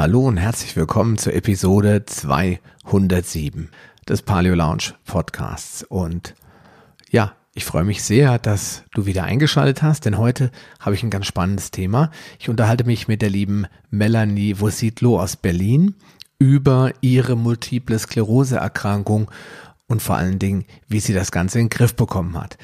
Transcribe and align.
Hallo 0.00 0.26
und 0.26 0.38
herzlich 0.38 0.76
willkommen 0.76 1.18
zur 1.18 1.34
Episode 1.34 2.06
207 2.06 3.68
des 4.08 4.22
Paleo 4.22 4.54
Lounge 4.54 4.94
Podcasts. 5.04 5.82
Und 5.82 6.34
ja, 7.10 7.34
ich 7.52 7.66
freue 7.66 7.84
mich 7.84 8.02
sehr, 8.02 8.38
dass 8.38 8.84
du 8.94 9.04
wieder 9.04 9.24
eingeschaltet 9.24 9.82
hast, 9.82 10.06
denn 10.06 10.16
heute 10.16 10.52
habe 10.78 10.94
ich 10.94 11.02
ein 11.02 11.10
ganz 11.10 11.26
spannendes 11.26 11.70
Thema. 11.70 12.10
Ich 12.38 12.48
unterhalte 12.48 12.84
mich 12.84 13.08
mit 13.08 13.20
der 13.20 13.28
lieben 13.28 13.66
Melanie 13.90 14.58
Vosidlo 14.58 15.20
aus 15.20 15.36
Berlin 15.36 15.94
über 16.38 16.92
ihre 17.02 17.36
multiple 17.36 17.98
Sklerose-Erkrankung 17.98 19.30
und 19.90 20.00
vor 20.00 20.16
allen 20.16 20.38
Dingen, 20.38 20.66
wie 20.86 21.00
sie 21.00 21.12
das 21.12 21.32
Ganze 21.32 21.58
in 21.58 21.64
den 21.64 21.70
Griff 21.70 21.96
bekommen 21.96 22.40
hat. 22.40 22.58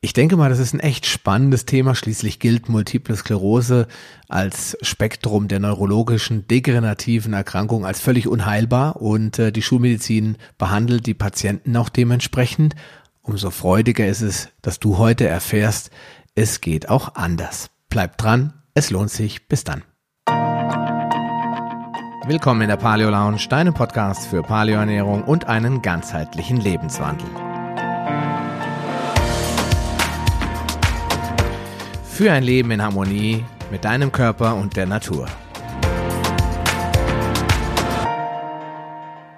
Ich 0.00 0.14
denke 0.14 0.38
mal, 0.38 0.48
das 0.48 0.58
ist 0.58 0.72
ein 0.72 0.80
echt 0.80 1.04
spannendes 1.04 1.66
Thema. 1.66 1.94
Schließlich 1.94 2.38
gilt 2.38 2.70
Multiple 2.70 3.14
Sklerose 3.14 3.86
als 4.30 4.78
Spektrum 4.80 5.46
der 5.46 5.60
neurologischen 5.60 6.48
degenerativen 6.48 7.34
Erkrankungen 7.34 7.84
als 7.84 8.00
völlig 8.00 8.26
unheilbar 8.26 8.96
und 8.96 9.38
äh, 9.38 9.52
die 9.52 9.60
Schulmedizin 9.60 10.38
behandelt 10.56 11.04
die 11.04 11.12
Patienten 11.12 11.76
auch 11.76 11.90
dementsprechend. 11.90 12.76
Umso 13.20 13.50
freudiger 13.50 14.08
ist 14.08 14.22
es, 14.22 14.48
dass 14.62 14.80
du 14.80 14.96
heute 14.96 15.28
erfährst, 15.28 15.90
es 16.34 16.62
geht 16.62 16.88
auch 16.88 17.14
anders. 17.14 17.68
Bleib 17.90 18.16
dran, 18.16 18.54
es 18.72 18.88
lohnt 18.88 19.10
sich. 19.10 19.48
Bis 19.48 19.64
dann. 19.64 19.82
Willkommen 22.26 22.60
in 22.60 22.68
der 22.68 22.76
Paleo 22.76 23.08
Lounge, 23.08 23.46
deinem 23.48 23.72
Podcast 23.72 24.26
für 24.26 24.42
Paleoernährung 24.42 25.24
und 25.24 25.46
einen 25.46 25.80
ganzheitlichen 25.80 26.58
Lebenswandel. 26.58 27.26
Für 32.04 32.30
ein 32.30 32.42
Leben 32.42 32.70
in 32.72 32.82
Harmonie 32.82 33.42
mit 33.70 33.86
deinem 33.86 34.12
Körper 34.12 34.54
und 34.56 34.76
der 34.76 34.84
Natur. 34.84 35.28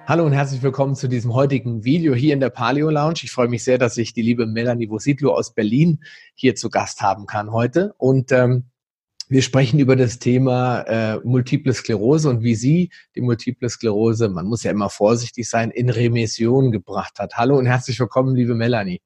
Hallo 0.05 0.25
und 0.25 0.33
herzlich 0.33 0.61
willkommen 0.61 0.95
zu 0.95 1.07
diesem 1.07 1.33
heutigen 1.33 1.85
Video 1.85 2.13
hier 2.13 2.33
in 2.33 2.41
der 2.41 2.49
Paleo 2.49 2.89
Lounge. 2.89 3.21
Ich 3.23 3.31
freue 3.31 3.47
mich 3.47 3.63
sehr, 3.63 3.77
dass 3.77 3.97
ich 3.97 4.11
die 4.11 4.21
liebe 4.21 4.45
Melanie 4.45 4.89
Vosidlo 4.89 5.33
aus 5.33 5.53
Berlin 5.53 6.03
hier 6.35 6.55
zu 6.55 6.69
Gast 6.69 7.01
haben 7.01 7.27
kann 7.27 7.53
heute. 7.53 7.95
Und 7.97 8.33
ähm, 8.33 8.65
wir 9.29 9.41
sprechen 9.41 9.79
über 9.79 9.95
das 9.95 10.19
Thema 10.19 10.81
äh, 10.81 11.19
Multiple 11.23 11.73
Sklerose 11.73 12.29
und 12.29 12.43
wie 12.43 12.55
sie 12.55 12.89
die 13.15 13.21
Multiple 13.21 13.69
Sklerose, 13.69 14.29
man 14.29 14.45
muss 14.45 14.63
ja 14.63 14.71
immer 14.71 14.89
vorsichtig 14.89 15.49
sein, 15.49 15.71
in 15.71 15.89
Remission 15.89 16.71
gebracht 16.71 17.19
hat. 17.19 17.35
Hallo 17.35 17.57
und 17.57 17.65
herzlich 17.65 17.99
willkommen, 17.99 18.35
liebe 18.35 18.55
Melanie. 18.55 19.01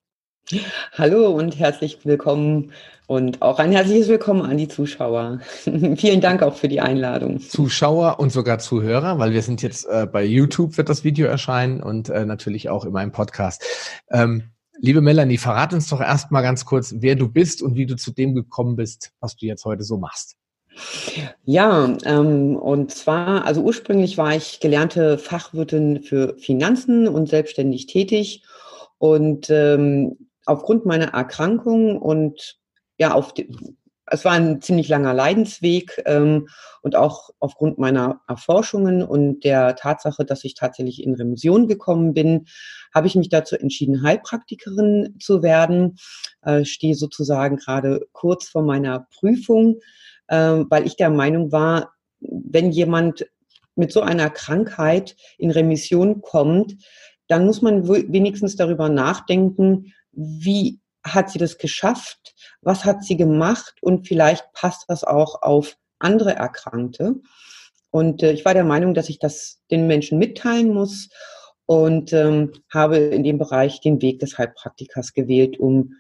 Hallo 0.93 1.31
und 1.31 1.59
herzlich 1.59 1.99
willkommen 2.05 2.71
und 3.07 3.41
auch 3.41 3.59
ein 3.59 3.71
herzliches 3.71 4.07
Willkommen 4.07 4.43
an 4.43 4.57
die 4.57 4.67
Zuschauer. 4.67 5.39
Vielen 5.63 6.21
Dank 6.21 6.41
auch 6.41 6.55
für 6.55 6.69
die 6.69 6.79
Einladung. 6.79 7.41
Zuschauer 7.41 8.19
und 8.19 8.31
sogar 8.31 8.59
Zuhörer, 8.59 9.19
weil 9.19 9.33
wir 9.33 9.41
sind 9.41 9.61
jetzt 9.61 9.85
äh, 9.85 10.07
bei 10.09 10.23
YouTube 10.23 10.77
wird 10.77 10.89
das 10.89 11.03
Video 11.03 11.27
erscheinen 11.27 11.81
und 11.81 12.09
äh, 12.09 12.25
natürlich 12.25 12.69
auch 12.69 12.85
in 12.85 12.93
meinem 12.93 13.11
Podcast. 13.11 13.63
Ähm, 14.09 14.52
Liebe 14.80 15.02
Melanie, 15.02 15.38
verrat 15.38 15.73
uns 15.73 15.89
doch 15.89 16.02
erstmal 16.02 16.44
ganz 16.44 16.66
kurz, 16.66 16.95
wer 16.97 17.16
du 17.16 17.30
bist 17.30 17.61
und 17.61 17.75
wie 17.75 17.86
du 17.86 17.95
zu 17.95 18.11
dem 18.11 18.36
gekommen 18.36 18.75
bist, 18.75 19.11
was 19.20 19.36
du 19.36 19.45
jetzt 19.45 19.66
heute 19.66 19.83
so 19.83 19.97
machst. 19.97 20.38
Ja, 21.45 21.97
ähm, 22.06 22.56
und 22.56 22.92
zwar, 22.92 23.45
also 23.45 23.61
ursprünglich 23.61 24.17
war 24.17 24.36
ich 24.36 24.59
gelernte 24.59 25.17
Fachwirtin 25.17 26.03
für 26.03 26.36
Finanzen 26.38 27.08
und 27.08 27.30
selbstständig 27.30 27.88
tätig. 27.88 28.44
Und 29.00 29.50
ähm, 29.50 30.30
aufgrund 30.45 30.86
meiner 30.86 31.14
Erkrankung 31.14 31.98
und 32.00 32.59
ja, 33.00 33.14
auf 33.14 33.33
die, 33.33 33.50
es 34.09 34.25
war 34.25 34.31
ein 34.33 34.61
ziemlich 34.61 34.88
langer 34.88 35.13
Leidensweg 35.13 36.02
ähm, 36.05 36.47
und 36.81 36.95
auch 36.95 37.30
aufgrund 37.39 37.77
meiner 37.77 38.22
Erforschungen 38.27 39.03
und 39.03 39.44
der 39.44 39.75
Tatsache, 39.75 40.23
dass 40.25 40.44
ich 40.44 40.55
tatsächlich 40.55 41.03
in 41.03 41.14
Remission 41.14 41.67
gekommen 41.67 42.14
bin, 42.14 42.45
habe 42.94 43.08
ich 43.08 43.16
mich 43.16 43.30
dazu 43.30 43.55
entschieden, 43.55 44.03
Heilpraktikerin 44.03 45.17
zu 45.19 45.44
werden. 45.44 45.97
Äh, 46.42 46.64
stehe 46.64 46.95
sozusagen 46.95 47.58
gerade 47.58 48.08
kurz 48.14 48.48
vor 48.48 48.64
meiner 48.64 49.08
Prüfung, 49.14 49.80
äh, 50.27 50.64
weil 50.70 50.86
ich 50.86 50.95
der 50.95 51.10
Meinung 51.10 51.52
war, 51.52 51.93
wenn 52.20 52.71
jemand 52.71 53.27
mit 53.76 53.92
so 53.92 54.02
einer 54.02 54.30
Krankheit 54.30 55.15
in 55.37 55.52
Remission 55.52 56.21
kommt, 56.21 56.76
dann 57.27 57.45
muss 57.45 57.61
man 57.61 57.87
wenigstens 57.87 58.55
darüber 58.55 58.87
nachdenken, 58.89 59.93
wie 60.14 60.80
hat 61.13 61.29
sie 61.29 61.39
das 61.39 61.57
geschafft? 61.57 62.35
Was 62.61 62.85
hat 62.85 63.03
sie 63.03 63.17
gemacht? 63.17 63.75
Und 63.81 64.07
vielleicht 64.07 64.51
passt 64.53 64.85
das 64.87 65.03
auch 65.03 65.41
auf 65.41 65.77
andere 65.99 66.35
Erkrankte. 66.35 67.15
Und 67.89 68.23
äh, 68.23 68.31
ich 68.31 68.45
war 68.45 68.53
der 68.53 68.63
Meinung, 68.63 68.93
dass 68.93 69.09
ich 69.09 69.19
das 69.19 69.59
den 69.71 69.87
Menschen 69.87 70.19
mitteilen 70.19 70.73
muss 70.73 71.09
und 71.65 72.13
ähm, 72.13 72.53
habe 72.73 72.97
in 72.97 73.23
dem 73.23 73.37
Bereich 73.37 73.81
den 73.81 74.01
Weg 74.01 74.19
des 74.19 74.37
Heilpraktikers 74.37 75.13
gewählt, 75.13 75.59
um 75.59 75.93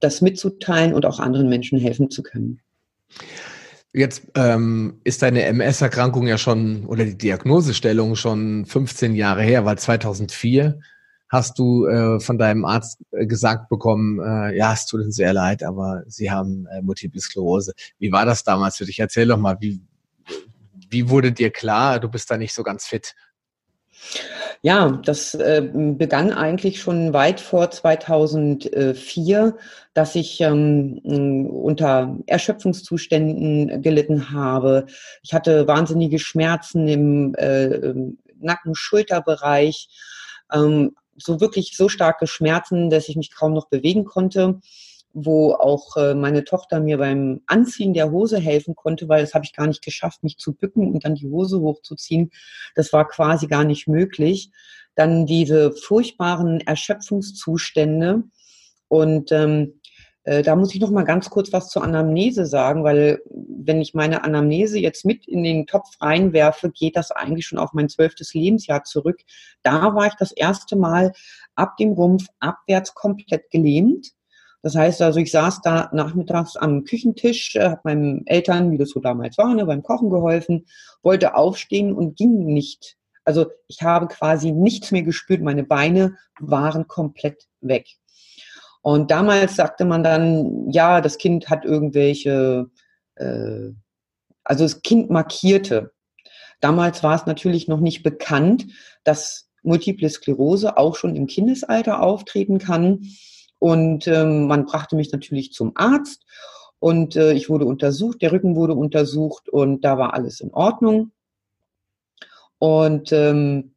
das 0.00 0.20
mitzuteilen 0.20 0.94
und 0.94 1.06
auch 1.06 1.20
anderen 1.20 1.48
Menschen 1.48 1.78
helfen 1.78 2.10
zu 2.10 2.22
können. 2.22 2.60
Jetzt 3.92 4.22
ähm, 4.34 5.00
ist 5.04 5.22
deine 5.22 5.44
MS-Erkrankung 5.44 6.26
ja 6.26 6.38
schon 6.38 6.86
oder 6.86 7.04
die 7.04 7.18
Diagnosestellung 7.18 8.16
schon 8.16 8.64
15 8.64 9.14
Jahre 9.14 9.42
her, 9.42 9.64
weil 9.64 9.78
2004 9.78 10.80
hast 11.32 11.58
du 11.58 11.86
äh, 11.86 12.20
von 12.20 12.36
deinem 12.36 12.66
Arzt 12.66 13.00
äh, 13.10 13.26
gesagt 13.26 13.70
bekommen, 13.70 14.20
äh, 14.20 14.54
ja, 14.54 14.74
es 14.74 14.84
tut 14.84 15.00
uns 15.00 15.16
sehr 15.16 15.32
leid, 15.32 15.62
aber 15.62 16.02
Sie 16.06 16.30
haben 16.30 16.66
äh, 16.66 16.82
Multiple 16.82 17.20
Sklerose. 17.20 17.72
Wie 17.98 18.12
war 18.12 18.26
das 18.26 18.44
damals 18.44 18.76
für 18.76 18.84
dich? 18.84 18.98
Erzähl 18.98 19.26
doch 19.26 19.38
mal, 19.38 19.56
wie, 19.60 19.80
wie 20.90 21.08
wurde 21.08 21.32
dir 21.32 21.50
klar, 21.50 21.98
du 21.98 22.08
bist 22.08 22.30
da 22.30 22.36
nicht 22.36 22.52
so 22.52 22.62
ganz 22.62 22.84
fit? 22.84 23.14
Ja, 24.60 25.00
das 25.04 25.34
äh, 25.34 25.70
begann 25.72 26.32
eigentlich 26.32 26.80
schon 26.80 27.14
weit 27.14 27.40
vor 27.40 27.70
2004, 27.70 29.56
dass 29.94 30.14
ich 30.14 30.40
ähm, 30.40 31.00
unter 31.46 32.18
Erschöpfungszuständen 32.26 33.80
gelitten 33.80 34.30
habe. 34.32 34.86
Ich 35.22 35.32
hatte 35.32 35.66
wahnsinnige 35.66 36.18
Schmerzen 36.18 36.88
im 36.88 37.34
äh, 37.36 37.94
Nacken-Schulterbereich, 38.38 39.88
ähm, 40.52 40.94
so 41.16 41.40
wirklich 41.40 41.76
so 41.76 41.88
starke 41.88 42.26
Schmerzen, 42.26 42.90
dass 42.90 43.08
ich 43.08 43.16
mich 43.16 43.34
kaum 43.34 43.52
noch 43.54 43.68
bewegen 43.68 44.04
konnte 44.04 44.60
wo 45.14 45.52
auch 45.52 45.96
äh, 45.96 46.14
meine 46.14 46.44
Tochter 46.44 46.80
mir 46.80 46.98
beim 46.98 47.42
Anziehen 47.46 47.92
der 47.92 48.10
Hose 48.10 48.38
helfen 48.38 48.74
konnte, 48.74 49.08
weil 49.08 49.20
das 49.20 49.34
habe 49.34 49.44
ich 49.44 49.52
gar 49.52 49.66
nicht 49.66 49.84
geschafft, 49.84 50.22
mich 50.22 50.38
zu 50.38 50.54
bücken 50.54 50.92
und 50.92 51.04
dann 51.04 51.14
die 51.14 51.28
Hose 51.28 51.60
hochzuziehen. 51.60 52.30
Das 52.74 52.92
war 52.92 53.06
quasi 53.06 53.46
gar 53.46 53.64
nicht 53.64 53.88
möglich. 53.88 54.50
Dann 54.94 55.26
diese 55.26 55.72
furchtbaren 55.72 56.60
Erschöpfungszustände 56.60 58.24
und 58.88 59.32
ähm, 59.32 59.74
äh, 59.81 59.81
da 60.24 60.54
muss 60.54 60.74
ich 60.74 60.80
noch 60.80 60.90
mal 60.90 61.02
ganz 61.02 61.30
kurz 61.30 61.52
was 61.52 61.68
zur 61.68 61.82
Anamnese 61.82 62.46
sagen, 62.46 62.84
weil 62.84 63.20
wenn 63.28 63.80
ich 63.80 63.94
meine 63.94 64.22
Anamnese 64.22 64.78
jetzt 64.78 65.04
mit 65.04 65.26
in 65.26 65.42
den 65.42 65.66
Topf 65.66 65.88
reinwerfe, 66.00 66.70
geht 66.70 66.96
das 66.96 67.10
eigentlich 67.10 67.46
schon 67.46 67.58
auf 67.58 67.72
mein 67.72 67.88
zwölftes 67.88 68.32
Lebensjahr 68.32 68.84
zurück. 68.84 69.20
Da 69.62 69.94
war 69.94 70.06
ich 70.06 70.14
das 70.14 70.32
erste 70.32 70.76
Mal 70.76 71.12
ab 71.56 71.76
dem 71.76 71.92
Rumpf 71.92 72.26
abwärts 72.38 72.94
komplett 72.94 73.50
gelähmt 73.50 74.12
das 74.62 74.76
heißt 74.76 75.02
also, 75.02 75.18
ich 75.18 75.32
saß 75.32 75.60
da 75.62 75.90
nachmittags 75.92 76.56
am 76.56 76.84
Küchentisch, 76.84 77.56
äh, 77.56 77.70
habe 77.70 77.80
meinen 77.84 78.26
Eltern, 78.26 78.70
wie 78.70 78.78
das 78.78 78.90
so 78.90 79.00
damals 79.00 79.36
war, 79.36 79.54
ne, 79.54 79.66
beim 79.66 79.82
Kochen 79.82 80.08
geholfen, 80.08 80.66
wollte 81.02 81.34
aufstehen 81.34 81.92
und 81.92 82.16
ging 82.16 82.46
nicht. 82.46 82.96
Also 83.24 83.46
ich 83.66 83.82
habe 83.82 84.06
quasi 84.08 84.52
nichts 84.52 84.92
mehr 84.92 85.02
gespürt, 85.02 85.42
meine 85.42 85.64
Beine 85.64 86.16
waren 86.38 86.86
komplett 86.86 87.48
weg. 87.60 87.86
Und 88.82 89.10
damals 89.10 89.56
sagte 89.56 89.84
man 89.84 90.02
dann, 90.02 90.68
ja, 90.70 91.00
das 91.00 91.16
Kind 91.18 91.48
hat 91.48 91.64
irgendwelche, 91.64 92.68
äh, 93.14 93.70
also 94.44 94.64
das 94.64 94.82
Kind 94.82 95.08
markierte. 95.08 95.92
Damals 96.60 97.02
war 97.02 97.14
es 97.14 97.26
natürlich 97.26 97.68
noch 97.68 97.80
nicht 97.80 98.02
bekannt, 98.02 98.66
dass 99.04 99.48
Multiple 99.62 100.08
Sklerose 100.10 100.76
auch 100.76 100.96
schon 100.96 101.16
im 101.16 101.26
Kindesalter 101.26 102.02
auftreten 102.02 102.58
kann. 102.58 103.06
Und 103.58 104.08
ähm, 104.08 104.48
man 104.48 104.66
brachte 104.66 104.96
mich 104.96 105.12
natürlich 105.12 105.52
zum 105.52 105.72
Arzt 105.76 106.24
und 106.80 107.14
äh, 107.14 107.32
ich 107.32 107.48
wurde 107.48 107.64
untersucht, 107.64 108.22
der 108.22 108.32
Rücken 108.32 108.56
wurde 108.56 108.74
untersucht 108.74 109.48
und 109.48 109.84
da 109.84 109.98
war 109.98 110.14
alles 110.14 110.40
in 110.40 110.52
Ordnung. 110.52 111.12
Und 112.58 113.12
ähm, 113.12 113.71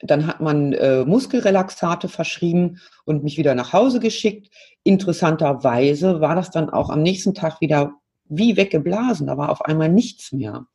dann 0.00 0.26
hat 0.26 0.40
man 0.40 0.72
äh, 0.72 1.04
Muskelrelaxate 1.04 2.08
verschrieben 2.08 2.80
und 3.04 3.24
mich 3.24 3.38
wieder 3.38 3.54
nach 3.54 3.72
Hause 3.72 4.00
geschickt. 4.00 4.52
Interessanterweise 4.82 6.20
war 6.20 6.34
das 6.34 6.50
dann 6.50 6.70
auch 6.70 6.90
am 6.90 7.02
nächsten 7.02 7.34
Tag 7.34 7.60
wieder 7.60 7.92
wie 8.28 8.56
weggeblasen. 8.56 9.26
Da 9.26 9.36
war 9.36 9.50
auf 9.50 9.62
einmal 9.62 9.88
nichts 9.88 10.32
mehr. 10.32 10.66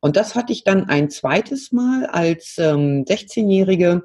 Und 0.00 0.16
das 0.16 0.34
hatte 0.34 0.52
ich 0.52 0.64
dann 0.64 0.88
ein 0.88 1.08
zweites 1.08 1.72
Mal 1.72 2.06
als 2.06 2.58
ähm, 2.58 3.04
16-Jährige 3.06 4.02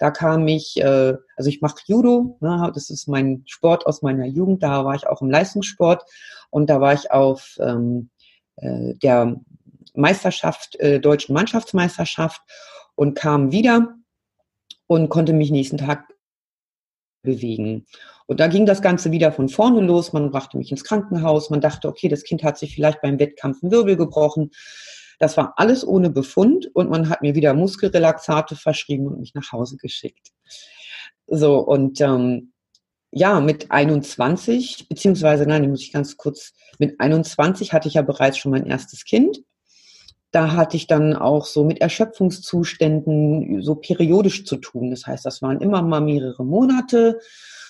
da 0.00 0.10
kam 0.10 0.48
ich, 0.48 0.78
äh, 0.78 1.14
also 1.36 1.50
ich 1.50 1.60
mache 1.60 1.82
Judo, 1.84 2.38
ne, 2.40 2.72
das 2.74 2.88
ist 2.88 3.06
mein 3.06 3.42
Sport 3.46 3.84
aus 3.86 4.00
meiner 4.00 4.24
Jugend, 4.24 4.62
da 4.62 4.82
war 4.86 4.94
ich 4.94 5.06
auch 5.06 5.20
im 5.20 5.28
Leistungssport 5.28 6.04
und 6.48 6.70
da 6.70 6.80
war 6.80 6.94
ich 6.94 7.10
auf 7.10 7.58
ähm, 7.60 8.08
äh, 8.56 8.94
der 8.94 9.36
Meisterschaft, 9.92 10.76
äh, 10.80 11.00
deutschen 11.00 11.34
Mannschaftsmeisterschaft 11.34 12.40
und 13.00 13.14
kam 13.14 13.50
wieder 13.50 13.94
und 14.86 15.08
konnte 15.08 15.32
mich 15.32 15.50
nächsten 15.50 15.78
Tag 15.78 16.06
bewegen. 17.22 17.86
Und 18.26 18.40
da 18.40 18.46
ging 18.46 18.66
das 18.66 18.82
Ganze 18.82 19.10
wieder 19.10 19.32
von 19.32 19.48
vorne 19.48 19.80
los. 19.80 20.12
Man 20.12 20.30
brachte 20.30 20.58
mich 20.58 20.70
ins 20.70 20.84
Krankenhaus. 20.84 21.48
Man 21.48 21.62
dachte, 21.62 21.88
okay, 21.88 22.08
das 22.08 22.24
Kind 22.24 22.44
hat 22.44 22.58
sich 22.58 22.74
vielleicht 22.74 23.00
beim 23.00 23.18
Wettkampf 23.18 23.62
einen 23.62 23.72
Wirbel 23.72 23.96
gebrochen. 23.96 24.50
Das 25.18 25.38
war 25.38 25.54
alles 25.56 25.82
ohne 25.86 26.10
Befund 26.10 26.70
und 26.74 26.90
man 26.90 27.08
hat 27.08 27.22
mir 27.22 27.34
wieder 27.34 27.54
Muskelrelaxate 27.54 28.54
verschrieben 28.54 29.06
und 29.06 29.18
mich 29.18 29.32
nach 29.32 29.50
Hause 29.50 29.78
geschickt. 29.78 30.28
So, 31.26 31.58
und 31.58 32.02
ähm, 32.02 32.52
ja, 33.12 33.40
mit 33.40 33.70
21, 33.70 34.90
beziehungsweise, 34.90 35.46
nein, 35.46 35.70
muss 35.70 35.80
ich 35.80 35.92
ganz 35.92 36.18
kurz, 36.18 36.52
mit 36.78 37.00
21 37.00 37.72
hatte 37.72 37.88
ich 37.88 37.94
ja 37.94 38.02
bereits 38.02 38.36
schon 38.36 38.52
mein 38.52 38.66
erstes 38.66 39.06
Kind. 39.06 39.40
Da 40.32 40.52
hatte 40.52 40.76
ich 40.76 40.86
dann 40.86 41.16
auch 41.16 41.44
so 41.44 41.64
mit 41.64 41.80
Erschöpfungszuständen 41.80 43.62
so 43.62 43.74
periodisch 43.74 44.44
zu 44.44 44.56
tun. 44.56 44.90
Das 44.90 45.06
heißt, 45.06 45.26
das 45.26 45.42
waren 45.42 45.60
immer 45.60 45.82
mal 45.82 46.00
mehrere 46.00 46.44
Monate. 46.44 47.18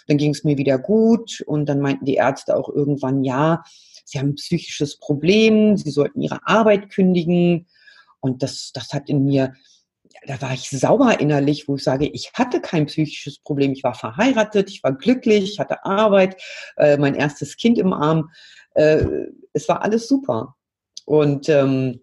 Dann 0.06 0.18
ging 0.18 0.32
es 0.32 0.44
mir 0.44 0.58
wieder 0.58 0.78
gut 0.78 1.42
und 1.46 1.66
dann 1.68 1.80
meinten 1.80 2.04
die 2.04 2.16
Ärzte 2.16 2.56
auch 2.56 2.68
irgendwann, 2.68 3.24
ja, 3.24 3.62
sie 4.04 4.18
haben 4.18 4.30
ein 4.30 4.34
psychisches 4.34 4.98
Problem, 4.98 5.76
sie 5.76 5.90
sollten 5.90 6.20
ihre 6.20 6.46
Arbeit 6.46 6.90
kündigen. 6.90 7.66
Und 8.20 8.42
das, 8.42 8.72
das 8.74 8.92
hat 8.92 9.08
in 9.08 9.24
mir 9.24 9.54
da 10.26 10.40
war 10.42 10.52
ich 10.52 10.68
sauber 10.68 11.20
innerlich, 11.20 11.68
wo 11.68 11.76
ich 11.76 11.84
sage, 11.84 12.06
ich 12.06 12.32
hatte 12.34 12.60
kein 12.60 12.86
psychisches 12.86 13.38
Problem. 13.38 13.72
Ich 13.72 13.84
war 13.84 13.94
verheiratet, 13.94 14.68
ich 14.70 14.82
war 14.82 14.92
glücklich, 14.92 15.52
ich 15.52 15.60
hatte 15.60 15.84
Arbeit, 15.84 16.40
äh, 16.76 16.98
mein 16.98 17.14
erstes 17.14 17.56
Kind 17.56 17.78
im 17.78 17.92
Arm. 17.92 18.30
Äh, 18.74 19.04
es 19.52 19.68
war 19.68 19.82
alles 19.82 20.08
super. 20.08 20.56
Und 21.06 21.48
ähm, 21.48 22.00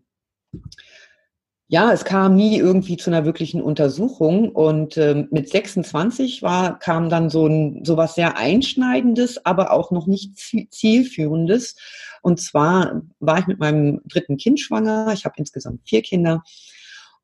ja, 1.69 1.92
es 1.92 2.06
kam 2.06 2.36
nie 2.36 2.57
irgendwie 2.57 2.95
zu 2.95 3.09
einer 3.09 3.25
wirklichen 3.25 3.62
Untersuchung 3.62 4.50
und 4.50 4.98
ähm, 4.98 5.27
mit 5.31 5.50
26 5.50 6.42
war, 6.42 6.80
kam 6.80 7.09
dann 7.09 7.30
so 7.30 7.45
ein 7.45 7.83
sowas 7.83 8.15
sehr 8.15 8.38
Einschneidendes, 8.38 9.45
aber 9.45 9.71
auch 9.71 9.92
noch 9.92 10.07
nicht 10.07 10.38
zielführendes. 10.71 11.75
Und 12.21 12.39
zwar 12.39 13.01
war 13.19 13.39
ich 13.39 13.48
mit 13.48 13.59
meinem 13.59 14.01
dritten 14.06 14.38
Kind 14.38 14.62
schwanger. 14.62 15.12
Ich 15.13 15.25
habe 15.25 15.36
insgesamt 15.38 15.81
vier 15.83 16.01
Kinder 16.01 16.42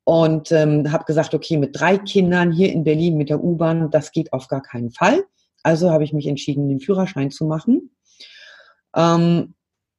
und 0.04 0.52
ähm, 0.52 0.92
habe 0.92 1.06
gesagt, 1.06 1.34
okay, 1.34 1.56
mit 1.56 1.80
drei 1.80 1.98
Kindern 1.98 2.52
hier 2.52 2.74
in 2.74 2.84
Berlin 2.84 3.16
mit 3.16 3.30
der 3.30 3.42
U-Bahn, 3.42 3.92
das 3.92 4.12
geht 4.12 4.34
auf 4.34 4.50
gar 4.50 4.62
keinen 4.62 4.92
Fall. 4.92 5.24
Also 5.64 5.90
habe 5.90 6.04
ich 6.04 6.12
mich 6.12 6.28
entschieden, 6.28 6.68
den 6.68 6.82
Führerschein 6.82 7.32
zu 7.32 7.46
machen. 7.46 7.96
Ähm, 8.94 9.54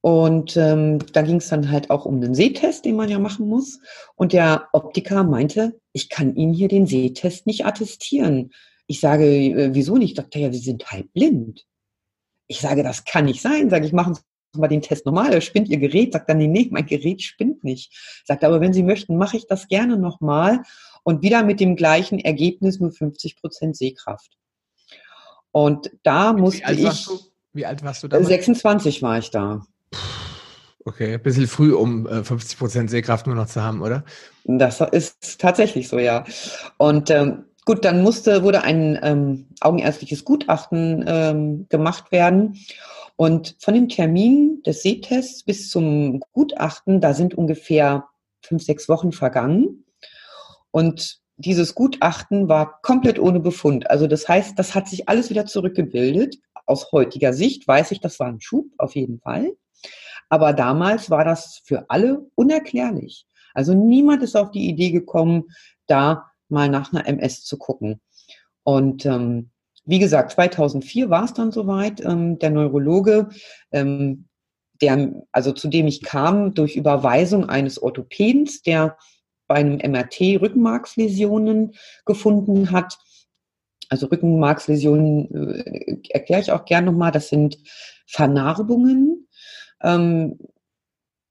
und 0.05 0.59
ähm, 0.59 0.99
da 1.15 1.23
ging 1.23 1.37
es 1.37 1.49
dann 1.49 1.71
halt 1.71 1.89
auch 1.89 2.05
um 2.05 2.21
den 2.21 2.35
Sehtest, 2.35 2.85
den 2.85 2.95
man 2.95 3.09
ja 3.09 3.19
machen 3.19 3.49
muss. 3.49 3.81
Und 4.17 4.35
der 4.35 4.69
Optiker 4.75 5.25
meinte, 5.25 5.81
ich 5.95 6.11
kann 6.11 6.37
Ihnen 6.37 6.53
hier 6.53 6.69
den 6.69 6.87
Sehtest 6.87 7.47
nicht 7.47 7.65
attestieren. 7.65 8.53
Ich 8.87 9.01
sage, 9.01 9.25
äh, 9.25 9.71
wieso 9.73 9.97
nicht? 9.97 10.19
Sagt 10.19 10.37
er, 10.37 10.43
ja, 10.43 10.53
Sie 10.53 10.59
sind 10.59 10.91
halb 10.91 11.11
blind. 11.15 11.65
Ich 12.49 12.61
sage, 12.61 12.83
das 12.83 13.07
kann 13.07 13.25
nicht 13.25 13.41
sein. 13.41 13.71
Sage 13.71 13.87
ich, 13.87 13.95
machen 13.95 14.15
Sie 14.15 14.61
mal 14.61 14.69
den 14.69 14.83
Test 14.83 15.07
nochmal, 15.07 15.41
spinnt 15.41 15.71
Ihr 15.71 15.79
Gerät? 15.79 16.13
Sagt 16.13 16.29
dann, 16.29 16.37
nee, 16.37 16.49
nee, 16.49 16.69
mein 16.71 16.85
Gerät 16.85 17.23
spinnt 17.23 17.65
nicht. 17.65 17.91
Sagt 18.27 18.45
aber, 18.45 18.61
wenn 18.61 18.75
Sie 18.75 18.83
möchten, 18.83 19.17
mache 19.17 19.39
ich 19.39 19.47
das 19.47 19.69
gerne 19.69 19.97
nochmal 19.97 20.61
und 21.03 21.23
wieder 21.23 21.43
mit 21.45 21.61
dem 21.61 21.77
gleichen 21.77 22.19
Ergebnis, 22.19 22.79
nur 22.79 22.93
50 22.93 23.37
Prozent 23.41 23.75
Sehkraft. 23.75 24.37
Und 25.51 25.93
da 26.03 26.37
wie 26.37 26.43
musste 26.43 26.67
alt 26.67 26.79
ich. 26.79 27.07
Du? 27.07 27.19
Wie 27.55 27.65
alt 27.65 27.83
warst 27.83 28.03
du 28.03 28.09
da? 28.09 28.23
26 28.23 29.01
war 29.01 29.17
ich 29.17 29.31
da. 29.31 29.67
Okay, 30.87 31.15
ein 31.15 31.23
bisschen 31.23 31.47
früh, 31.47 31.73
um 31.73 32.07
50 32.07 32.53
äh, 32.53 32.59
Prozent 32.59 32.91
Sehkraft 32.91 33.27
nur 33.27 33.37
noch 33.37 33.47
zu 33.47 33.63
haben, 33.63 33.81
oder? 33.81 34.05
Das 34.45 34.81
ist 34.81 35.41
tatsächlich 35.41 35.89
so, 35.89 35.99
ja. 35.99 36.25
Und 36.77 37.09
ähm, 37.11 37.47
gut, 37.65 37.85
dann 37.85 38.03
musste, 38.03 38.43
wurde 38.43 38.63
ein 38.63 38.99
ähm, 39.03 39.47
augenärztliches 39.61 40.25
Gutachten 40.25 41.05
ähm, 41.07 41.67
gemacht 41.71 42.13
werden. 42.13 42.59
Und 43.17 43.57
von 43.61 43.75
dem 43.75 43.89
Termin 43.89 44.63
des 44.67 44.83
Sehtests 44.83 45.45
bis 45.45 45.71
zum 45.71 46.21
Gutachten, 46.33 47.01
da 47.01 47.15
sind 47.15 47.35
ungefähr 47.35 48.05
fünf, 48.43 48.63
sechs 48.63 48.89
Wochen 48.89 49.13
vergangen. 49.13 49.85
Und 50.71 51.21
dieses 51.37 51.75
Gutachten 51.75 52.49
war 52.49 52.81
komplett 52.83 53.19
ohne 53.19 53.41
Befund. 53.41 53.89
Also 53.89 54.07
das 54.07 54.29
heißt, 54.29 54.59
das 54.59 54.75
hat 54.75 54.89
sich 54.89 55.09
alles 55.09 55.31
wieder 55.31 55.47
zurückgebildet. 55.47 56.37
Aus 56.67 56.93
heutiger 56.93 57.33
Sicht 57.33 57.67
weiß 57.67 57.91
ich, 57.93 58.01
das 58.01 58.21
war 58.21 58.29
ein 58.29 58.41
Schub 58.41 58.67
auf 58.79 58.95
jeden 58.95 59.21
Fall. 59.21 59.53
Aber 60.35 60.53
damals 60.53 61.11
war 61.11 61.25
das 61.25 61.63
für 61.65 61.89
alle 61.91 62.27
unerklärlich. 62.35 63.25
Also 63.55 63.73
niemand 63.73 64.21
ist 64.25 64.35
auf 64.35 64.51
die 64.51 64.69
Idee 64.69 64.91
gekommen, 64.91 65.45
da 65.87 66.25
mal 66.49 66.69
nach 66.69 66.93
einer 66.93 67.07
MS 67.07 67.45
zu 67.45 67.57
gucken. 67.57 68.01
Und 68.65 69.07
ähm, 69.07 69.51
wie 69.85 70.01
gesagt, 70.01 70.33
2004 70.33 71.09
war 71.09 71.23
es 71.23 71.35
dann 71.35 71.53
soweit. 71.53 72.05
Ähm, 72.05 72.41
der 72.41 72.51
Neurologe, 72.51 73.29
ähm, 73.71 74.27
der, 74.83 75.13
also 75.31 75.53
zu 75.53 75.69
dem 75.69 75.87
ich 75.87 76.03
kam, 76.03 76.53
durch 76.53 76.75
Überweisung 76.75 77.49
eines 77.49 77.81
Orthopädens, 77.81 78.61
der 78.63 78.99
bei 79.47 79.55
einem 79.55 79.77
MRT 79.77 80.41
Rückenmarksläsionen 80.41 81.77
gefunden 82.07 82.73
hat. 82.73 82.99
Also 83.89 84.07
Rückenmarksläsionen 84.09 85.33
äh, 85.33 85.99
erkläre 86.11 86.43
ich 86.43 86.51
auch 86.51 86.65
gern 86.65 86.87
nochmal. 86.87 87.13
Das 87.13 87.29
sind 87.29 87.57
Vernarbungen. 88.09 89.24
Ähm, 89.85 90.39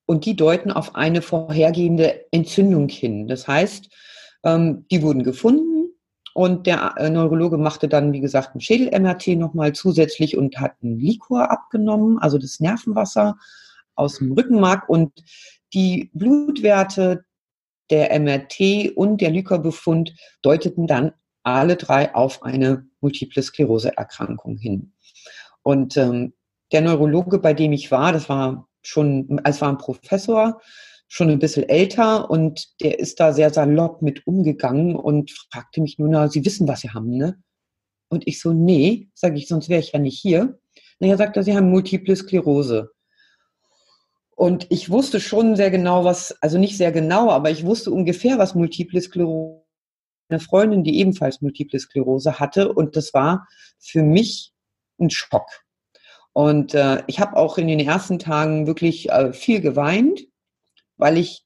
und 0.06 0.26
die 0.26 0.36
deuten 0.36 0.72
auf 0.72 0.96
eine 0.96 1.22
vorhergehende 1.22 2.26
Entzündung 2.32 2.90
hin. 2.90 3.28
Das 3.28 3.48
heißt, 3.48 3.90
ähm, 4.44 4.86
die 4.92 5.02
wurden 5.02 5.24
gefunden 5.24 5.94
und 6.34 6.68
der 6.68 6.96
äh, 6.98 7.10
Neurologe 7.10 7.58
machte 7.58 7.88
dann, 7.88 8.12
wie 8.12 8.20
gesagt, 8.20 8.56
ein 8.56 8.62
Schädel-MRT 8.62 9.28
nochmal 9.38 9.74
zusätzlich 9.74 10.38
und 10.38 10.60
hat 10.60 10.74
einen 10.82 11.00
Likor 11.00 11.52
abgenommen, 11.52 12.18
also 12.20 12.38
das 12.38 12.60
Nervenwasser 12.60 13.38
aus 13.96 14.18
dem 14.18 14.32
Rückenmark 14.34 14.90
und 14.90 15.12
die 15.74 16.10
Blutwerte 16.14 17.26
der 17.90 18.20
MRT 18.20 18.96
und 18.96 19.22
der 19.22 19.32
Lykorbefund 19.32 20.16
deuteten 20.42 20.88
dann 20.88 21.14
alle 21.44 21.76
drei 21.76 22.14
auf 22.16 22.42
eine 22.44 22.88
multiple 23.02 23.44
Sklerose-Erkrankung 23.44 24.58
hin. 24.58 24.94
Und 25.62 25.98
ähm, 25.98 26.34
der 26.74 26.82
Neurologe, 26.82 27.40
bei 27.40 27.54
dem 27.54 27.72
ich 27.72 27.92
war, 27.92 28.12
das 28.12 28.28
war 28.30 28.68
schon, 28.82 29.40
es 29.46 29.62
war 29.62 29.70
ein 29.70 29.78
Professor, 29.78 30.62
schon 31.08 31.30
ein 31.30 31.40
bisschen 31.40 31.70
älter 31.70 32.30
und 32.30 32.68
der 32.82 33.00
ist 33.00 33.20
da 33.20 33.32
sehr 33.34 33.52
salopp 33.52 34.02
mit 34.02 34.26
umgegangen 34.28 34.96
und 34.96 35.32
fragte 35.52 35.82
mich 35.82 36.00
nur, 36.00 36.10
na, 36.10 36.28
Sie 36.28 36.44
wissen, 36.44 36.68
was 36.68 36.82
Sie 36.82 36.90
haben, 36.90 37.16
ne? 37.16 37.42
Und 38.10 38.28
ich 38.28 38.42
so, 38.42 38.52
nee, 38.52 39.10
sage 39.14 39.38
ich, 39.38 39.48
sonst 39.48 39.70
wäre 39.70 39.80
ich 39.80 39.92
ja 39.94 40.00
nicht 40.00 40.20
hier. 40.20 40.60
Naja, 41.00 41.18
sagt 41.18 41.38
er, 41.38 41.44
Sie 41.44 41.56
haben 41.56 41.70
Multiple 41.70 42.16
Sklerose. 42.16 42.92
Und 44.36 44.68
ich 44.70 44.90
wusste 44.90 45.20
schon 45.20 45.56
sehr 45.56 45.72
genau, 45.72 46.04
was, 46.04 46.36
also 46.42 46.58
nicht 46.58 46.78
sehr 46.78 46.92
genau, 46.92 47.30
aber 47.30 47.52
ich 47.52 47.66
wusste 47.66 47.92
ungefähr, 47.92 48.38
was 48.40 48.56
Multiple 48.56 49.00
Sklerose 49.00 49.64
eine 50.30 50.40
Freundin, 50.40 50.84
die 50.84 51.00
ebenfalls 51.00 51.42
Multiple 51.42 51.80
Sklerose 51.80 52.40
hatte. 52.40 52.74
Und 52.74 52.96
das 52.96 53.14
war 53.14 53.48
für 53.80 54.04
mich 54.04 54.54
ein 55.00 55.10
Schock. 55.10 55.48
Und 56.34 56.74
äh, 56.74 57.04
ich 57.08 57.20
habe 57.20 57.38
auch 57.38 57.58
in 57.58 57.68
den 57.68 57.80
ersten 57.80 58.20
Tagen 58.20 58.66
wirklich 58.68 59.12
äh, 59.12 59.34
viel 59.34 59.62
geweint, 59.62 60.22
weil 60.98 61.18
ich 61.18 61.46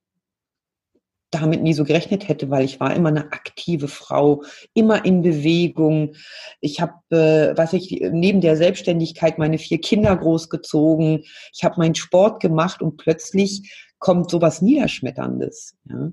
damit 1.29 1.61
nie 1.61 1.73
so 1.73 1.83
gerechnet 1.83 2.29
hätte, 2.29 2.49
weil 2.49 2.63
ich 2.63 2.79
war 2.79 2.95
immer 2.95 3.09
eine 3.09 3.33
aktive 3.33 3.89
Frau, 3.89 4.43
immer 4.73 5.03
in 5.03 5.21
Bewegung. 5.21 6.15
Ich 6.61 6.79
habe, 6.79 6.93
äh, 7.09 7.57
was 7.57 7.73
ich 7.73 8.01
neben 8.11 8.39
der 8.39 8.55
Selbstständigkeit 8.55 9.37
meine 9.37 9.57
vier 9.57 9.81
Kinder 9.81 10.15
großgezogen. 10.15 11.25
Ich 11.53 11.63
habe 11.63 11.79
meinen 11.79 11.95
Sport 11.95 12.41
gemacht 12.41 12.81
und 12.81 12.95
plötzlich 12.97 13.89
kommt 13.99 14.31
sowas 14.31 14.61
Niederschmetterndes. 14.61 15.75
Ja? 15.89 16.11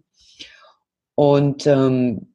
Und 1.14 1.66
ähm, 1.66 2.35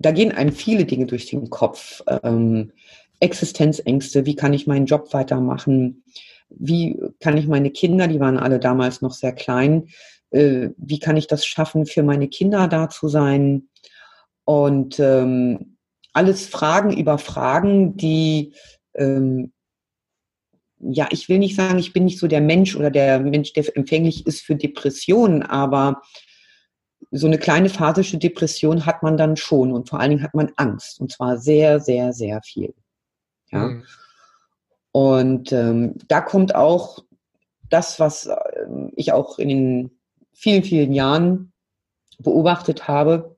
da 0.00 0.10
gehen 0.10 0.32
einem 0.32 0.52
viele 0.52 0.84
Dinge 0.84 1.06
durch 1.06 1.26
den 1.26 1.48
Kopf. 1.48 2.02
Ähm, 2.22 2.72
Existenzängste, 3.20 4.26
wie 4.26 4.36
kann 4.36 4.52
ich 4.52 4.66
meinen 4.66 4.86
Job 4.86 5.12
weitermachen? 5.12 6.02
wie 6.50 6.98
kann 7.20 7.36
ich 7.36 7.46
meine 7.46 7.70
Kinder, 7.70 8.08
die 8.08 8.20
waren 8.20 8.38
alle 8.38 8.58
damals 8.58 9.02
noch 9.02 9.12
sehr 9.12 9.32
klein, 9.32 9.88
äh, 10.30 10.70
wie 10.76 10.98
kann 10.98 11.16
ich 11.16 11.26
das 11.26 11.46
schaffen, 11.46 11.86
für 11.86 12.02
meine 12.02 12.28
Kinder 12.28 12.68
da 12.68 12.88
zu 12.88 13.08
sein? 13.08 13.68
Und 14.44 14.98
ähm, 14.98 15.76
alles 16.12 16.46
Fragen 16.46 16.96
über 16.96 17.18
Fragen, 17.18 17.96
die, 17.96 18.54
ähm, 18.94 19.52
ja, 20.80 21.08
ich 21.10 21.28
will 21.28 21.38
nicht 21.38 21.56
sagen, 21.56 21.78
ich 21.78 21.92
bin 21.92 22.04
nicht 22.04 22.18
so 22.18 22.28
der 22.28 22.40
Mensch 22.40 22.76
oder 22.76 22.90
der 22.90 23.20
Mensch, 23.20 23.52
der 23.52 23.76
empfänglich 23.76 24.26
ist 24.26 24.40
für 24.40 24.56
Depressionen, 24.56 25.42
aber 25.42 26.02
so 27.10 27.26
eine 27.26 27.38
kleine 27.38 27.68
phasische 27.68 28.18
Depression 28.18 28.86
hat 28.86 29.02
man 29.02 29.16
dann 29.16 29.36
schon 29.36 29.72
und 29.72 29.88
vor 29.88 30.00
allen 30.00 30.10
Dingen 30.10 30.22
hat 30.22 30.34
man 30.34 30.52
Angst 30.56 31.00
und 31.00 31.12
zwar 31.12 31.38
sehr, 31.38 31.80
sehr, 31.80 32.12
sehr 32.12 32.40
viel. 32.42 32.74
Ja. 33.50 33.68
Mhm. 33.68 33.84
Und 34.92 35.52
ähm, 35.52 35.94
da 36.08 36.20
kommt 36.20 36.54
auch 36.54 37.04
das, 37.70 38.00
was 38.00 38.26
äh, 38.26 38.36
ich 38.96 39.12
auch 39.12 39.38
in 39.38 39.48
den 39.48 39.90
vielen, 40.32 40.62
vielen 40.62 40.92
Jahren 40.92 41.52
beobachtet 42.18 42.88
habe, 42.88 43.36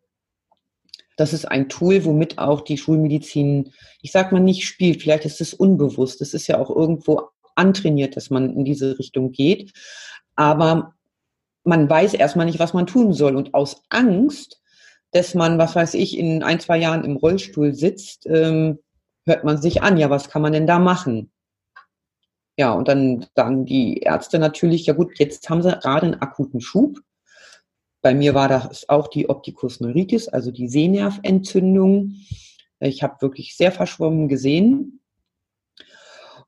das 1.21 1.35
ist 1.35 1.45
ein 1.45 1.69
Tool, 1.69 2.03
womit 2.07 2.39
auch 2.39 2.63
die 2.63 2.79
Schulmedizin, 2.79 3.75
ich 4.01 4.11
sag 4.11 4.33
mal, 4.33 4.41
nicht 4.41 4.67
spielt. 4.67 5.03
Vielleicht 5.03 5.27
ist 5.27 5.43
es 5.43 5.53
unbewusst. 5.53 6.23
Es 6.23 6.33
ist 6.33 6.47
ja 6.47 6.59
auch 6.59 6.75
irgendwo 6.75 7.29
antrainiert, 7.57 8.17
dass 8.17 8.31
man 8.31 8.57
in 8.57 8.65
diese 8.65 8.99
Richtung 8.99 9.31
geht. 9.31 9.71
Aber 10.35 10.95
man 11.63 11.91
weiß 11.91 12.15
erstmal 12.15 12.47
nicht, 12.47 12.59
was 12.59 12.73
man 12.73 12.87
tun 12.87 13.13
soll. 13.13 13.37
Und 13.37 13.53
aus 13.53 13.83
Angst, 13.91 14.63
dass 15.11 15.35
man, 15.35 15.59
was 15.59 15.77
weiß 15.77 15.93
ich, 15.93 16.17
in 16.17 16.43
ein, 16.43 16.59
zwei 16.59 16.79
Jahren 16.79 17.05
im 17.05 17.17
Rollstuhl 17.17 17.75
sitzt, 17.75 18.25
ähm, 18.25 18.79
hört 19.31 19.45
man 19.45 19.63
sich 19.63 19.83
an, 19.83 19.97
ja, 19.97 20.11
was 20.11 20.29
kann 20.29 20.43
man 20.43 20.53
denn 20.53 20.67
da 20.67 20.79
machen? 20.79 21.31
Ja, 22.59 22.73
und 22.73 22.89
dann 22.89 23.27
sagen 23.35 23.65
die 23.65 24.01
Ärzte 24.01 24.39
natürlich, 24.39 24.85
ja 24.85 24.93
gut, 24.93 25.19
jetzt 25.19 25.49
haben 25.49 25.63
sie 25.63 25.71
gerade 25.71 26.07
einen 26.07 26.21
akuten 26.21 26.61
Schub. 26.61 26.99
Bei 28.03 28.15
mir 28.15 28.35
war 28.35 28.49
das 28.49 28.89
auch 28.89 29.09
die 29.09 29.31
Opticus 29.31 29.81
neuritis, 29.81 30.29
also 30.29 30.51
die 30.51 30.69
Sehnerventzündung. 30.69 32.17
Ich 32.81 33.03
habe 33.03 33.23
wirklich 33.23 33.57
sehr 33.57 33.73
verschwommen 33.73 34.29
gesehen. 34.29 35.01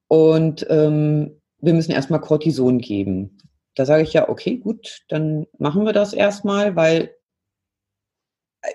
Und 0.09 0.67
ähm, 0.69 1.41
wir 1.59 1.73
müssen 1.73 1.93
erstmal 1.93 2.21
Cortison 2.21 2.79
geben. 2.79 3.39
Da 3.75 3.87
sage 3.87 4.03
ich 4.03 4.13
ja, 4.13 4.29
okay, 4.29 4.59
gut, 4.59 5.05
dann 5.09 5.47
machen 5.59 5.85
wir 5.85 5.93
das 5.93 6.13
erstmal, 6.13 6.77
weil 6.77 7.15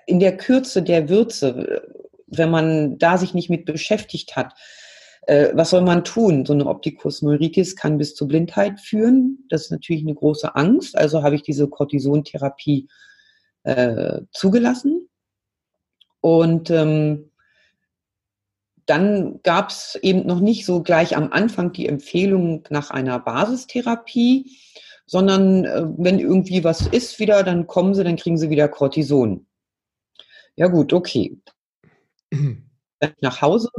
in 0.05 0.19
der 0.19 0.37
Kürze 0.37 0.81
der 0.81 1.09
Würze, 1.09 1.93
wenn 2.27 2.51
man 2.51 2.97
da 2.97 3.17
sich 3.17 3.33
nicht 3.33 3.49
mit 3.49 3.65
beschäftigt 3.65 4.35
hat, 4.35 4.53
äh, 5.27 5.49
was 5.53 5.71
soll 5.71 5.81
man 5.81 6.03
tun? 6.03 6.45
So 6.45 6.53
eine 6.53 6.65
Optikus 6.67 7.21
neuritis 7.21 7.75
kann 7.75 7.97
bis 7.97 8.15
zur 8.15 8.27
Blindheit 8.27 8.79
führen. 8.79 9.45
Das 9.49 9.63
ist 9.63 9.71
natürlich 9.71 10.03
eine 10.03 10.15
große 10.15 10.55
Angst. 10.55 10.97
Also 10.97 11.23
habe 11.23 11.35
ich 11.35 11.41
diese 11.41 11.67
Cortisontherapie 11.67 12.87
äh, 13.63 14.21
zugelassen. 14.31 15.09
Und 16.21 16.69
ähm, 16.71 17.31
dann 18.85 19.41
gab 19.43 19.69
es 19.69 19.99
eben 20.01 20.25
noch 20.25 20.39
nicht 20.39 20.65
so 20.65 20.81
gleich 20.81 21.15
am 21.17 21.31
Anfang 21.31 21.73
die 21.73 21.87
Empfehlung 21.87 22.63
nach 22.69 22.89
einer 22.89 23.19
Basistherapie, 23.19 24.57
sondern 25.05 25.65
äh, 25.65 25.83
wenn 25.97 26.19
irgendwie 26.19 26.63
was 26.63 26.87
ist 26.87 27.19
wieder, 27.19 27.43
dann 27.43 27.67
kommen 27.67 27.93
sie, 27.93 28.03
dann 28.03 28.15
kriegen 28.15 28.37
sie 28.37 28.49
wieder 28.49 28.69
Cortison. 28.69 29.45
Ja 30.55 30.67
gut, 30.67 30.93
okay. 30.93 31.37
Nach 33.21 33.41
Hause 33.41 33.69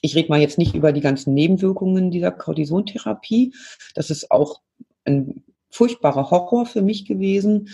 ich 0.00 0.14
rede 0.14 0.28
mal 0.28 0.40
jetzt 0.40 0.58
nicht 0.58 0.74
über 0.74 0.92
die 0.92 1.00
ganzen 1.00 1.34
Nebenwirkungen 1.34 2.10
dieser 2.10 2.30
Cortisontherapie. 2.30 3.54
Das 3.94 4.10
ist 4.10 4.30
auch 4.30 4.60
ein 5.04 5.44
furchtbarer 5.70 6.30
Horror 6.30 6.66
für 6.66 6.82
mich 6.82 7.04
gewesen, 7.04 7.68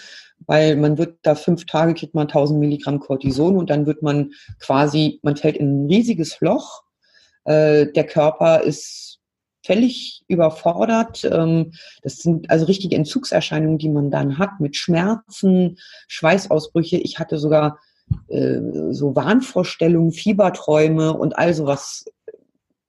weil 0.46 0.76
man 0.76 0.98
wird 0.98 1.18
da 1.22 1.34
fünf 1.34 1.64
Tage 1.66 1.94
kriegt 1.94 2.14
man 2.14 2.26
1000 2.26 2.58
Milligramm 2.58 2.98
Cortison 2.98 3.56
und 3.56 3.70
dann 3.70 3.86
wird 3.86 4.02
man 4.02 4.32
quasi, 4.58 5.20
man 5.22 5.36
fällt 5.36 5.56
in 5.56 5.84
ein 5.84 5.86
riesiges 5.86 6.40
Loch. 6.40 6.82
Äh, 7.44 7.86
der 7.92 8.04
Körper 8.04 8.62
ist 8.62 9.20
völlig 9.64 10.24
überfordert. 10.28 11.24
Ähm, 11.24 11.72
das 12.02 12.16
sind 12.16 12.50
also 12.50 12.66
richtige 12.66 12.96
Entzugserscheinungen, 12.96 13.78
die 13.78 13.88
man 13.88 14.10
dann 14.10 14.38
hat 14.38 14.60
mit 14.60 14.76
Schmerzen, 14.76 15.78
Schweißausbrüche. 16.08 16.96
Ich 16.96 17.18
hatte 17.18 17.38
sogar 17.38 17.78
äh, 18.28 18.60
so 18.90 19.14
Wahnvorstellungen, 19.16 20.12
Fieberträume 20.12 21.12
und 21.12 21.38
all 21.38 21.54
sowas 21.54 22.04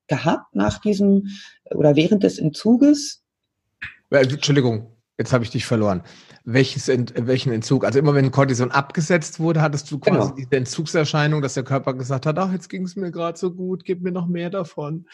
gehabt 0.07 0.55
nach 0.55 0.79
diesem 0.79 1.27
oder 1.71 1.95
während 1.95 2.23
des 2.23 2.39
Entzuges? 2.39 3.23
Äh, 4.09 4.23
Entschuldigung, 4.23 4.87
jetzt 5.17 5.33
habe 5.33 5.43
ich 5.43 5.49
dich 5.49 5.65
verloren. 5.65 6.03
Welches, 6.43 6.87
welchen 6.87 7.51
Entzug? 7.51 7.85
Also 7.85 7.97
immer 7.97 8.13
wenn 8.13 8.29
Cortison 8.29 8.71
abgesetzt 8.71 9.39
wurde, 9.39 9.61
hattest 9.61 9.89
du 9.89 9.97
quasi 9.97 10.19
genau. 10.19 10.35
diese 10.35 10.51
Entzugserscheinung, 10.51 11.41
dass 11.41 11.55
der 11.55 11.63
Körper 11.63 11.95
gesagt 11.95 12.27
hat, 12.27 12.37
ach, 12.37 12.51
jetzt 12.51 12.69
ging 12.69 12.83
es 12.83 12.95
mir 12.95 13.11
gerade 13.11 13.37
so 13.37 13.51
gut, 13.51 13.83
gib 13.83 14.03
mir 14.03 14.11
noch 14.11 14.27
mehr 14.27 14.51
davon. 14.51 15.07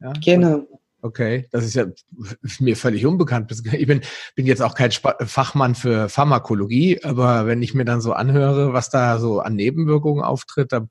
Ja? 0.00 0.12
Genau. 0.22 0.66
Okay, 1.04 1.46
das 1.50 1.66
ist 1.66 1.74
ja 1.74 1.84
mir 2.60 2.76
völlig 2.76 3.04
unbekannt. 3.04 3.52
Ich 3.74 3.86
bin, 3.86 4.00
bin 4.36 4.46
jetzt 4.46 4.62
auch 4.62 4.74
kein 4.74 4.90
Fachmann 4.90 5.74
für 5.74 6.08
Pharmakologie, 6.08 7.04
aber 7.04 7.46
wenn 7.46 7.60
ich 7.60 7.74
mir 7.74 7.84
dann 7.84 8.00
so 8.00 8.14
anhöre, 8.14 8.72
was 8.72 8.88
da 8.88 9.18
so 9.18 9.40
an 9.40 9.54
Nebenwirkungen 9.54 10.24
auftritt, 10.24 10.72
da, 10.72 10.86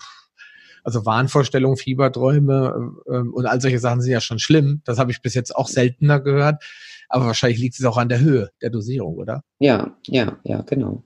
also 0.83 1.07
Wahnvorstellungen, 1.07 1.77
Fieberträume 1.77 2.93
äh, 3.07 3.11
und 3.11 3.47
all 3.47 3.59
solche 3.59 3.79
Sachen 3.79 4.01
sind 4.01 4.11
ja 4.11 4.21
schon 4.21 4.37
schlimm. 4.37 4.83
Das 4.85 4.99
habe 4.99 5.09
ich 5.09 5.23
bis 5.23 5.33
jetzt 5.33 5.55
auch 5.55 5.67
seltener 5.67 6.19
gehört. 6.19 6.63
Aber 7.09 7.25
wahrscheinlich 7.25 7.59
liegt 7.59 7.79
es 7.79 7.85
auch 7.85 7.97
an 7.97 8.09
der 8.09 8.19
Höhe 8.19 8.51
der 8.61 8.69
Dosierung, 8.69 9.15
oder? 9.15 9.41
Ja, 9.57 9.97
ja, 10.05 10.37
ja, 10.43 10.61
genau. 10.61 11.05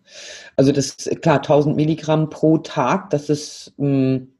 Also 0.57 0.73
das 0.73 0.89
ist 0.89 1.21
klar, 1.21 1.37
1000 1.37 1.77
Milligramm 1.77 2.29
pro 2.29 2.57
Tag, 2.57 3.09
das 3.11 3.29
ist 3.29 3.73
mh, 3.77 3.87
hm, 3.87 4.33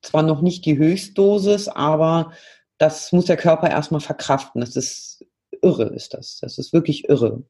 zwar 0.00 0.22
noch 0.22 0.40
nicht 0.40 0.64
die 0.64 0.78
Höchstdosis, 0.78 1.68
aber 1.68 2.32
das 2.78 3.12
muss 3.12 3.26
der 3.26 3.36
Körper 3.36 3.70
erstmal 3.70 4.00
verkraften. 4.00 4.60
Das 4.60 4.76
ist 4.76 5.24
irre, 5.62 5.84
ist 5.84 6.14
das. 6.14 6.38
Das 6.40 6.58
ist 6.58 6.72
wirklich 6.72 7.08
irre. 7.08 7.42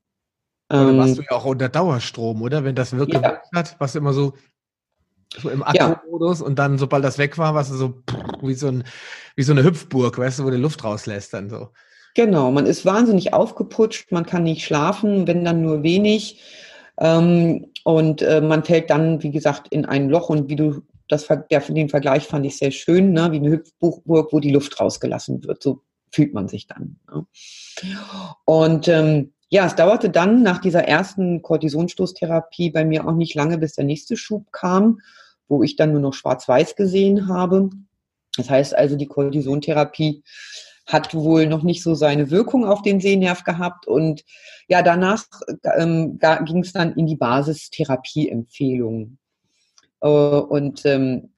Oder 0.71 0.89
ähm, 0.89 0.99
warst 0.99 1.19
du 1.19 1.23
ja 1.23 1.33
auch 1.33 1.45
unter 1.45 1.69
Dauerstrom, 1.69 2.43
oder? 2.43 2.65
Wenn 2.65 2.75
das 2.75 2.97
wirklich 2.97 3.23
ja. 3.23 3.41
hat, 3.55 3.77
was 3.79 3.95
immer 3.95 4.13
so, 4.13 4.35
so 5.37 5.51
im 5.51 5.63
Akkumodus 5.63 6.41
ja. 6.41 6.47
und 6.47 6.59
dann, 6.59 6.79
sobald 6.79 7.05
das 7.05 7.19
weg 7.19 7.39
war, 7.39 7.55
warst 7.55 7.71
du 7.71 7.77
so 7.77 8.03
wie 8.43 8.55
so, 8.55 8.69
ein, 8.69 8.85
wie 9.37 9.43
so 9.43 9.53
eine 9.53 9.65
Hüpfburg, 9.65 10.19
weißt 10.19 10.41
du, 10.41 10.45
wo 10.45 10.51
die 10.51 10.57
Luft 10.57 10.83
rauslässt 10.83 11.35
dann 11.35 11.51
so. 11.51 11.71
Genau, 12.15 12.51
man 12.51 12.67
ist 12.67 12.87
wahnsinnig 12.87 13.35
aufgeputscht, 13.35 14.11
man 14.11 14.25
kann 14.25 14.45
nicht 14.45 14.65
schlafen, 14.65 15.27
wenn 15.27 15.45
dann 15.45 15.63
nur 15.63 15.83
wenig. 15.83 16.41
Ähm, 16.99 17.67
und 17.85 18.23
äh, 18.23 18.41
man 18.41 18.65
fällt 18.65 18.91
dann, 18.91 19.23
wie 19.23 19.31
gesagt, 19.31 19.69
in 19.69 19.85
ein 19.85 20.09
Loch 20.09 20.31
und 20.31 20.49
wie 20.49 20.57
du 20.57 20.83
das, 21.09 21.27
der, 21.27 21.61
den 21.61 21.89
Vergleich 21.89 22.27
fand 22.27 22.47
ich 22.47 22.57
sehr 22.57 22.71
schön, 22.71 23.13
ne? 23.13 23.33
wie 23.33 23.37
eine 23.37 23.51
Hüpfburg, 23.51 24.33
wo 24.33 24.41
die 24.41 24.51
Luft 24.51 24.81
rausgelassen 24.81 25.45
wird. 25.45 25.63
So 25.63 25.83
fühlt 26.13 26.35
man 26.35 26.49
sich 26.49 26.67
dann. 26.67 26.99
Ne? 27.11 27.27
Und 28.45 28.89
ähm, 28.89 29.33
ja, 29.49 29.67
es 29.67 29.77
dauerte 29.77 30.11
dann 30.11 30.43
nach 30.43 30.61
dieser 30.61 30.85
ersten 30.85 31.43
Kortisonstoßtherapie 31.43 32.71
bei 32.71 32.85
mir 32.85 33.07
auch 33.07 33.13
nicht 33.13 33.35
lange, 33.35 33.59
bis 33.59 33.75
der 33.75 33.85
nächste 33.85 34.17
Schub 34.17 34.51
kam, 34.51 35.01
wo 35.49 35.63
ich 35.63 35.77
dann 35.77 35.93
nur 35.93 36.01
noch 36.01 36.15
schwarz-weiß 36.15 36.75
gesehen 36.75 37.29
habe. 37.29 37.71
Das 38.37 38.51
heißt 38.51 38.75
also, 38.75 38.97
die 38.97 39.07
Kortisontherapie 39.07 40.25
hat 40.87 41.15
wohl 41.15 41.47
noch 41.47 41.63
nicht 41.63 41.83
so 41.83 41.95
seine 41.95 42.31
Wirkung 42.31 42.65
auf 42.65 42.83
den 42.83 43.01
Sehnerv 43.01 43.45
gehabt. 43.45 43.87
Und 43.87 44.25
ja, 44.69 44.83
danach 44.83 45.25
ähm, 45.77 46.19
ging 46.45 46.61
es 46.61 46.73
dann 46.73 46.95
in 46.95 47.07
die 47.07 47.17
Basistherapieempfehlung. 47.17 49.19
Äh, 50.01 50.09
und 50.09 50.85
ähm, 50.85 51.31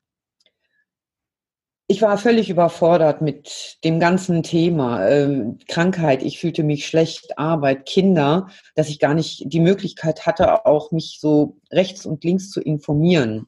ich 1.90 2.02
war 2.02 2.18
völlig 2.18 2.50
überfordert 2.50 3.22
mit 3.22 3.78
dem 3.82 3.98
ganzen 3.98 4.42
Thema 4.42 5.08
ähm, 5.08 5.58
Krankheit. 5.68 6.22
Ich 6.22 6.38
fühlte 6.38 6.62
mich 6.62 6.86
schlecht, 6.86 7.38
Arbeit, 7.38 7.86
Kinder, 7.86 8.48
dass 8.74 8.90
ich 8.90 8.98
gar 8.98 9.14
nicht 9.14 9.44
die 9.46 9.60
Möglichkeit 9.60 10.26
hatte, 10.26 10.66
auch 10.66 10.92
mich 10.92 11.16
so 11.18 11.56
rechts 11.72 12.04
und 12.04 12.24
links 12.24 12.50
zu 12.50 12.60
informieren. 12.60 13.46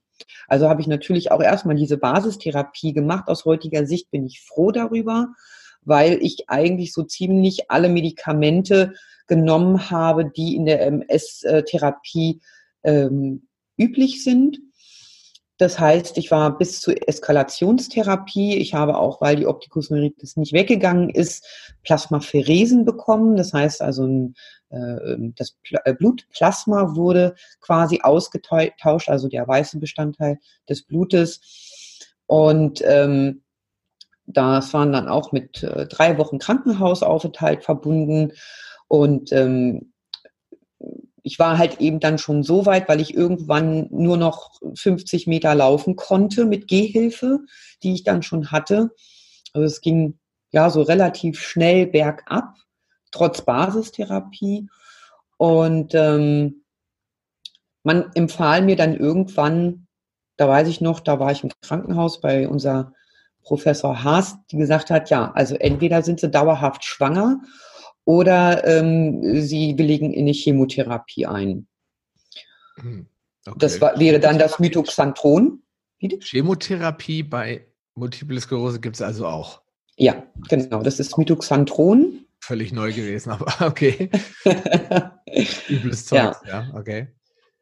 Also 0.48 0.70
habe 0.70 0.80
ich 0.80 0.86
natürlich 0.86 1.30
auch 1.32 1.42
erstmal 1.42 1.76
diese 1.76 1.98
Basistherapie 1.98 2.94
gemacht. 2.94 3.28
Aus 3.28 3.44
heutiger 3.44 3.84
Sicht 3.84 4.10
bin 4.10 4.24
ich 4.24 4.40
froh 4.40 4.70
darüber, 4.70 5.34
weil 5.82 6.18
ich 6.22 6.48
eigentlich 6.48 6.94
so 6.94 7.02
ziemlich 7.02 7.70
alle 7.70 7.90
Medikamente 7.90 8.94
genommen 9.26 9.90
habe, 9.90 10.30
die 10.30 10.56
in 10.56 10.64
der 10.64 10.80
MS-Therapie 10.86 12.40
ähm, 12.84 13.46
üblich 13.76 14.24
sind. 14.24 14.60
Das 15.60 15.78
heißt, 15.78 16.16
ich 16.16 16.30
war 16.30 16.56
bis 16.56 16.80
zur 16.80 17.06
Eskalationstherapie. 17.06 18.56
Ich 18.56 18.72
habe 18.72 18.96
auch, 18.96 19.20
weil 19.20 19.36
die 19.36 19.46
Opticus 19.46 19.90
neuritis 19.90 20.38
nicht 20.38 20.54
weggegangen 20.54 21.10
ist, 21.10 21.44
Plasmapheresen 21.82 22.86
bekommen. 22.86 23.36
Das 23.36 23.52
heißt 23.52 23.82
also, 23.82 24.06
ein, 24.06 24.34
äh, 24.70 25.18
das 25.36 25.58
Blutplasma 25.98 26.96
wurde 26.96 27.34
quasi 27.60 28.00
ausgetauscht, 28.02 29.10
also 29.10 29.28
der 29.28 29.46
weiße 29.46 29.78
Bestandteil 29.78 30.38
des 30.66 30.82
Blutes. 30.82 31.42
Und 32.24 32.80
ähm, 32.86 33.42
das 34.24 34.72
waren 34.72 34.92
dann 34.92 35.08
auch 35.08 35.30
mit 35.30 35.62
äh, 35.62 35.86
drei 35.86 36.16
Wochen 36.16 36.38
Krankenhausaufenthalt 36.38 37.64
verbunden. 37.64 38.32
Und 38.88 39.30
ähm, 39.32 39.92
ich 41.22 41.38
war 41.38 41.58
halt 41.58 41.80
eben 41.80 42.00
dann 42.00 42.18
schon 42.18 42.42
so 42.42 42.66
weit, 42.66 42.88
weil 42.88 43.00
ich 43.00 43.14
irgendwann 43.14 43.88
nur 43.90 44.16
noch 44.16 44.60
50 44.74 45.26
Meter 45.26 45.54
laufen 45.54 45.96
konnte 45.96 46.44
mit 46.44 46.68
Gehhilfe, 46.68 47.40
die 47.82 47.94
ich 47.94 48.04
dann 48.04 48.22
schon 48.22 48.50
hatte. 48.50 48.90
Also 49.52 49.64
es 49.66 49.80
ging 49.80 50.18
ja 50.50 50.70
so 50.70 50.82
relativ 50.82 51.40
schnell 51.40 51.86
bergab, 51.86 52.54
trotz 53.10 53.42
Basistherapie. 53.42 54.68
Und 55.36 55.94
ähm, 55.94 56.64
man 57.82 58.10
empfahl 58.14 58.62
mir 58.62 58.76
dann 58.76 58.96
irgendwann, 58.96 59.86
da 60.36 60.48
weiß 60.48 60.68
ich 60.68 60.80
noch, 60.80 61.00
da 61.00 61.18
war 61.18 61.32
ich 61.32 61.44
im 61.44 61.50
Krankenhaus 61.62 62.20
bei 62.20 62.48
unser 62.48 62.92
Professor 63.42 64.04
Haas, 64.04 64.36
die 64.50 64.58
gesagt 64.58 64.90
hat, 64.90 65.10
ja, 65.10 65.32
also 65.32 65.54
entweder 65.54 66.02
sind 66.02 66.20
sie 66.20 66.30
dauerhaft 66.30 66.84
schwanger 66.84 67.40
oder 68.10 68.66
ähm, 68.66 69.40
sie 69.40 69.78
willigen 69.78 70.12
in 70.12 70.22
eine 70.22 70.32
Chemotherapie 70.32 71.26
ein. 71.26 71.68
Hm, 72.80 73.06
okay. 73.46 73.56
Das 73.56 73.80
war, 73.80 74.00
wäre 74.00 74.18
dann 74.18 74.36
das 74.36 74.58
Mitoxantron. 74.58 75.62
Chemotherapie 76.20 77.22
bei 77.22 77.68
Multiple 77.94 78.40
Sklerose 78.40 78.80
gibt 78.80 78.96
es 78.96 79.02
also 79.02 79.28
auch. 79.28 79.62
Ja, 79.96 80.24
genau. 80.48 80.82
Das 80.82 80.98
ist 80.98 81.18
Mitoxantron. 81.18 82.24
Völlig 82.40 82.72
neu 82.72 82.92
gewesen, 82.92 83.30
aber 83.30 83.64
okay. 83.64 84.10
Übles 85.68 86.06
Zeug, 86.06 86.34
ja. 86.44 86.48
ja, 86.48 86.74
okay. 86.74 87.06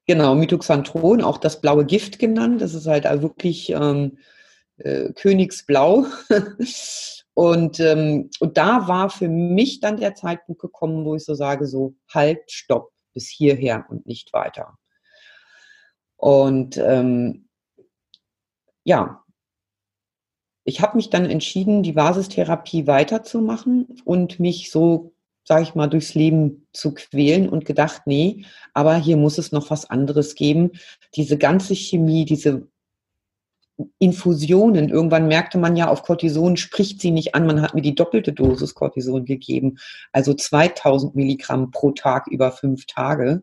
Genau, 0.06 0.34
Mitoxantron, 0.34 1.20
auch 1.20 1.36
das 1.36 1.60
blaue 1.60 1.84
Gift 1.84 2.18
genannt. 2.18 2.62
Das 2.62 2.72
ist 2.72 2.86
halt 2.86 3.04
wirklich 3.04 3.68
ähm, 3.68 4.16
äh, 4.78 5.12
Königsblau. 5.12 6.06
und, 7.38 7.78
ähm, 7.78 8.30
und 8.40 8.56
da 8.56 8.88
war 8.88 9.10
für 9.10 9.28
mich 9.28 9.78
dann 9.78 9.96
der 9.96 10.16
Zeitpunkt 10.16 10.60
gekommen, 10.60 11.04
wo 11.04 11.14
ich 11.14 11.24
so 11.24 11.34
sage, 11.34 11.68
so 11.68 11.94
halt, 12.12 12.50
stopp, 12.50 12.90
bis 13.14 13.28
hierher 13.28 13.86
und 13.90 14.06
nicht 14.06 14.32
weiter. 14.32 14.76
Und 16.16 16.78
ähm, 16.78 17.48
ja, 18.82 19.22
ich 20.64 20.80
habe 20.80 20.96
mich 20.96 21.10
dann 21.10 21.26
entschieden, 21.30 21.84
die 21.84 21.92
Basistherapie 21.92 22.88
weiterzumachen 22.88 24.02
und 24.04 24.40
mich 24.40 24.72
so, 24.72 25.12
sage 25.44 25.62
ich 25.62 25.76
mal, 25.76 25.86
durchs 25.86 26.14
Leben 26.14 26.66
zu 26.72 26.92
quälen 26.92 27.48
und 27.48 27.64
gedacht, 27.64 28.02
nee, 28.06 28.46
aber 28.74 28.96
hier 28.96 29.16
muss 29.16 29.38
es 29.38 29.52
noch 29.52 29.70
was 29.70 29.88
anderes 29.88 30.34
geben. 30.34 30.72
Diese 31.14 31.38
ganze 31.38 31.76
Chemie, 31.76 32.24
diese 32.24 32.66
Infusionen, 33.98 34.88
irgendwann 34.88 35.28
merkte 35.28 35.58
man 35.58 35.76
ja, 35.76 35.88
auf 35.88 36.02
Cortison 36.02 36.56
spricht 36.56 37.00
sie 37.00 37.12
nicht 37.12 37.34
an. 37.34 37.46
Man 37.46 37.62
hat 37.62 37.74
mir 37.74 37.82
die 37.82 37.94
doppelte 37.94 38.32
Dosis 38.32 38.74
Cortison 38.74 39.24
gegeben, 39.24 39.78
also 40.12 40.34
2000 40.34 41.14
Milligramm 41.14 41.70
pro 41.70 41.92
Tag 41.92 42.26
über 42.26 42.50
fünf 42.50 42.86
Tage. 42.86 43.42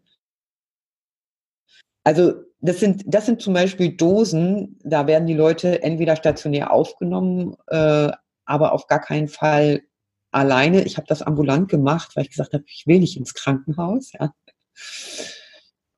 Also 2.03 2.33
das 2.59 2.79
sind, 2.79 3.03
das 3.07 3.25
sind 3.25 3.41
zum 3.41 3.53
Beispiel 3.53 3.95
Dosen, 3.95 4.79
da 4.83 5.07
werden 5.07 5.27
die 5.27 5.33
Leute 5.33 5.81
entweder 5.83 6.15
stationär 6.15 6.71
aufgenommen, 6.71 7.55
äh, 7.67 8.11
aber 8.45 8.73
auf 8.73 8.87
gar 8.87 9.01
keinen 9.01 9.27
Fall 9.27 9.83
alleine. 10.31 10.83
Ich 10.83 10.97
habe 10.97 11.07
das 11.07 11.21
ambulant 11.21 11.69
gemacht, 11.69 12.15
weil 12.15 12.23
ich 12.23 12.29
gesagt 12.29 12.53
habe, 12.53 12.63
ich 12.67 12.85
will 12.87 12.99
nicht 12.99 13.17
ins 13.17 13.33
Krankenhaus. 13.33 14.11
Ja. 14.13 14.33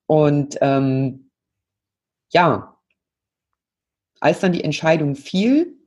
Und 0.06 0.58
ähm, 0.62 1.32
ja, 2.32 2.76
als 4.19 4.39
dann 4.39 4.53
die 4.53 4.63
Entscheidung 4.63 5.15
fiel, 5.15 5.77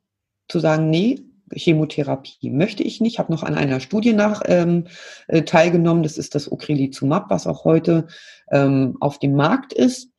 zu 0.48 0.58
sagen, 0.58 0.90
nee, 0.90 1.20
Chemotherapie 1.52 2.50
möchte 2.50 2.82
ich 2.82 3.00
nicht, 3.00 3.18
habe 3.18 3.32
noch 3.32 3.42
an 3.42 3.54
einer 3.54 3.80
Studie 3.80 4.12
nach 4.12 4.42
ähm, 4.46 4.86
äh, 5.28 5.42
teilgenommen. 5.42 6.02
Das 6.02 6.18
ist 6.18 6.34
das 6.34 6.50
Ocrelizumab, 6.50 7.30
was 7.30 7.46
auch 7.46 7.64
heute 7.64 8.06
ähm, 8.50 8.96
auf 9.00 9.18
dem 9.18 9.34
Markt 9.34 9.72
ist. 9.72 10.10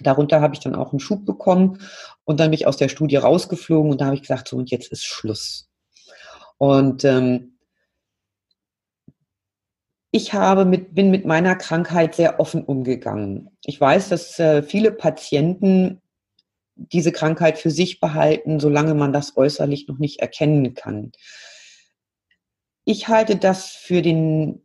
Darunter 0.00 0.40
habe 0.42 0.54
ich 0.54 0.60
dann 0.60 0.74
auch 0.74 0.92
einen 0.92 1.00
Schub 1.00 1.24
bekommen 1.24 1.78
und 2.24 2.40
dann 2.40 2.50
bin 2.50 2.58
ich 2.58 2.66
aus 2.66 2.76
der 2.76 2.88
Studie 2.88 3.16
rausgeflogen 3.16 3.90
und 3.90 4.00
da 4.00 4.06
habe 4.06 4.16
ich 4.16 4.22
gesagt, 4.22 4.48
so 4.48 4.56
und 4.56 4.70
jetzt 4.70 4.92
ist 4.92 5.04
Schluss. 5.04 5.68
Und 6.58 7.04
ähm, 7.04 7.58
ich 10.10 10.32
habe 10.32 10.64
mit, 10.64 10.94
bin 10.94 11.10
mit 11.10 11.24
meiner 11.24 11.56
Krankheit 11.56 12.14
sehr 12.14 12.40
offen 12.40 12.64
umgegangen. 12.64 13.50
Ich 13.64 13.80
weiß, 13.80 14.10
dass 14.10 14.38
äh, 14.38 14.62
viele 14.62 14.92
Patienten 14.92 16.00
diese 16.76 17.12
Krankheit 17.12 17.58
für 17.58 17.70
sich 17.70 18.00
behalten, 18.00 18.60
solange 18.60 18.94
man 18.94 19.12
das 19.12 19.36
äußerlich 19.36 19.88
noch 19.88 19.98
nicht 19.98 20.20
erkennen 20.20 20.74
kann. 20.74 21.12
Ich 22.84 23.08
halte 23.08 23.36
das 23.36 23.70
für 23.70 24.02
den 24.02 24.64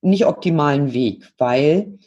nicht 0.00 0.26
optimalen 0.26 0.92
Weg, 0.92 1.32
weil 1.38 1.98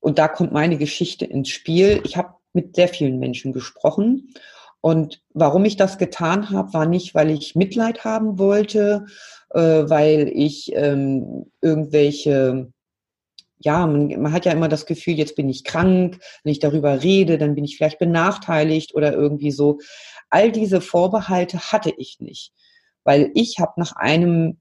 und 0.00 0.18
da 0.18 0.28
kommt 0.28 0.52
meine 0.52 0.78
Geschichte 0.78 1.24
ins 1.24 1.48
Spiel. 1.48 2.00
Ich 2.04 2.16
habe 2.16 2.34
mit 2.52 2.76
sehr 2.76 2.88
vielen 2.88 3.18
Menschen 3.18 3.52
gesprochen. 3.52 4.32
Und 4.80 5.22
warum 5.34 5.64
ich 5.64 5.76
das 5.76 5.98
getan 5.98 6.50
habe, 6.50 6.72
war 6.72 6.86
nicht, 6.86 7.14
weil 7.14 7.30
ich 7.30 7.56
Mitleid 7.56 8.04
haben 8.04 8.38
wollte, 8.38 9.06
äh, 9.50 9.60
weil 9.60 10.30
ich 10.32 10.72
ähm, 10.74 11.50
irgendwelche, 11.60 12.72
ja, 13.58 13.86
man, 13.86 14.08
man 14.20 14.32
hat 14.32 14.44
ja 14.44 14.52
immer 14.52 14.68
das 14.68 14.86
Gefühl, 14.86 15.14
jetzt 15.14 15.36
bin 15.36 15.48
ich 15.48 15.64
krank, 15.64 16.20
wenn 16.42 16.52
ich 16.52 16.60
darüber 16.60 17.02
rede, 17.02 17.38
dann 17.38 17.54
bin 17.54 17.64
ich 17.64 17.76
vielleicht 17.76 17.98
benachteiligt 17.98 18.94
oder 18.94 19.12
irgendwie 19.12 19.50
so. 19.50 19.78
All 20.30 20.52
diese 20.52 20.80
Vorbehalte 20.80 21.58
hatte 21.72 21.92
ich 21.96 22.18
nicht, 22.20 22.52
weil 23.04 23.30
ich 23.34 23.58
habe 23.58 23.72
nach 23.76 23.96
einem 23.96 24.58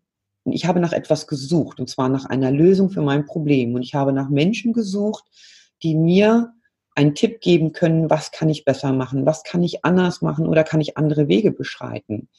ich 0.53 0.65
habe 0.65 0.79
nach 0.79 0.93
etwas 0.93 1.27
gesucht, 1.27 1.79
und 1.79 1.89
zwar 1.89 2.07
nach 2.10 2.25
einer 2.25 2.51
Lösung 2.51 2.89
für 2.89 3.01
mein 3.01 3.25
Problem. 3.25 3.75
Und 3.75 3.83
ich 3.83 3.93
habe 3.93 4.13
nach 4.13 4.29
Menschen 4.29 4.71
gesucht, 4.71 5.25
die 5.83 5.95
mir 5.95 6.53
einen 6.95 7.15
Tipp 7.15 7.41
geben 7.41 7.73
können, 7.73 8.10
was 8.10 8.31
kann 8.31 8.49
ich 8.49 8.65
besser 8.65 8.91
machen, 8.91 9.25
was 9.25 9.43
kann 9.43 9.63
ich 9.63 9.86
anders 9.86 10.21
machen 10.21 10.47
oder 10.47 10.63
kann 10.63 10.81
ich 10.81 10.97
andere 10.97 11.27
Wege 11.27 11.51
beschreiten. 11.51 12.29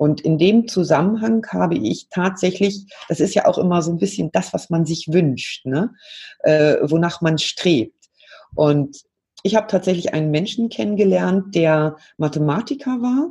Und 0.00 0.22
in 0.22 0.38
dem 0.38 0.66
Zusammenhang 0.66 1.46
habe 1.50 1.74
ich 1.74 2.08
tatsächlich, 2.08 2.86
das 3.10 3.20
ist 3.20 3.34
ja 3.34 3.44
auch 3.44 3.58
immer 3.58 3.82
so 3.82 3.90
ein 3.90 3.98
bisschen 3.98 4.32
das, 4.32 4.54
was 4.54 4.70
man 4.70 4.86
sich 4.86 5.08
wünscht, 5.12 5.66
ne? 5.66 5.92
äh, 6.38 6.76
wonach 6.80 7.20
man 7.20 7.36
strebt. 7.36 8.06
Und 8.54 8.96
ich 9.42 9.56
habe 9.56 9.66
tatsächlich 9.66 10.14
einen 10.14 10.30
Menschen 10.30 10.70
kennengelernt, 10.70 11.54
der 11.54 11.98
Mathematiker 12.16 13.02
war 13.02 13.30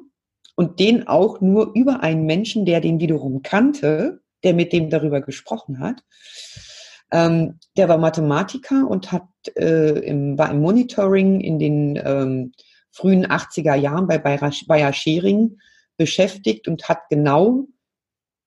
und 0.55 0.79
den 0.79 1.07
auch 1.07 1.41
nur 1.41 1.71
über 1.73 2.03
einen 2.03 2.27
Menschen, 2.27 2.67
der 2.67 2.81
den 2.81 2.99
wiederum 2.99 3.41
kannte, 3.41 4.21
der 4.43 4.53
mit 4.53 4.71
dem 4.71 4.91
darüber 4.91 5.21
gesprochen 5.21 5.79
hat. 5.79 6.03
Ähm, 7.11 7.57
der 7.77 7.89
war 7.89 7.97
Mathematiker 7.97 8.87
und 8.87 9.11
hat, 9.11 9.27
äh, 9.55 10.01
im, 10.01 10.37
war 10.37 10.51
im 10.51 10.61
Monitoring 10.61 11.41
in 11.41 11.57
den 11.57 11.99
ähm, 12.05 12.51
frühen 12.91 13.25
80er 13.25 13.73
Jahren 13.73 14.05
bei 14.05 14.19
Bayer 14.19 14.93
Schering 14.93 15.57
beschäftigt 15.99 16.67
und 16.67 16.87
hat 16.89 17.09
genau 17.09 17.67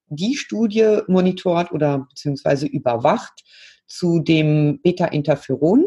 die 0.07 0.35
Studie 0.35 0.99
monitort 1.07 1.71
oder 1.71 1.99
beziehungsweise 2.09 2.65
überwacht 2.65 3.43
zu 3.87 4.19
dem 4.19 4.81
Beta-Interferon, 4.81 5.85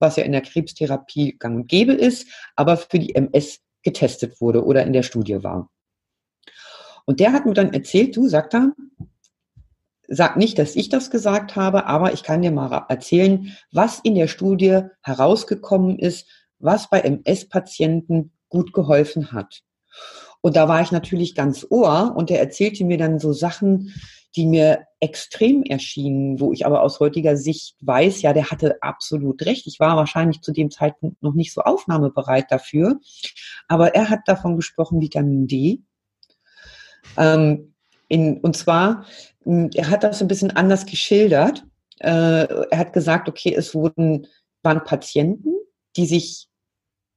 was 0.00 0.16
ja 0.16 0.24
in 0.24 0.32
der 0.32 0.42
Krebstherapie 0.42 1.36
gang 1.38 1.56
und 1.56 1.68
gäbe 1.68 1.92
ist, 1.92 2.26
aber 2.56 2.76
für 2.76 2.98
die 2.98 3.14
MS 3.14 3.60
getestet 3.82 4.40
wurde 4.40 4.64
oder 4.64 4.84
in 4.84 4.92
der 4.92 5.04
Studie 5.04 5.42
war. 5.42 5.70
Und 7.06 7.20
der 7.20 7.32
hat 7.32 7.46
mir 7.46 7.54
dann 7.54 7.72
erzählt, 7.72 8.16
du, 8.16 8.28
sagt 8.28 8.54
er, 8.54 8.72
sag 10.08 10.36
nicht, 10.36 10.58
dass 10.58 10.74
ich 10.74 10.88
das 10.88 11.10
gesagt 11.10 11.54
habe, 11.54 11.86
aber 11.86 12.12
ich 12.12 12.22
kann 12.22 12.42
dir 12.42 12.50
mal 12.50 12.86
erzählen, 12.88 13.56
was 13.70 14.00
in 14.00 14.14
der 14.14 14.26
Studie 14.26 14.82
herausgekommen 15.02 15.98
ist, 15.98 16.28
was 16.58 16.90
bei 16.90 17.00
MS-Patienten 17.00 18.32
gut 18.48 18.72
geholfen 18.72 19.32
hat. 19.32 19.62
Und 20.44 20.56
da 20.56 20.68
war 20.68 20.82
ich 20.82 20.92
natürlich 20.92 21.34
ganz 21.34 21.66
ohr 21.70 22.12
und 22.14 22.30
er 22.30 22.38
erzählte 22.38 22.84
mir 22.84 22.98
dann 22.98 23.18
so 23.18 23.32
Sachen, 23.32 23.94
die 24.36 24.44
mir 24.44 24.84
extrem 25.00 25.62
erschienen, 25.62 26.38
wo 26.38 26.52
ich 26.52 26.66
aber 26.66 26.82
aus 26.82 27.00
heutiger 27.00 27.38
Sicht 27.38 27.76
weiß, 27.80 28.20
ja, 28.20 28.34
der 28.34 28.50
hatte 28.50 28.76
absolut 28.82 29.40
recht. 29.46 29.66
Ich 29.66 29.80
war 29.80 29.96
wahrscheinlich 29.96 30.42
zu 30.42 30.52
dem 30.52 30.70
Zeitpunkt 30.70 31.22
noch 31.22 31.32
nicht 31.32 31.54
so 31.54 31.62
aufnahmebereit 31.62 32.52
dafür. 32.52 33.00
Aber 33.68 33.94
er 33.94 34.10
hat 34.10 34.20
davon 34.26 34.56
gesprochen, 34.56 35.00
Vitamin 35.00 35.46
D. 35.46 35.80
Ähm, 37.16 37.72
in, 38.08 38.38
und 38.40 38.54
zwar, 38.54 39.06
hm, 39.44 39.70
er 39.72 39.88
hat 39.88 40.04
das 40.04 40.20
ein 40.20 40.28
bisschen 40.28 40.50
anders 40.50 40.84
geschildert. 40.84 41.64
Äh, 42.00 42.66
er 42.70 42.78
hat 42.78 42.92
gesagt, 42.92 43.30
okay, 43.30 43.54
es 43.54 43.74
wurden, 43.74 44.26
waren 44.62 44.84
Patienten, 44.84 45.54
die 45.96 46.04
sich 46.04 46.48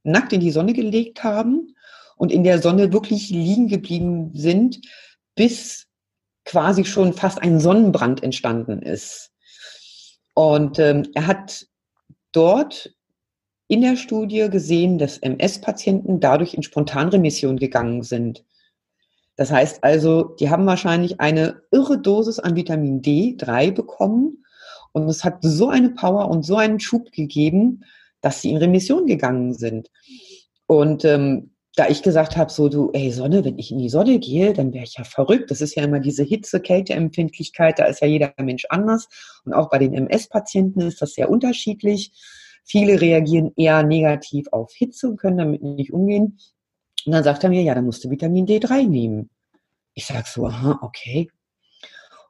nackt 0.04 0.32
in 0.32 0.40
die 0.40 0.52
Sonne 0.52 0.72
gelegt 0.72 1.26
haben 1.26 1.74
und 2.18 2.32
in 2.32 2.44
der 2.44 2.62
Sonne 2.62 2.92
wirklich 2.92 3.30
liegen 3.30 3.68
geblieben 3.68 4.32
sind, 4.34 4.82
bis 5.36 5.88
quasi 6.46 6.86
schon 6.86 7.14
fast 7.14 7.42
ein 7.42 7.60
Sonnenbrand 7.60 8.24
entstanden 8.24 8.82
ist. 8.82 9.32
Und 10.34 10.80
ähm, 10.80 11.08
er 11.14 11.28
hat 11.28 11.68
dort 12.32 12.94
in 13.68 13.82
der 13.82 13.98
Studie 13.98 14.50
gesehen, 14.50 14.98
dass 14.98 15.18
MS-Patienten 15.18 16.20
dadurch 16.20 16.54
in 16.54 16.64
Spontanremission 16.64 17.58
gegangen 17.58 18.04
sind. 18.04 18.46
Das 19.36 19.52
heißt 19.52 19.84
also, 19.84 20.24
die 20.24 20.50
haben 20.50 20.66
wahrscheinlich 20.66 21.20
eine 21.20 21.62
irre 21.72 22.00
Dosis 22.00 22.40
an 22.40 22.56
Vitamin 22.56 23.02
D3 23.02 23.72
bekommen 23.72 24.46
und 24.94 25.08
es 25.10 25.24
hat 25.24 25.40
so 25.42 25.70
eine 25.70 25.92
Power 25.92 26.30
und 26.30 26.44
so 26.44 26.58
einen 26.58 26.80
Schub 26.80 27.12
gegeben, 27.12 27.84
dass 28.22 28.42
sie 28.42 28.50
in 28.50 28.58
Remission 28.58 29.06
gegangen 29.06 29.54
sind. 29.54 29.92
Und 30.66 31.06
ähm, 31.06 31.52
da 31.78 31.88
ich 31.88 32.02
gesagt 32.02 32.36
habe, 32.36 32.52
so 32.52 32.70
du, 32.70 32.90
ey 32.94 33.12
Sonne, 33.12 33.46
wenn 33.46 33.60
ich 33.60 33.72
in 33.72 33.78
die 33.78 33.90
Sonne 33.90 34.18
gehe, 34.18 34.52
dann 34.54 34.74
wäre 34.74 34.84
ich 34.84 34.96
ja 34.98 35.04
verrückt. 35.04 35.52
Das 35.52 35.62
ist 35.62 35.76
ja 35.76 35.84
immer 35.84 36.00
diese 36.00 36.24
Hitze-Kälte-Empfindlichkeit, 36.24 37.78
da 37.78 37.86
ist 37.86 38.02
ja 38.02 38.08
jeder 38.08 38.34
Mensch 38.40 38.66
anders. 38.70 39.08
Und 39.46 39.54
auch 39.54 39.70
bei 39.70 39.78
den 39.78 39.94
MS-Patienten 39.94 40.82
ist 40.82 41.02
das 41.04 41.14
sehr 41.14 41.30
unterschiedlich. 41.30 42.12
Viele 42.64 43.00
reagieren 43.00 43.52
eher 43.56 43.84
negativ 43.84 44.48
auf 44.52 44.74
Hitze 44.74 45.08
und 45.08 45.18
können 45.18 45.38
damit 45.38 45.62
nicht 45.62 45.94
umgehen. 45.94 46.40
Und 47.06 47.12
dann 47.12 47.24
sagt 47.24 47.44
er 47.44 47.52
mir, 47.52 47.62
ja, 47.62 47.76
dann 47.76 47.86
musst 47.86 48.04
du 48.04 48.10
Vitamin 48.10 48.48
D3 48.48 48.88
nehmen. 48.88 49.30
Ich 49.94 50.08
sage 50.08 50.26
so, 50.26 50.48
aha, 50.48 50.80
okay. 50.82 51.30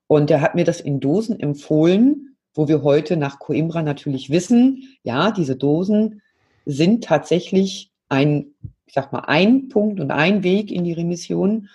Und 0.08 0.30
er 0.30 0.42
hat 0.42 0.56
mir 0.56 0.66
das 0.66 0.82
in 0.82 1.00
Dosen 1.00 1.40
empfohlen, 1.40 2.36
wo 2.54 2.68
wir 2.68 2.84
heute 2.84 3.16
nach 3.16 3.40
Coimbra 3.40 3.82
natürlich 3.82 4.30
wissen, 4.30 4.84
ja, 5.04 5.32
diese 5.32 5.56
Dosen 5.56 6.22
sind 6.66 7.06
tatsächlich 7.06 7.92
ein, 8.10 8.54
ich 8.88 8.94
sag 8.94 9.12
mal, 9.12 9.26
ein 9.28 9.68
Punkt 9.68 10.00
und 10.00 10.12
ein 10.12 10.44
Weg 10.44 10.72
in 10.72 10.84
die 10.84 10.94
Remission. 10.94 11.70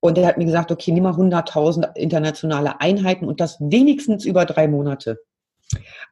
Und 0.00 0.18
er 0.18 0.26
hat 0.26 0.36
mir 0.36 0.44
gesagt, 0.44 0.70
okay, 0.70 0.92
nimm 0.92 1.04
mal 1.04 1.14
100.000 1.14 1.96
internationale 1.96 2.80
Einheiten 2.80 3.26
und 3.26 3.40
das 3.40 3.58
wenigstens 3.58 4.26
über 4.26 4.44
drei 4.44 4.68
Monate. 4.68 5.18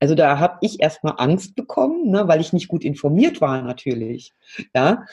Also 0.00 0.14
da 0.14 0.38
habe 0.38 0.56
ich 0.62 0.80
erstmal 0.80 1.14
Angst 1.18 1.54
bekommen, 1.54 2.10
ne, 2.10 2.26
weil 2.26 2.40
ich 2.40 2.54
nicht 2.54 2.68
gut 2.68 2.84
informiert 2.84 3.42
war 3.42 3.60
natürlich. 3.60 4.32
Ja. 4.74 5.04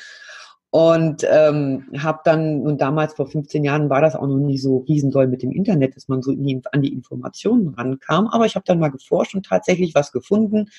Und 0.71 1.27
ähm, 1.29 1.89
habe 1.97 2.19
dann, 2.23 2.62
und 2.62 2.79
damals 2.79 3.15
vor 3.15 3.27
15 3.27 3.63
Jahren 3.63 3.89
war 3.89 4.01
das 4.01 4.15
auch 4.15 4.27
noch 4.27 4.38
nicht 4.38 4.62
so 4.62 4.86
riesendoll 4.88 5.27
mit 5.27 5.41
dem 5.41 5.51
Internet, 5.51 5.95
dass 5.95 6.08
man 6.08 6.21
so 6.21 6.32
an 6.32 6.82
die 6.82 6.93
Informationen 6.93 7.69
rankam. 7.69 8.27
Aber 8.27 8.45
ich 8.45 8.55
habe 8.55 8.65
dann 8.65 8.79
mal 8.79 8.91
geforscht 8.91 9.36
und 9.36 9.45
tatsächlich 9.45 9.93
was 9.95 10.12
gefunden 10.12 10.69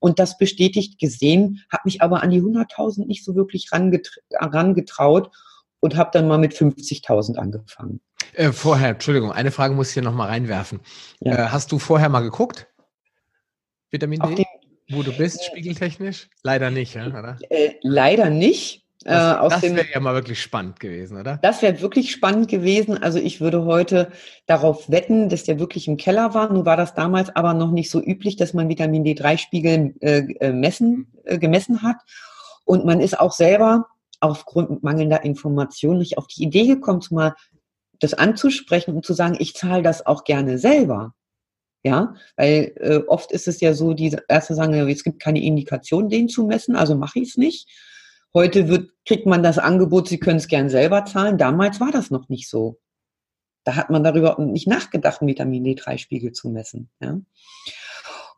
und 0.00 0.18
das 0.18 0.38
bestätigt 0.38 0.98
gesehen, 0.98 1.62
habe 1.70 1.82
mich 1.84 2.02
aber 2.02 2.22
an 2.22 2.30
die 2.30 2.42
100.000 2.42 3.06
nicht 3.06 3.24
so 3.24 3.36
wirklich 3.36 3.70
rangetraut 3.72 5.30
und 5.78 5.96
habe 5.96 6.10
dann 6.12 6.26
mal 6.26 6.38
mit 6.38 6.52
50.000 6.52 7.36
angefangen. 7.36 8.00
Äh, 8.34 8.52
vorher, 8.52 8.90
Entschuldigung, 8.90 9.32
eine 9.32 9.50
Frage 9.50 9.74
muss 9.74 9.88
ich 9.88 9.94
hier 9.94 10.02
nochmal 10.02 10.28
reinwerfen. 10.28 10.80
Ja. 11.20 11.46
Äh, 11.46 11.48
hast 11.50 11.72
du 11.72 11.78
vorher 11.78 12.08
mal 12.08 12.20
geguckt? 12.20 12.66
Vitamin 13.90 14.20
D? 14.20 14.44
Wo 14.90 15.02
du 15.02 15.12
bist, 15.12 15.44
spiegeltechnisch? 15.44 16.28
Leider 16.42 16.70
nicht, 16.70 16.94
ja, 16.94 17.06
oder? 17.06 17.38
Äh, 17.48 17.74
leider 17.82 18.28
nicht. 18.28 18.84
Das, 19.04 19.36
äh, 19.36 19.48
das 19.48 19.62
wäre 19.62 19.86
ja 19.92 20.00
mal 20.00 20.14
wirklich 20.14 20.42
spannend 20.42 20.78
gewesen, 20.78 21.18
oder? 21.18 21.38
Das 21.42 21.62
wäre 21.62 21.80
wirklich 21.80 22.12
spannend 22.12 22.48
gewesen. 22.48 23.02
Also 23.02 23.18
ich 23.18 23.40
würde 23.40 23.64
heute 23.64 24.12
darauf 24.46 24.90
wetten, 24.90 25.30
dass 25.30 25.44
der 25.44 25.58
wirklich 25.58 25.88
im 25.88 25.96
Keller 25.96 26.34
war. 26.34 26.52
Nun 26.52 26.66
war 26.66 26.76
das 26.76 26.94
damals 26.94 27.34
aber 27.34 27.54
noch 27.54 27.70
nicht 27.70 27.90
so 27.90 28.02
üblich, 28.02 28.36
dass 28.36 28.52
man 28.52 28.68
Vitamin 28.68 29.04
D3-Spiegel 29.04 29.94
äh, 30.00 30.18
äh, 30.40 30.52
messen, 30.52 31.12
äh, 31.24 31.38
gemessen 31.38 31.82
hat. 31.82 31.96
Und 32.64 32.84
man 32.84 33.00
ist 33.00 33.18
auch 33.18 33.32
selber 33.32 33.86
aufgrund 34.20 34.82
mangelnder 34.82 35.24
Information 35.24 35.96
nicht 35.96 36.18
auf 36.18 36.26
die 36.26 36.42
Idee 36.42 36.66
gekommen, 36.66 37.00
mal 37.10 37.34
das 38.00 38.12
anzusprechen 38.12 38.94
und 38.94 39.06
zu 39.06 39.14
sagen, 39.14 39.36
ich 39.38 39.54
zahle 39.54 39.82
das 39.82 40.04
auch 40.04 40.24
gerne 40.24 40.58
selber. 40.58 41.14
Ja, 41.82 42.14
weil 42.36 42.74
äh, 42.76 42.98
oft 43.06 43.32
ist 43.32 43.48
es 43.48 43.62
ja 43.62 43.72
so, 43.72 43.94
die 43.94 44.14
Ärzte 44.28 44.54
sagen, 44.54 44.74
es 44.74 45.02
gibt 45.02 45.22
keine 45.22 45.42
Indikation, 45.42 46.10
den 46.10 46.28
zu 46.28 46.44
messen, 46.44 46.76
also 46.76 46.94
mache 46.94 47.20
ich 47.20 47.30
es 47.30 47.36
nicht. 47.38 47.66
Heute 48.32 48.68
wird, 48.68 48.92
kriegt 49.04 49.26
man 49.26 49.42
das 49.42 49.58
Angebot, 49.58 50.08
Sie 50.08 50.20
können 50.20 50.38
es 50.38 50.48
gern 50.48 50.68
selber 50.68 51.04
zahlen. 51.04 51.38
Damals 51.38 51.80
war 51.80 51.90
das 51.90 52.10
noch 52.10 52.28
nicht 52.28 52.48
so. 52.48 52.78
Da 53.64 53.76
hat 53.76 53.90
man 53.90 54.04
darüber 54.04 54.38
nicht 54.38 54.68
nachgedacht, 54.68 55.20
Vitamin 55.20 55.64
D3-Spiegel 55.64 56.32
zu 56.32 56.48
messen. 56.48 56.90
Ja? 57.00 57.20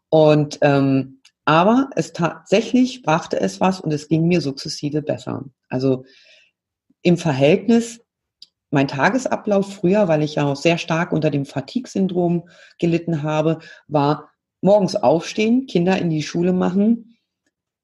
Und 0.09 0.59
ähm, 0.63 1.21
aber 1.45 1.91
es 1.97 2.13
tatsächlich 2.13 3.03
brachte 3.03 3.41
es 3.41 3.61
was 3.61 3.81
und 3.81 3.93
es 3.93 4.09
ging 4.09 4.27
mir 4.27 4.41
sukzessive 4.41 5.03
besser. 5.03 5.45
Also 5.69 6.05
im 7.03 7.17
Verhältnis 7.17 8.01
mein 8.71 8.89
Tagesablauf 8.89 9.75
früher, 9.75 10.09
weil 10.09 10.23
ich 10.23 10.37
ja 10.37 10.47
auch 10.47 10.57
sehr 10.57 10.79
stark 10.79 11.13
unter 11.13 11.31
dem 11.31 11.45
Fatigue-Syndrom 11.45 12.49
gelitten 12.79 13.23
habe, 13.23 13.59
war 13.87 14.31
morgens 14.63 14.97
aufstehen, 14.97 15.67
Kinder 15.67 15.99
in 15.99 16.09
die 16.09 16.23
Schule 16.23 16.55
machen, 16.55 17.19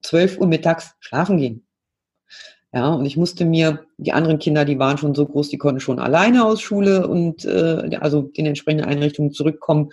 12 0.03 0.39
Uhr 0.39 0.47
mittags 0.47 0.95
schlafen 1.01 1.37
gehen. 1.37 1.68
Ja, 2.73 2.91
und 2.91 3.07
ich 3.07 3.17
musste 3.17 3.47
mir, 3.47 3.87
die 3.97 4.13
anderen 4.13 4.39
Kinder, 4.39 4.65
die 4.65 4.79
waren 4.79 4.99
schon 4.99 5.15
so 5.15 5.25
groß, 5.25 5.49
die 5.49 5.57
konnten 5.57 5.81
schon 5.81 5.99
alleine 5.99 6.45
aus 6.45 6.61
Schule 6.61 7.09
und 7.09 7.45
äh, 7.47 7.97
also 8.01 8.23
den 8.23 8.45
entsprechenden 8.45 8.87
Einrichtungen 8.87 9.33
zurückkommen. 9.33 9.91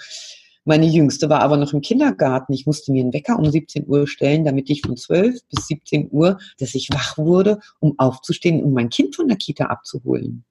Meine 0.66 0.88
Jüngste 0.88 1.30
war 1.30 1.42
aber 1.42 1.58
noch 1.58 1.74
im 1.74 1.82
Kindergarten. 1.82 2.52
Ich 2.52 2.66
musste 2.66 2.92
mir 2.92 3.04
einen 3.04 3.14
Wecker 3.14 3.38
um 3.38 3.50
17 3.50 3.88
Uhr 3.88 4.08
stellen, 4.08 4.44
damit 4.44 4.70
ich 4.70 4.82
von 4.82 4.98
12 4.98 5.40
bis 5.48 5.68
17 5.68 6.10
Uhr, 6.12 6.40
dass 6.58 6.76
ich 6.76 6.90
wach 6.92 7.18
wurde, 7.18 7.60
um 7.80 7.98
aufzustehen, 7.98 8.64
um 8.64 8.74
mein 8.74 8.90
Kind 8.90 9.16
von 9.16 9.28
der 9.28 9.38
Kita 9.38 9.66
abzuholen. 9.66 10.44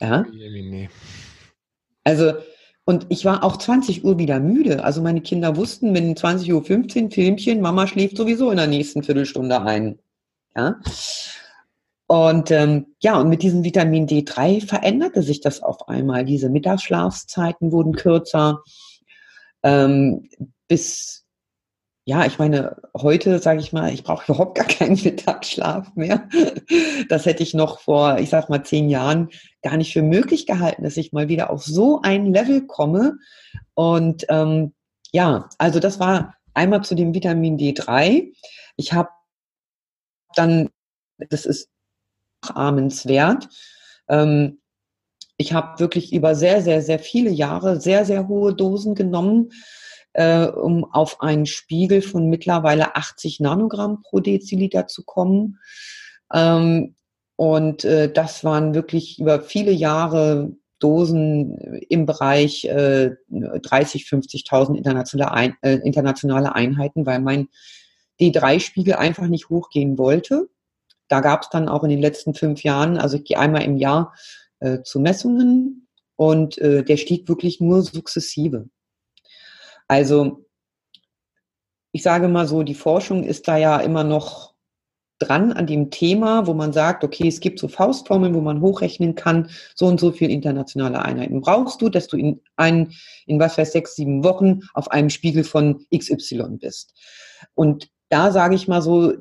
Ja. 0.00 0.24
Also, 2.02 2.32
und 2.86 3.06
ich 3.10 3.24
war 3.26 3.44
auch 3.44 3.58
20 3.58 4.02
Uhr 4.04 4.18
wieder 4.18 4.40
müde. 4.40 4.82
Also 4.82 5.02
meine 5.02 5.20
Kinder 5.20 5.56
wussten, 5.56 5.94
wenn 5.94 6.14
20.15 6.14 7.04
Uhr 7.04 7.10
Filmchen, 7.10 7.60
Mama 7.60 7.86
schläft 7.86 8.16
sowieso 8.16 8.50
in 8.50 8.56
der 8.56 8.66
nächsten 8.66 9.02
Viertelstunde 9.02 9.60
ein. 9.60 9.98
Ja. 10.56 10.80
Und 12.10 12.50
ähm, 12.50 12.96
ja, 12.98 13.20
und 13.20 13.28
mit 13.28 13.40
diesem 13.40 13.62
Vitamin 13.62 14.08
D3 14.08 14.66
veränderte 14.66 15.22
sich 15.22 15.40
das 15.40 15.62
auf 15.62 15.88
einmal. 15.88 16.24
Diese 16.24 16.48
Mittagsschlafszeiten 16.48 17.70
wurden 17.70 17.94
kürzer. 17.94 18.64
Ähm, 19.62 20.28
bis, 20.66 21.24
ja, 22.04 22.26
ich 22.26 22.40
meine, 22.40 22.82
heute 22.96 23.38
sage 23.38 23.60
ich 23.60 23.72
mal, 23.72 23.94
ich 23.94 24.02
brauche 24.02 24.24
überhaupt 24.32 24.56
gar 24.58 24.66
keinen 24.66 25.00
Mittagsschlaf 25.00 25.94
mehr. 25.94 26.28
Das 27.08 27.26
hätte 27.26 27.44
ich 27.44 27.54
noch 27.54 27.78
vor, 27.78 28.18
ich 28.18 28.28
sag 28.28 28.48
mal, 28.48 28.64
zehn 28.64 28.88
Jahren 28.88 29.28
gar 29.62 29.76
nicht 29.76 29.92
für 29.92 30.02
möglich 30.02 30.46
gehalten, 30.46 30.82
dass 30.82 30.96
ich 30.96 31.12
mal 31.12 31.28
wieder 31.28 31.48
auf 31.48 31.62
so 31.62 32.02
ein 32.02 32.34
Level 32.34 32.66
komme. 32.66 33.18
Und 33.74 34.26
ähm, 34.30 34.74
ja, 35.12 35.48
also 35.58 35.78
das 35.78 36.00
war 36.00 36.34
einmal 36.54 36.82
zu 36.82 36.96
dem 36.96 37.14
Vitamin 37.14 37.56
D3. 37.56 38.32
Ich 38.74 38.94
habe 38.94 39.10
dann, 40.34 40.70
das 41.18 41.46
ist 41.46 41.70
nachahmenswert. 42.42 43.48
Ähm, 44.08 44.60
ich 45.36 45.52
habe 45.52 45.80
wirklich 45.80 46.12
über 46.12 46.34
sehr, 46.34 46.62
sehr, 46.62 46.82
sehr 46.82 46.98
viele 46.98 47.30
Jahre 47.30 47.80
sehr, 47.80 48.04
sehr 48.04 48.28
hohe 48.28 48.54
Dosen 48.54 48.94
genommen, 48.94 49.50
äh, 50.12 50.46
um 50.46 50.84
auf 50.84 51.20
einen 51.22 51.46
Spiegel 51.46 52.02
von 52.02 52.28
mittlerweile 52.28 52.96
80 52.96 53.40
Nanogramm 53.40 54.02
pro 54.02 54.20
Deziliter 54.20 54.86
zu 54.86 55.04
kommen. 55.04 55.58
Ähm, 56.32 56.94
und 57.36 57.84
äh, 57.84 58.12
das 58.12 58.44
waren 58.44 58.74
wirklich 58.74 59.18
über 59.18 59.40
viele 59.40 59.72
Jahre 59.72 60.52
Dosen 60.78 61.56
im 61.88 62.06
Bereich 62.06 62.64
äh, 62.66 63.12
30, 63.28 64.04
50.000 64.04 64.76
internationale, 64.76 65.32
Ein 65.32 65.56
äh, 65.62 65.76
internationale 65.76 66.54
Einheiten, 66.54 67.06
weil 67.06 67.20
mein 67.20 67.48
D3-Spiegel 68.20 68.94
einfach 68.94 69.26
nicht 69.26 69.48
hochgehen 69.48 69.96
wollte. 69.96 70.48
Da 71.10 71.20
gab 71.20 71.42
es 71.42 71.50
dann 71.50 71.68
auch 71.68 71.82
in 71.82 71.90
den 71.90 72.00
letzten 72.00 72.34
fünf 72.34 72.62
Jahren, 72.62 72.96
also 72.96 73.16
ich 73.16 73.24
gehe 73.24 73.38
einmal 73.38 73.64
im 73.64 73.76
Jahr 73.76 74.14
äh, 74.60 74.82
zu 74.82 75.00
Messungen 75.00 75.88
und 76.16 76.56
äh, 76.58 76.84
der 76.84 76.96
stieg 76.96 77.28
wirklich 77.28 77.60
nur 77.60 77.82
sukzessive. 77.82 78.68
Also 79.88 80.46
ich 81.92 82.04
sage 82.04 82.28
mal 82.28 82.46
so, 82.46 82.62
die 82.62 82.74
Forschung 82.74 83.24
ist 83.24 83.48
da 83.48 83.56
ja 83.56 83.78
immer 83.80 84.04
noch 84.04 84.54
dran 85.18 85.52
an 85.52 85.66
dem 85.66 85.90
Thema, 85.90 86.46
wo 86.46 86.54
man 86.54 86.72
sagt, 86.72 87.02
okay, 87.02 87.26
es 87.26 87.40
gibt 87.40 87.58
so 87.58 87.66
Faustformeln, 87.66 88.34
wo 88.34 88.40
man 88.40 88.60
hochrechnen 88.60 89.16
kann, 89.16 89.50
so 89.74 89.86
und 89.86 89.98
so 89.98 90.12
viel 90.12 90.30
internationale 90.30 91.02
Einheiten 91.02 91.40
brauchst 91.40 91.82
du, 91.82 91.88
dass 91.88 92.06
du 92.06 92.16
in, 92.16 92.40
ein, 92.54 92.92
in 93.26 93.40
was 93.40 93.58
weiß 93.58 93.72
sechs, 93.72 93.96
sieben 93.96 94.22
Wochen 94.22 94.60
auf 94.74 94.92
einem 94.92 95.10
Spiegel 95.10 95.42
von 95.42 95.84
XY 95.92 96.58
bist. 96.58 96.94
Und 97.54 97.90
da 98.10 98.32
sage 98.32 98.56
ich 98.56 98.68
mal 98.68 98.82
so, 98.82 99.14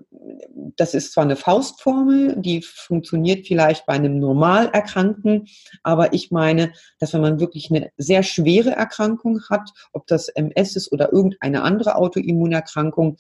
das 0.76 0.94
ist 0.94 1.14
zwar 1.14 1.24
eine 1.24 1.36
Faustformel, 1.36 2.36
die 2.38 2.62
funktioniert 2.62 3.48
vielleicht 3.48 3.86
bei 3.86 3.94
einem 3.94 4.20
Normalerkrankten, 4.20 5.48
aber 5.84 6.14
ich 6.14 6.32
meine, 6.32 6.74
dass 7.00 7.14
wenn 7.14 7.22
man 7.22 7.40
wirklich 7.40 7.70
eine 7.70 7.92
sehr 7.98 8.24
schwere 8.24 8.72
Erkrankung 8.72 9.42
hat, 9.50 9.72
ob 9.94 10.08
das 10.08 10.28
MS 10.30 10.76
ist 10.76 10.92
oder 10.92 11.14
irgendeine 11.14 11.62
andere 11.62 11.96
Autoimmunerkrankung, 11.96 13.18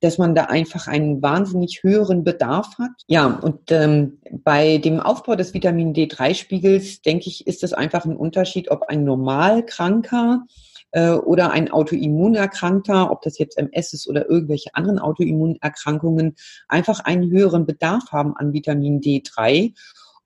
dass 0.00 0.18
man 0.18 0.34
da 0.34 0.44
einfach 0.44 0.86
einen 0.86 1.22
wahnsinnig 1.22 1.82
höheren 1.82 2.22
Bedarf 2.22 2.78
hat. 2.78 2.92
Ja, 3.08 3.26
und 3.26 3.72
ähm, 3.72 4.18
bei 4.30 4.78
dem 4.78 5.00
Aufbau 5.00 5.34
des 5.34 5.54
Vitamin 5.54 5.92
D3-Spiegels, 5.92 7.02
denke 7.02 7.28
ich, 7.28 7.46
ist 7.46 7.64
es 7.64 7.72
einfach 7.72 8.04
ein 8.04 8.16
Unterschied, 8.16 8.70
ob 8.70 8.84
ein 8.84 9.04
Normalkranker 9.04 10.44
äh, 10.92 11.10
oder 11.10 11.50
ein 11.50 11.70
Autoimmunerkrankter, 11.70 13.10
ob 13.10 13.22
das 13.22 13.38
jetzt 13.38 13.58
MS 13.58 13.92
ist 13.92 14.08
oder 14.08 14.28
irgendwelche 14.28 14.74
anderen 14.74 14.98
Autoimmunerkrankungen, 14.98 16.36
einfach 16.68 17.00
einen 17.00 17.30
höheren 17.30 17.66
Bedarf 17.66 18.12
haben 18.12 18.36
an 18.36 18.52
Vitamin 18.52 19.00
D3 19.00 19.74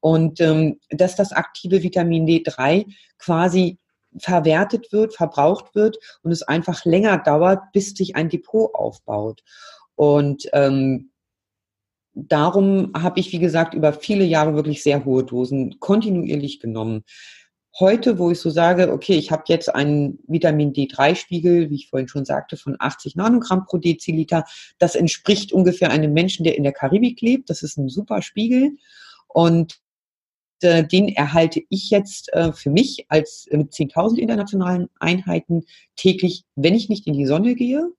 und 0.01 0.40
ähm, 0.40 0.81
dass 0.90 1.14
das 1.16 1.33
aktive 1.33 1.83
Vitamin 1.83 2.27
D3 2.27 2.87
quasi 3.18 3.79
verwertet 4.18 4.92
wird, 4.92 5.14
verbraucht 5.14 5.75
wird 5.75 5.98
und 6.22 6.33
es 6.33 6.42
einfach 6.42 6.85
länger 6.85 7.18
dauert, 7.18 7.72
bis 7.72 7.90
sich 7.90 8.16
ein 8.16 8.29
Depot 8.29 8.75
aufbaut. 8.75 9.42
Und 9.94 10.48
ähm, 10.53 11.12
darum 12.14 12.92
habe 12.96 13.20
ich, 13.20 13.33
wie 13.33 13.38
gesagt, 13.38 13.75
über 13.75 13.92
viele 13.92 14.25
Jahre 14.25 14.55
wirklich 14.55 14.83
sehr 14.83 15.05
hohe 15.05 15.25
Dosen 15.25 15.79
kontinuierlich 15.81 16.61
genommen. 16.61 17.05
Heute, 17.81 18.19
wo 18.19 18.31
ich 18.31 18.39
so 18.39 18.51
sage, 18.51 18.93
okay, 18.93 19.15
ich 19.15 19.31
habe 19.31 19.45
jetzt 19.47 19.75
einen 19.75 20.19
Vitamin 20.27 20.75
D3-Spiegel, 20.75 21.71
wie 21.71 21.77
ich 21.77 21.89
vorhin 21.89 22.09
schon 22.09 22.27
sagte, 22.27 22.59
von 22.59 22.77
80 22.79 23.17
Nanogramm 23.17 23.65
pro 23.65 23.79
Deziliter, 23.79 24.45
das 24.79 24.95
entspricht 24.95 25.53
ungefähr 25.53 25.91
einem 25.91 26.13
Menschen, 26.13 26.45
der 26.45 26.57
in 26.57 26.65
der 26.65 26.73
Karibik 26.73 27.23
lebt. 27.23 27.49
Das 27.49 27.63
ist 27.63 27.79
ein 27.79 27.89
super 27.89 28.21
Spiegel. 28.21 28.73
Und 29.29 29.79
äh, 30.61 30.85
den 30.87 31.09
erhalte 31.09 31.63
ich 31.71 31.91
jetzt 31.91 32.33
äh, 32.35 32.53
für 32.53 32.71
mich 32.71 33.07
als 33.09 33.47
äh, 33.47 33.57
mit 33.57 33.73
10.000 33.73 34.19
internationalen 34.19 34.89
Einheiten 35.01 35.65
täglich, 35.97 36.45
wenn 36.57 36.75
ich 36.75 36.91
nicht 36.91 37.07
in 37.07 37.15
die 37.15 37.27
Sonne 37.27 37.55
gehe. 37.55 37.91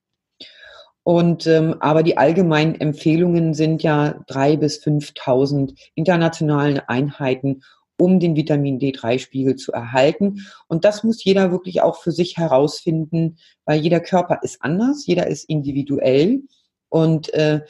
Und 1.04 1.48
ähm, 1.48 1.76
aber 1.82 2.02
die 2.02 2.18
allgemeinen 2.18 2.80
Empfehlungen 2.80 3.54
sind 3.54 3.84
ja 3.84 4.24
drei 4.28 4.56
bis 4.56 4.82
5.000 4.82 5.78
internationalen 5.96 6.80
Einheiten, 6.80 7.64
um 7.98 8.20
den 8.20 8.36
Vitamin 8.36 8.80
D3-Spiegel 8.80 9.56
zu 9.56 9.72
erhalten. 9.72 10.46
Und 10.68 10.86
das 10.86 11.04
muss 11.04 11.24
jeder 11.24 11.52
wirklich 11.52 11.82
auch 11.82 11.98
für 11.98 12.12
sich 12.12 12.38
herausfinden, 12.38 13.38
weil 13.66 13.80
jeder 13.80 14.00
Körper 14.00 14.40
ist 14.42 14.62
anders, 14.62 15.06
jeder 15.06 15.28
ist 15.28 15.48
individuell. 15.50 16.44
Und 16.90 17.34
äh, 17.34 17.62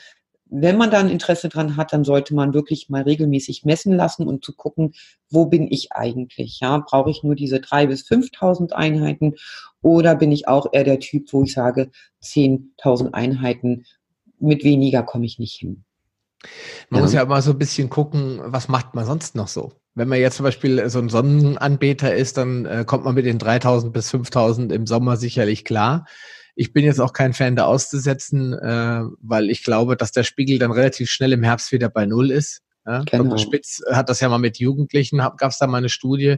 wenn 0.55 0.77
man 0.77 0.91
da 0.91 0.99
ein 0.99 1.09
Interesse 1.09 1.49
dran 1.49 1.77
hat, 1.77 1.93
dann 1.93 2.03
sollte 2.03 2.35
man 2.35 2.53
wirklich 2.53 2.87
mal 2.87 3.01
regelmäßig 3.01 3.65
messen 3.65 3.95
lassen 3.95 4.27
und 4.27 4.45
zu 4.45 4.53
gucken, 4.53 4.93
wo 5.31 5.47
bin 5.47 5.67
ich 5.71 5.91
eigentlich? 5.93 6.59
Ja, 6.59 6.77
brauche 6.77 7.09
ich 7.09 7.23
nur 7.23 7.33
diese 7.33 7.59
drei 7.59 7.87
bis 7.87 8.07
5.000 8.07 8.71
Einheiten 8.71 9.33
oder 9.81 10.15
bin 10.15 10.31
ich 10.31 10.47
auch 10.47 10.67
eher 10.71 10.83
der 10.83 10.99
Typ, 10.99 11.33
wo 11.33 11.43
ich 11.43 11.53
sage, 11.53 11.89
10.000 12.23 13.13
Einheiten 13.13 13.85
mit 14.39 14.63
weniger 14.63 15.01
komme 15.01 15.25
ich 15.25 15.39
nicht 15.39 15.55
hin? 15.55 15.85
Man 16.89 16.99
ja. 16.99 17.03
muss 17.03 17.13
ja 17.13 17.23
immer 17.23 17.41
so 17.41 17.51
ein 17.51 17.57
bisschen 17.57 17.89
gucken, 17.89 18.39
was 18.43 18.67
macht 18.67 18.93
man 18.93 19.05
sonst 19.05 19.35
noch 19.35 19.47
so? 19.47 19.71
Wenn 19.95 20.07
man 20.07 20.19
jetzt 20.19 20.37
zum 20.37 20.43
Beispiel 20.43 20.89
so 20.89 20.99
ein 20.99 21.09
Sonnenanbeter 21.09 22.15
ist, 22.15 22.37
dann 22.37 22.65
äh, 22.65 22.83
kommt 22.85 23.05
man 23.05 23.13
mit 23.15 23.25
den 23.25 23.37
3000 23.37 23.93
bis 23.93 24.09
5000 24.09 24.71
im 24.71 24.87
Sommer 24.87 25.17
sicherlich 25.17 25.65
klar. 25.65 26.05
Ich 26.55 26.73
bin 26.73 26.85
jetzt 26.85 26.99
auch 26.99 27.13
kein 27.13 27.33
Fan, 27.33 27.55
da 27.55 27.65
auszusetzen, 27.65 28.53
äh, 28.53 29.01
weil 29.21 29.49
ich 29.49 29.63
glaube, 29.63 29.95
dass 29.95 30.11
der 30.11 30.23
Spiegel 30.23 30.59
dann 30.59 30.71
relativ 30.71 31.09
schnell 31.09 31.33
im 31.33 31.43
Herbst 31.43 31.71
wieder 31.71 31.89
bei 31.89 32.05
Null 32.05 32.31
ist. 32.31 32.61
Ja, 32.85 33.03
genau. 33.03 33.23
Dr. 33.23 33.37
Spitz 33.37 33.81
hat 33.91 34.09
das 34.09 34.19
ja 34.19 34.27
mal 34.27 34.39
mit 34.39 34.59
Jugendlichen, 34.59 35.17
gab 35.17 35.51
es 35.51 35.57
da 35.57 35.67
mal 35.67 35.77
eine 35.77 35.89
Studie, 35.89 36.35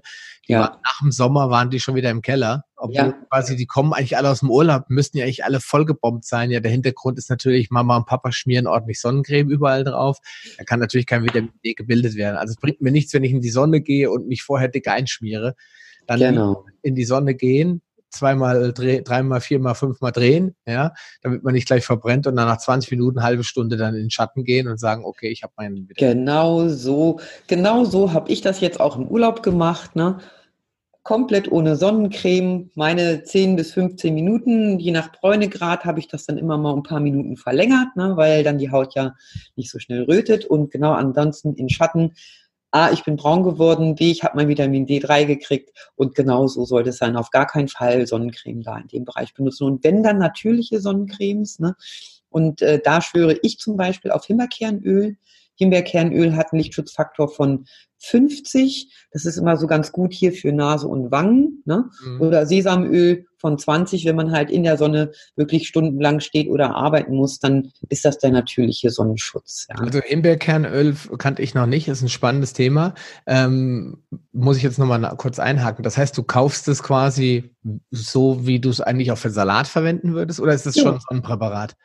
die 0.48 0.54
ja. 0.54 0.60
war, 0.60 0.82
nach 0.84 1.00
dem 1.00 1.12
Sommer 1.12 1.50
waren 1.50 1.72
die 1.72 1.80
schon 1.80 1.96
wieder 1.96 2.12
im 2.12 2.22
Keller, 2.22 2.66
obwohl 2.76 2.96
ja. 2.96 3.12
quasi 3.30 3.56
die 3.56 3.66
kommen 3.66 3.94
eigentlich 3.94 4.16
alle 4.16 4.30
aus 4.30 4.42
dem 4.42 4.52
Urlaub, 4.52 4.84
müssten 4.90 5.18
ja 5.18 5.26
eigentlich 5.26 5.44
alle 5.44 5.60
vollgebombt 5.60 6.24
sein. 6.24 6.52
Ja, 6.52 6.60
der 6.60 6.72
Hintergrund 6.72 7.18
ist 7.18 7.32
natürlich, 7.32 7.72
Mama 7.72 7.98
und 7.98 8.06
Papa 8.06 8.32
schmieren 8.32 8.68
ordentlich 8.68 9.02
Sonnencreme 9.02 9.50
überall 9.50 9.84
drauf. 9.84 10.20
Da 10.58 10.64
kann 10.64 10.80
natürlich 10.80 11.08
kein 11.08 11.24
Vitamin 11.24 11.52
D 11.64 11.74
gebildet 11.74 12.16
werden. 12.16 12.38
Also 12.38 12.52
es 12.52 12.58
bringt 12.58 12.80
mir 12.80 12.92
nichts, 12.92 13.14
wenn 13.14 13.24
ich 13.24 13.32
in 13.32 13.42
die 13.42 13.50
Sonne 13.50 13.82
gehe 13.82 14.12
und 14.12 14.28
mich 14.28 14.44
vorher 14.44 14.68
dick 14.68 14.88
einschmiere. 14.88 15.56
Dann 16.06 16.20
genau. 16.20 16.66
in 16.84 16.94
die 16.94 17.06
Sonne 17.06 17.34
gehen, 17.34 17.82
zweimal, 18.16 18.74
dreimal, 18.74 19.42
viermal, 19.42 19.76
fünfmal 19.76 20.12
drehen, 20.12 20.56
ja, 20.66 20.94
damit 21.22 21.44
man 21.44 21.54
nicht 21.54 21.68
gleich 21.68 21.86
verbrennt 21.86 22.28
und 22.28 22.36
dann 22.36 22.48
nach 22.48 22.58
20 22.58 22.92
Minuten, 22.92 23.24
halbe 23.24 23.44
Stunde 23.44 23.78
dann 23.78 23.94
in 23.96 24.02
den 24.02 24.12
Schatten 24.12 24.44
gehen 24.44 24.68
und 24.68 24.80
sagen, 24.80 25.06
okay, 25.06 25.30
ich 25.30 25.44
habe 25.44 25.54
meinen. 25.58 25.88
Genau 25.96 26.68
so, 26.68 27.20
genau 27.48 27.86
so 27.86 28.14
habe 28.14 28.32
ich 28.32 28.42
das 28.42 28.62
jetzt 28.62 28.80
auch 28.80 28.98
im 28.98 29.08
Urlaub 29.08 29.44
gemacht, 29.44 29.96
ne? 29.96 30.20
Komplett 31.04 31.52
ohne 31.52 31.76
Sonnencreme, 31.76 32.72
meine 32.74 33.22
10 33.22 33.56
bis 33.56 33.74
15 33.74 34.12
Minuten, 34.12 34.80
je 34.80 34.90
nach 34.90 35.12
Bräunegrad 35.12 35.86
habe 35.86 36.00
ich 36.00 36.08
das 36.08 36.26
dann 36.26 36.40
immer 36.40 36.58
mal 36.58 36.74
ein 36.74 36.82
paar 36.82 37.00
Minuten 37.00 37.38
verlängert, 37.38 37.96
ne, 37.96 38.18
weil 38.18 38.44
dann 38.44 38.58
die 38.58 38.72
Haut 38.72 38.96
ja 38.96 39.14
nicht 39.56 39.70
so 39.70 39.78
schnell 39.78 40.06
rötet 40.06 40.46
und 40.46 40.72
genau 40.72 40.94
ansonsten 40.94 41.54
in 41.54 41.70
Schatten 41.70 42.14
A, 42.76 42.92
ich 42.92 43.06
bin 43.06 43.16
braun 43.16 43.44
geworden, 43.44 43.96
B, 43.96 44.12
ich 44.12 44.26
habe 44.26 44.36
mein 44.36 44.50
Vitamin 44.50 44.86
D3 44.86 45.24
gekriegt 45.24 45.72
und 45.96 46.14
genau 46.14 46.48
so 46.48 46.66
sollte 46.66 46.90
es 46.90 46.98
sein. 46.98 47.16
Auf 47.16 47.30
gar 47.30 47.48
keinen 47.48 47.70
Fall 47.70 48.06
Sonnencreme 48.06 48.64
da 48.64 48.78
in 48.78 48.88
dem 48.88 49.06
Bereich 49.06 49.34
benutzen. 49.34 49.64
Und 49.64 49.86
wenn 49.86 50.04
dann 50.04 50.18
natürliche 50.18 50.82
Sonnencremes, 50.82 51.60
ne? 51.60 51.78
Und 52.28 52.62
äh, 52.62 52.82
da 52.84 53.00
schwöre 53.00 53.40
ich 53.44 53.60
zum 53.60 53.78
Beispiel 53.78 54.12
auf 54.12 54.26
Himbeerkernöl. 54.26 55.16
Himbeerkernöl 55.56 56.36
hat 56.36 56.52
einen 56.52 56.64
Lichtschutzfaktor 56.64 57.30
von 57.30 57.66
50. 58.06 58.94
Das 59.12 59.26
ist 59.26 59.38
immer 59.38 59.58
so 59.58 59.68
ganz 59.68 59.92
gut 59.92 60.14
hier 60.14 60.32
für 60.32 60.52
Nase 60.52 60.88
und 60.88 61.12
Wangen. 61.12 61.64
Ne? 61.66 61.90
Mhm. 62.06 62.22
Oder 62.22 62.46
Sesamöl 62.46 63.26
von 63.38 63.58
20. 63.58 64.06
Wenn 64.06 64.16
man 64.16 64.32
halt 64.32 64.52
in 64.52 64.64
der 64.64 64.78
Sonne 64.78 65.12
wirklich 65.36 65.68
stundenlang 65.68 66.20
steht 66.20 66.50
oder 66.50 66.76
arbeiten 66.76 67.16
muss, 67.16 67.40
dann 67.40 67.72
ist 67.90 68.06
das 68.06 68.20
der 68.20 68.32
natürliche 68.32 68.90
Sonnenschutz. 68.92 69.68
Ja. 69.70 69.76
Also 69.84 70.02
Himbeerkernöl 70.02 70.96
kannte 71.18 71.42
ich 71.42 71.54
noch 71.56 71.66
nicht. 71.66 71.88
Ist 71.88 72.02
ein 72.02 72.10
spannendes 72.10 72.54
Thema. 72.54 72.94
Ähm, 73.26 74.04
muss 74.32 74.58
ich 74.58 74.64
jetzt 74.64 74.80
nochmal 74.80 75.16
kurz 75.18 75.40
einhaken. 75.40 75.84
Das 75.84 75.98
heißt, 75.98 76.18
du 76.18 76.24
kaufst 76.24 76.68
es 76.68 76.84
quasi 76.84 77.56
so, 77.90 78.46
wie 78.46 78.60
du 78.60 78.70
es 78.70 78.82
eigentlich 78.82 79.12
auch 79.12 79.18
für 79.18 79.32
Salat 79.32 79.68
verwenden 79.68 80.14
würdest? 80.14 80.40
Oder 80.40 80.54
ist 80.54 80.68
es 80.68 80.76
ja. 80.76 80.84
schon 80.84 81.00
so 81.00 81.08
ein 81.10 81.22
Präparat? 81.22 81.76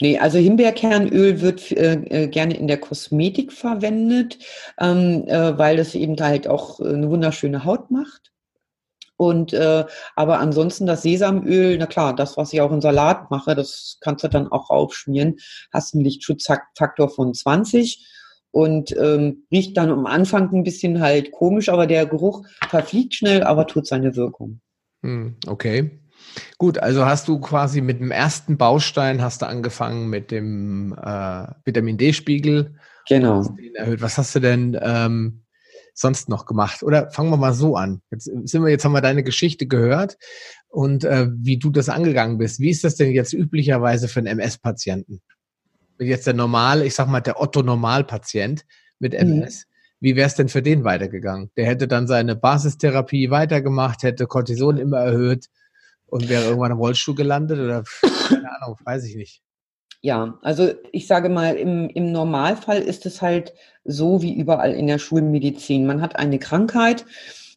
Nee, 0.00 0.18
also 0.18 0.38
Himbeerkernöl 0.38 1.40
wird 1.40 1.72
äh, 1.72 1.94
äh, 1.94 2.28
gerne 2.28 2.56
in 2.56 2.66
der 2.66 2.78
Kosmetik 2.78 3.52
verwendet, 3.52 4.38
ähm, 4.78 5.24
äh, 5.26 5.56
weil 5.58 5.76
das 5.76 5.94
eben 5.94 6.16
halt 6.18 6.48
auch 6.48 6.80
äh, 6.80 6.88
eine 6.88 7.10
wunderschöne 7.10 7.64
Haut 7.64 7.90
macht. 7.90 8.32
Und 9.16 9.52
äh, 9.52 9.84
aber 10.16 10.40
ansonsten 10.40 10.86
das 10.86 11.02
Sesamöl, 11.02 11.78
na 11.78 11.86
klar, 11.86 12.16
das, 12.16 12.36
was 12.36 12.52
ich 12.52 12.60
auch 12.60 12.72
in 12.72 12.80
Salat 12.80 13.30
mache, 13.30 13.54
das 13.54 13.98
kannst 14.00 14.24
du 14.24 14.28
dann 14.28 14.48
auch 14.48 14.70
aufschmieren. 14.70 15.36
Hast 15.72 15.94
einen 15.94 16.04
Lichtschutzfaktor 16.04 17.08
von 17.08 17.32
20 17.32 18.04
und 18.50 18.96
ähm, 18.96 19.46
riecht 19.52 19.76
dann 19.76 19.90
am 19.90 20.06
Anfang 20.06 20.52
ein 20.52 20.64
bisschen 20.64 21.00
halt 21.00 21.32
komisch, 21.32 21.68
aber 21.68 21.86
der 21.86 22.06
Geruch 22.06 22.44
verfliegt 22.68 23.14
schnell, 23.14 23.44
aber 23.44 23.66
tut 23.66 23.86
seine 23.86 24.16
Wirkung. 24.16 24.60
Hm, 25.02 25.36
okay. 25.46 26.00
Gut, 26.58 26.78
also 26.78 27.04
hast 27.04 27.28
du 27.28 27.38
quasi 27.40 27.80
mit 27.80 28.00
dem 28.00 28.10
ersten 28.10 28.56
Baustein 28.56 29.22
hast 29.22 29.42
du 29.42 29.46
angefangen 29.46 30.08
mit 30.08 30.30
dem 30.30 30.92
äh, 30.92 31.46
Vitamin 31.64 31.98
D-Spiegel. 31.98 32.74
Genau. 33.08 33.56
Erhöht. 33.74 34.00
Was 34.00 34.18
hast 34.18 34.34
du 34.34 34.40
denn 34.40 34.78
ähm, 34.80 35.42
sonst 35.92 36.28
noch 36.28 36.46
gemacht? 36.46 36.82
Oder 36.82 37.10
fangen 37.10 37.30
wir 37.30 37.36
mal 37.36 37.54
so 37.54 37.76
an. 37.76 38.00
Jetzt 38.10 38.24
sind 38.24 38.62
wir, 38.62 38.70
jetzt 38.70 38.84
haben 38.84 38.92
wir 38.92 39.00
deine 39.00 39.22
Geschichte 39.22 39.66
gehört 39.66 40.16
und 40.68 41.04
äh, 41.04 41.28
wie 41.32 41.58
du 41.58 41.70
das 41.70 41.88
angegangen 41.88 42.38
bist. 42.38 42.60
Wie 42.60 42.70
ist 42.70 42.84
das 42.84 42.96
denn 42.96 43.12
jetzt 43.12 43.32
üblicherweise 43.32 44.08
für 44.08 44.20
einen 44.20 44.38
MS-Patienten? 44.38 45.20
Jetzt 45.98 46.26
der 46.26 46.34
normale, 46.34 46.84
ich 46.86 46.94
sag 46.94 47.08
mal, 47.08 47.20
der 47.20 47.40
Otto-Normalpatient 47.40 48.64
mit 48.98 49.14
MS. 49.14 49.66
Mhm. 49.66 49.74
Wie 50.00 50.16
wäre 50.16 50.26
es 50.26 50.34
denn 50.34 50.48
für 50.48 50.60
den 50.60 50.84
weitergegangen? 50.84 51.50
Der 51.56 51.66
hätte 51.66 51.88
dann 51.88 52.06
seine 52.06 52.36
Basistherapie 52.36 53.30
weitergemacht, 53.30 54.02
hätte 54.02 54.26
Cortison 54.26 54.76
immer 54.76 54.98
erhöht 54.98 55.48
und 56.14 56.28
wäre 56.28 56.44
irgendwann 56.44 56.70
im 56.70 56.78
Rollstuhl 56.78 57.16
gelandet 57.16 57.58
oder 57.58 57.82
keine 58.28 58.48
Ahnung, 58.62 58.78
weiß 58.84 59.04
ich 59.04 59.16
nicht. 59.16 59.42
Ja, 60.00 60.38
also 60.42 60.72
ich 60.92 61.08
sage 61.08 61.28
mal, 61.28 61.56
im, 61.56 61.88
im 61.88 62.12
Normalfall 62.12 62.80
ist 62.80 63.04
es 63.04 63.20
halt 63.20 63.52
so 63.84 64.22
wie 64.22 64.32
überall 64.32 64.74
in 64.74 64.86
der 64.86 64.98
Schulmedizin. 65.00 65.86
Man 65.86 66.00
hat 66.00 66.14
eine 66.14 66.38
Krankheit 66.38 67.04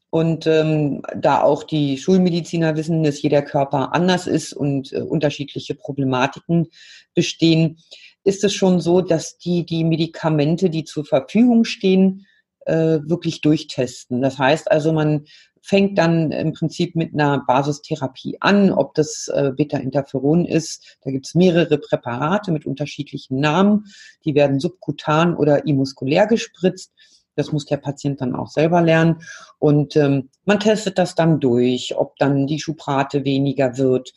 und 0.09 0.47
ähm, 0.47 1.03
da 1.15 1.43
auch 1.43 1.63
die 1.63 1.99
Schulmediziner 1.99 2.75
wissen, 2.75 3.03
dass 3.03 3.21
jeder 3.21 3.43
Körper 3.43 3.93
anders 3.93 4.25
ist 4.25 4.53
und 4.53 4.91
äh, 4.91 5.01
unterschiedliche 5.01 5.75
Problematiken 5.75 6.69
bestehen, 7.13 7.77
ist 8.23 8.43
es 8.43 8.55
schon 8.55 8.81
so, 8.81 9.01
dass 9.01 9.37
die 9.37 9.67
die 9.67 9.83
Medikamente, 9.83 10.71
die 10.71 10.83
zur 10.83 11.05
Verfügung 11.05 11.63
stehen, 11.63 12.25
äh, 12.65 13.01
wirklich 13.03 13.41
durchtesten. 13.41 14.23
Das 14.23 14.39
heißt 14.39 14.71
also, 14.71 14.93
man 14.93 15.25
fängt 15.67 15.97
dann 15.97 16.31
im 16.31 16.53
Prinzip 16.53 16.95
mit 16.95 17.13
einer 17.13 17.43
Basistherapie 17.45 18.37
an, 18.39 18.71
ob 18.71 18.93
das 18.93 19.27
äh, 19.27 19.51
Beta-Interferon 19.53 20.45
ist. 20.45 20.97
Da 21.01 21.11
gibt 21.11 21.27
es 21.27 21.35
mehrere 21.35 21.77
Präparate 21.77 22.53
mit 22.53 22.65
unterschiedlichen 22.65 23.41
Namen. 23.41 23.83
Die 24.23 24.33
werden 24.33 24.61
subkutan 24.61 25.35
oder 25.35 25.67
imuskulär 25.67 26.25
gespritzt. 26.25 26.93
Das 27.35 27.51
muss 27.51 27.65
der 27.65 27.77
Patient 27.77 28.21
dann 28.21 28.33
auch 28.33 28.47
selber 28.47 28.81
lernen. 28.81 29.17
Und 29.59 29.97
ähm, 29.97 30.29
man 30.45 30.61
testet 30.61 30.97
das 30.97 31.15
dann 31.15 31.41
durch, 31.41 31.97
ob 31.97 32.15
dann 32.15 32.47
die 32.47 32.61
Schubrate 32.61 33.25
weniger 33.25 33.77
wird, 33.77 34.13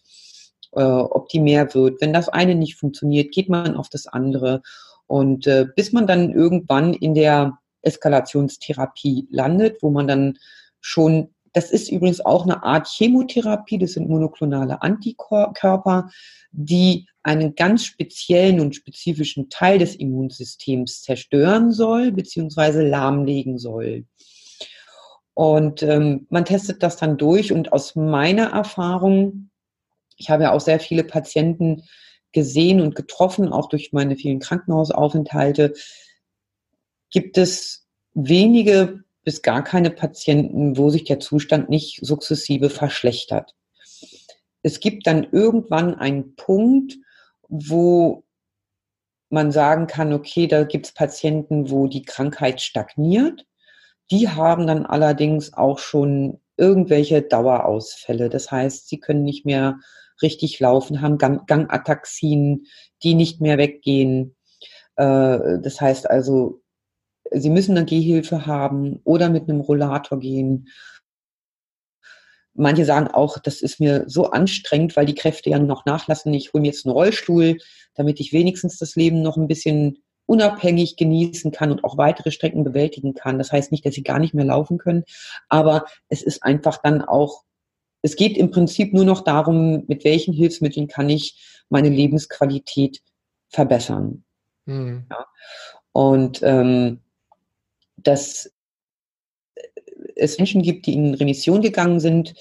äh, 0.70 0.84
ob 0.84 1.30
die 1.30 1.40
mehr 1.40 1.74
wird. 1.74 2.00
Wenn 2.00 2.12
das 2.12 2.28
eine 2.28 2.54
nicht 2.54 2.76
funktioniert, 2.76 3.34
geht 3.34 3.48
man 3.48 3.76
auf 3.76 3.88
das 3.88 4.06
andere. 4.06 4.62
Und 5.08 5.48
äh, 5.48 5.66
bis 5.74 5.90
man 5.90 6.06
dann 6.06 6.30
irgendwann 6.32 6.94
in 6.94 7.14
der 7.14 7.58
Eskalationstherapie 7.82 9.26
landet, 9.32 9.82
wo 9.82 9.90
man 9.90 10.06
dann 10.06 10.38
schon 10.80 11.34
das 11.52 11.70
ist 11.70 11.90
übrigens 11.90 12.20
auch 12.20 12.44
eine 12.44 12.62
Art 12.62 12.86
Chemotherapie. 12.86 13.78
Das 13.78 13.92
sind 13.92 14.08
monoklonale 14.08 14.82
Antikörper, 14.82 16.10
die 16.52 17.08
einen 17.22 17.54
ganz 17.54 17.84
speziellen 17.84 18.60
und 18.60 18.76
spezifischen 18.76 19.50
Teil 19.50 19.78
des 19.78 19.94
Immunsystems 19.96 21.02
zerstören 21.02 21.72
soll, 21.72 22.12
beziehungsweise 22.12 22.86
lahmlegen 22.86 23.58
soll. 23.58 24.06
Und 25.34 25.82
ähm, 25.82 26.26
man 26.30 26.44
testet 26.44 26.82
das 26.82 26.96
dann 26.96 27.16
durch. 27.16 27.52
Und 27.52 27.72
aus 27.72 27.96
meiner 27.96 28.50
Erfahrung, 28.50 29.50
ich 30.16 30.30
habe 30.30 30.44
ja 30.44 30.52
auch 30.52 30.60
sehr 30.60 30.80
viele 30.80 31.04
Patienten 31.04 31.82
gesehen 32.32 32.80
und 32.80 32.94
getroffen, 32.94 33.52
auch 33.52 33.68
durch 33.68 33.92
meine 33.92 34.16
vielen 34.16 34.38
Krankenhausaufenthalte, 34.38 35.74
gibt 37.10 37.38
es 37.38 37.88
wenige 38.14 39.02
bis 39.30 39.42
gar 39.42 39.62
keine 39.62 39.90
Patienten, 39.90 40.76
wo 40.76 40.90
sich 40.90 41.04
der 41.04 41.20
Zustand 41.20 41.68
nicht 41.68 42.00
sukzessive 42.04 42.68
verschlechtert. 42.68 43.54
Es 44.64 44.80
gibt 44.80 45.06
dann 45.06 45.22
irgendwann 45.30 45.94
einen 45.94 46.34
Punkt, 46.34 46.96
wo 47.48 48.24
man 49.28 49.52
sagen 49.52 49.86
kann, 49.86 50.12
okay, 50.12 50.48
da 50.48 50.64
gibt 50.64 50.86
es 50.86 50.94
Patienten, 50.94 51.70
wo 51.70 51.86
die 51.86 52.02
Krankheit 52.02 52.60
stagniert. 52.60 53.46
Die 54.10 54.28
haben 54.28 54.66
dann 54.66 54.84
allerdings 54.84 55.54
auch 55.54 55.78
schon 55.78 56.40
irgendwelche 56.56 57.22
Dauerausfälle. 57.22 58.30
Das 58.30 58.50
heißt, 58.50 58.88
sie 58.88 58.98
können 58.98 59.22
nicht 59.22 59.46
mehr 59.46 59.78
richtig 60.22 60.58
laufen, 60.58 61.02
haben 61.02 61.18
Gang 61.18 61.46
Gangataxien, 61.46 62.66
die 63.04 63.14
nicht 63.14 63.40
mehr 63.40 63.58
weggehen. 63.58 64.34
Äh, 64.96 65.60
das 65.62 65.80
heißt 65.80 66.10
also, 66.10 66.62
sie 67.32 67.50
müssen 67.50 67.76
eine 67.76 67.86
Gehhilfe 67.86 68.46
haben 68.46 69.00
oder 69.04 69.30
mit 69.30 69.48
einem 69.48 69.60
Rollator 69.60 70.18
gehen. 70.18 70.68
Manche 72.54 72.84
sagen 72.84 73.08
auch, 73.08 73.38
das 73.38 73.62
ist 73.62 73.80
mir 73.80 74.04
so 74.06 74.30
anstrengend, 74.30 74.96
weil 74.96 75.06
die 75.06 75.14
Kräfte 75.14 75.50
ja 75.50 75.58
noch 75.58 75.84
nachlassen. 75.84 76.34
Ich 76.34 76.52
hole 76.52 76.62
mir 76.62 76.68
jetzt 76.68 76.84
einen 76.84 76.92
Rollstuhl, 76.92 77.58
damit 77.94 78.20
ich 78.20 78.32
wenigstens 78.32 78.78
das 78.78 78.96
Leben 78.96 79.22
noch 79.22 79.36
ein 79.36 79.48
bisschen 79.48 79.98
unabhängig 80.26 80.96
genießen 80.96 81.50
kann 81.50 81.72
und 81.72 81.82
auch 81.82 81.98
weitere 81.98 82.30
Strecken 82.30 82.62
bewältigen 82.62 83.14
kann. 83.14 83.38
Das 83.38 83.50
heißt 83.50 83.72
nicht, 83.72 83.84
dass 83.84 83.94
sie 83.94 84.02
gar 84.02 84.18
nicht 84.20 84.34
mehr 84.34 84.44
laufen 84.44 84.78
können, 84.78 85.04
aber 85.48 85.86
es 86.08 86.22
ist 86.22 86.44
einfach 86.44 86.78
dann 86.82 87.02
auch, 87.02 87.42
es 88.02 88.14
geht 88.14 88.36
im 88.36 88.50
Prinzip 88.50 88.92
nur 88.92 89.04
noch 89.04 89.22
darum, 89.22 89.84
mit 89.88 90.04
welchen 90.04 90.32
Hilfsmitteln 90.32 90.86
kann 90.86 91.08
ich 91.08 91.64
meine 91.68 91.88
Lebensqualität 91.88 93.00
verbessern. 93.48 94.24
Mhm. 94.66 95.06
Ja. 95.10 95.26
Und 95.92 96.40
ähm, 96.42 97.00
dass 98.02 98.52
es 100.16 100.38
Menschen 100.38 100.62
gibt, 100.62 100.86
die 100.86 100.94
in 100.94 101.14
Remission 101.14 101.62
gegangen 101.62 102.00
sind 102.00 102.34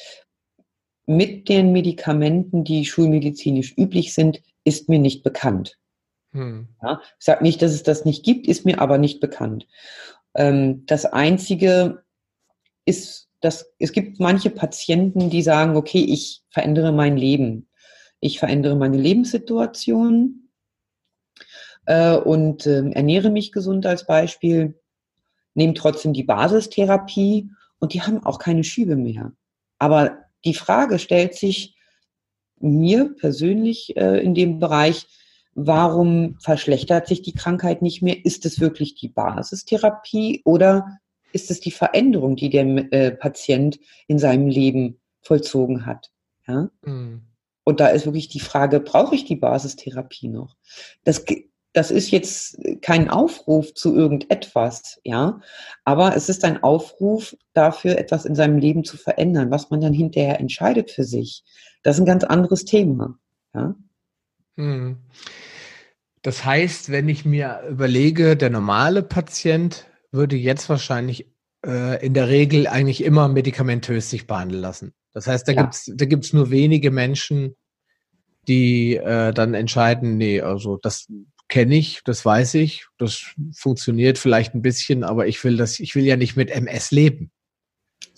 mit 1.06 1.50
den 1.50 1.72
Medikamenten, 1.72 2.64
die 2.64 2.86
schulmedizinisch 2.86 3.76
üblich 3.78 4.14
sind, 4.14 4.42
ist 4.64 4.90
mir 4.90 5.00
nicht 5.00 5.24
bekannt. 5.24 5.80
Hm. 6.34 6.68
Ja, 6.84 7.02
ich 7.18 7.26
sage 7.26 7.44
nicht, 7.44 7.62
dass 7.62 7.72
es 7.72 7.84
das 7.84 8.06
nicht 8.06 8.24
gibt, 8.24 8.48
ist 8.48 8.66
mir 8.66 8.80
aber 8.80 8.98
nicht 8.98 9.20
bekannt. 9.20 9.68
Ähm, 10.36 10.86
das 10.86 11.06
Einzige 11.06 12.04
ist, 12.86 13.30
dass 13.42 13.74
es 13.80 13.94
gibt 13.94 14.20
manche 14.20 14.50
Patienten, 14.50 15.30
die 15.30 15.42
sagen, 15.42 15.76
okay, 15.76 16.04
ich 16.04 16.44
verändere 16.50 16.92
mein 16.92 17.18
Leben. 17.18 17.70
Ich 18.20 18.38
verändere 18.38 18.76
meine 18.76 18.98
Lebenssituation 18.98 20.50
äh, 21.86 22.16
und 22.16 22.66
äh, 22.66 22.90
ernähre 22.92 23.30
mich 23.30 23.52
gesund 23.52 23.86
als 23.86 24.06
Beispiel, 24.06 24.79
nehme 25.60 25.74
trotzdem 25.74 26.14
die 26.14 26.24
Basistherapie 26.24 27.52
und 27.80 27.94
die 27.94 28.02
haben 28.02 28.24
auch 28.26 28.40
keine 28.40 28.64
Schübe 28.64 28.96
mehr. 28.96 29.34
Aber 29.78 30.18
die 30.46 30.54
Frage 30.54 31.00
stellt 31.00 31.36
sich 31.36 31.76
mir 32.60 33.14
persönlich 33.16 33.96
äh, 33.96 34.24
in 34.24 34.34
dem 34.34 34.60
Bereich, 34.60 35.06
warum 35.54 36.38
verschlechtert 36.40 37.08
sich 37.08 37.22
die 37.22 37.34
Krankheit 37.34 37.82
nicht 37.82 38.02
mehr? 38.02 38.26
Ist 38.26 38.46
es 38.46 38.60
wirklich 38.60 38.96
die 38.96 39.10
Basistherapie 39.10 40.42
oder 40.46 41.00
ist 41.34 41.52
es 41.52 41.60
die 41.60 41.72
Veränderung, 41.72 42.36
die 42.38 42.50
der 42.50 42.66
äh, 42.94 43.12
Patient 43.12 43.80
in 44.08 44.18
seinem 44.18 44.48
Leben 44.48 45.00
vollzogen 45.22 45.86
hat? 45.86 46.10
Ja? 46.48 46.70
Mhm. 46.84 47.24
Und 47.66 47.82
da 47.82 47.88
ist 47.88 48.06
wirklich 48.06 48.30
die 48.30 48.40
Frage, 48.40 48.80
brauche 48.80 49.16
ich 49.16 49.26
die 49.26 49.36
Basistherapie 49.36 50.30
noch? 50.30 50.56
Das, 51.04 51.24
das 51.74 51.92
ist 51.92 52.10
jetzt 52.12 52.58
kein 52.82 53.10
Aufruf 53.10 53.74
zu 53.74 53.96
irgendetwas, 53.96 55.00
ja, 55.04 55.40
aber 55.86 56.16
es 56.16 56.30
ist 56.30 56.44
ein 56.44 56.64
Aufruf 56.64 57.36
dafür, 57.54 57.98
etwas 57.98 58.26
in 58.26 58.36
seinem 58.36 58.58
Leben 58.58 58.84
zu 58.84 58.98
verändern, 58.98 59.52
was 59.52 59.70
man 59.70 59.82
dann 59.82 59.94
hinterher 59.94 60.40
entscheidet 60.40 60.92
für 60.92 61.04
sich. 61.04 61.44
Das 61.84 61.96
ist 61.96 62.02
ein 62.02 62.08
ganz 62.08 62.24
anderes 62.24 62.66
Thema, 62.66 63.20
ja. 63.54 63.76
Mhm. 64.56 64.98
Das 66.22 66.44
heißt, 66.44 66.92
wenn 66.92 67.08
ich 67.08 67.24
mir 67.24 67.62
überlege, 67.70 68.36
der 68.36 68.50
normale 68.50 69.04
Patient 69.04 69.86
würde 70.12 70.36
jetzt 70.36 70.68
wahrscheinlich 70.70 71.32
äh, 71.66 72.06
in 72.06 72.14
der 72.14 72.28
Regel 72.28 72.68
eigentlich 72.68 73.04
immer 73.04 73.28
medikamentös 73.28 74.10
sich 74.10 74.28
behandeln 74.28 74.62
lassen. 74.62 74.94
Das 75.14 75.28
heißt, 75.28 75.48
da 75.48 75.54
ja. 75.54 75.62
gibt's 75.62 75.92
da 75.94 76.06
gibt's 76.06 76.34
nur 76.34 76.50
wenige 76.52 76.92
Menschen, 76.92 77.56
die 78.48 78.96
äh, 78.96 79.34
dann 79.34 79.54
entscheiden, 79.54 80.18
nee, 80.18 80.42
also 80.42 80.78
das 80.78 81.08
kenne 81.50 81.76
ich, 81.76 82.02
das 82.06 82.24
weiß 82.24 82.54
ich, 82.56 82.86
das 82.98 83.34
funktioniert 83.54 84.18
vielleicht 84.18 84.56
ein 84.56 84.62
bisschen, 84.62 85.04
aber 85.04 85.28
ich 85.28 85.44
will 85.44 85.58
das, 85.58 85.80
ich 85.80 85.96
will 85.96 86.06
ja 86.06 86.16
nicht 86.16 86.38
mit 86.38 86.50
MS 86.52 86.92
leben 86.92 87.32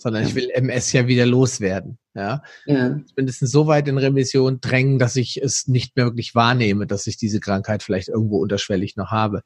sondern 0.02 0.22
ja. 0.22 0.28
ich 0.28 0.34
will 0.34 0.50
MS 0.50 0.92
ja 0.92 1.06
wieder 1.06 1.26
loswerden. 1.26 1.98
Ja? 2.14 2.42
ja. 2.66 3.00
Mindestens 3.16 3.50
so 3.50 3.66
weit 3.68 3.88
in 3.88 3.98
Remission 3.98 4.60
drängen, 4.60 4.98
dass 4.98 5.16
ich 5.16 5.40
es 5.40 5.68
nicht 5.68 5.96
mehr 5.96 6.06
wirklich 6.06 6.34
wahrnehme, 6.34 6.86
dass 6.86 7.06
ich 7.06 7.16
diese 7.16 7.40
Krankheit 7.40 7.82
vielleicht 7.82 8.08
irgendwo 8.08 8.38
unterschwellig 8.38 8.96
noch 8.96 9.10
habe. 9.10 9.42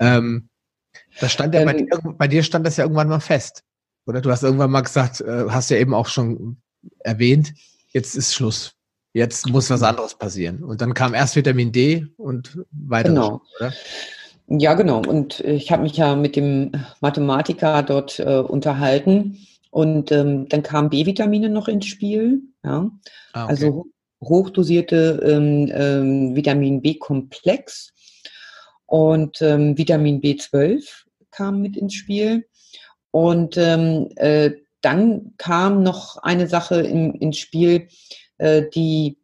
Ähm, 0.00 0.48
das 1.20 1.32
stand 1.32 1.54
ja 1.54 1.60
ähm, 1.60 1.66
bei, 1.66 1.72
dir, 1.74 2.14
bei 2.18 2.28
dir 2.28 2.42
stand 2.42 2.66
das 2.66 2.76
ja 2.76 2.84
irgendwann 2.84 3.08
mal 3.08 3.20
fest. 3.20 3.62
Oder 4.06 4.20
du 4.20 4.30
hast 4.30 4.42
irgendwann 4.42 4.72
mal 4.72 4.80
gesagt, 4.80 5.20
äh, 5.20 5.46
hast 5.48 5.70
ja 5.70 5.76
eben 5.76 5.94
auch 5.94 6.08
schon 6.08 6.60
erwähnt, 6.98 7.54
jetzt 7.92 8.16
ist 8.16 8.34
Schluss. 8.34 8.74
Jetzt 9.14 9.48
muss 9.48 9.68
was 9.70 9.82
anderes 9.82 10.14
passieren. 10.14 10.64
Und 10.64 10.80
dann 10.80 10.94
kam 10.94 11.14
erst 11.14 11.36
Vitamin 11.36 11.70
D 11.70 12.06
und 12.16 12.58
weiter. 12.70 13.10
Genau. 13.10 13.42
Oder? 13.58 13.72
Ja, 14.48 14.74
genau. 14.74 15.02
Und 15.02 15.40
ich 15.40 15.70
habe 15.70 15.82
mich 15.82 15.96
ja 15.96 16.16
mit 16.16 16.36
dem 16.36 16.72
Mathematiker 17.00 17.82
dort 17.82 18.18
äh, 18.18 18.38
unterhalten 18.38 19.46
und 19.70 20.12
ähm, 20.12 20.48
dann 20.48 20.62
kamen 20.62 20.90
B-Vitamine 20.90 21.48
noch 21.48 21.68
ins 21.68 21.86
Spiel, 21.86 22.42
ja. 22.62 22.90
Ah, 23.32 23.44
okay. 23.44 23.50
Also 23.50 23.86
hochdosierte 24.22 25.20
ähm, 25.24 25.70
ähm, 25.74 26.36
Vitamin 26.36 26.82
B-Komplex 26.82 27.92
und 28.86 29.40
ähm, 29.40 29.76
Vitamin 29.78 30.20
B12 30.20 30.84
kam 31.30 31.62
mit 31.62 31.76
ins 31.76 31.94
Spiel. 31.94 32.46
Und 33.10 33.56
ähm, 33.56 34.08
äh, 34.16 34.52
dann 34.82 35.32
kam 35.38 35.82
noch 35.82 36.18
eine 36.18 36.46
Sache 36.46 36.80
in, 36.80 37.14
ins 37.14 37.38
Spiel, 37.38 37.74
äh, 37.82 37.88
die, 38.74 39.18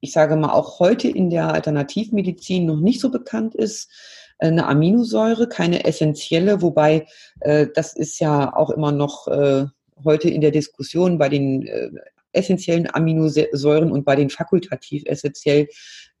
ich 0.00 0.12
sage 0.12 0.36
mal, 0.36 0.52
auch 0.52 0.78
heute 0.78 1.08
in 1.08 1.28
der 1.28 1.52
Alternativmedizin 1.52 2.64
noch 2.64 2.80
nicht 2.80 3.00
so 3.00 3.10
bekannt 3.10 3.54
ist 3.54 3.90
eine 4.38 4.66
Aminosäure, 4.66 5.48
keine 5.48 5.84
essentielle, 5.84 6.60
wobei 6.62 7.06
äh, 7.40 7.68
das 7.74 7.94
ist 7.94 8.18
ja 8.20 8.54
auch 8.54 8.70
immer 8.70 8.92
noch 8.92 9.28
äh, 9.28 9.66
heute 10.04 10.28
in 10.28 10.40
der 10.40 10.50
Diskussion 10.50 11.18
bei 11.18 11.28
den 11.28 11.66
äh, 11.66 11.90
essentiellen 12.32 12.92
Aminosäuren 12.92 13.92
und 13.92 14.04
bei 14.04 14.16
den 14.16 14.28
fakultativ 14.28 15.04
essentiell, 15.06 15.68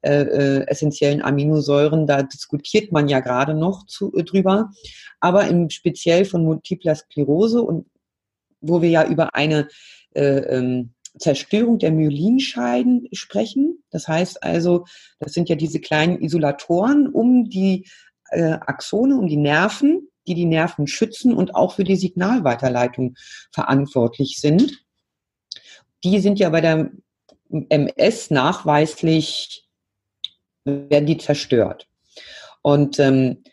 äh, 0.02 0.22
äh, 0.22 0.66
essentiellen 0.68 1.22
Aminosäuren, 1.22 2.06
da 2.06 2.22
diskutiert 2.22 2.92
man 2.92 3.08
ja 3.08 3.20
gerade 3.20 3.54
noch 3.54 3.86
zu, 3.86 4.14
äh, 4.14 4.22
drüber. 4.22 4.70
Aber 5.20 5.48
im 5.48 5.70
speziell 5.70 6.24
von 6.24 6.44
Multipler 6.44 6.94
Sklerose 6.94 7.62
und 7.62 7.86
wo 8.60 8.80
wir 8.80 8.90
ja 8.90 9.06
über 9.06 9.34
eine 9.34 9.68
äh, 10.14 10.38
ähm, 10.38 10.93
Zerstörung 11.18 11.78
der 11.78 11.92
Myelinscheiden 11.92 13.08
sprechen. 13.12 13.82
Das 13.90 14.08
heißt 14.08 14.42
also, 14.42 14.84
das 15.20 15.32
sind 15.32 15.48
ja 15.48 15.56
diese 15.56 15.80
kleinen 15.80 16.20
Isolatoren 16.20 17.08
um 17.08 17.48
die 17.48 17.86
äh, 18.30 18.52
Axone, 18.52 19.16
um 19.16 19.28
die 19.28 19.36
Nerven, 19.36 20.08
die 20.26 20.34
die 20.34 20.46
Nerven 20.46 20.86
schützen 20.86 21.34
und 21.34 21.54
auch 21.54 21.74
für 21.74 21.84
die 21.84 21.96
Signalweiterleitung 21.96 23.14
verantwortlich 23.52 24.40
sind. 24.40 24.84
Die 26.02 26.18
sind 26.18 26.38
ja 26.38 26.50
bei 26.50 26.60
der 26.60 26.90
MS 27.50 28.30
nachweislich, 28.30 29.66
werden 30.64 31.06
die 31.06 31.18
zerstört. 31.18 31.86
Und 32.62 32.98
ähm, 32.98 33.44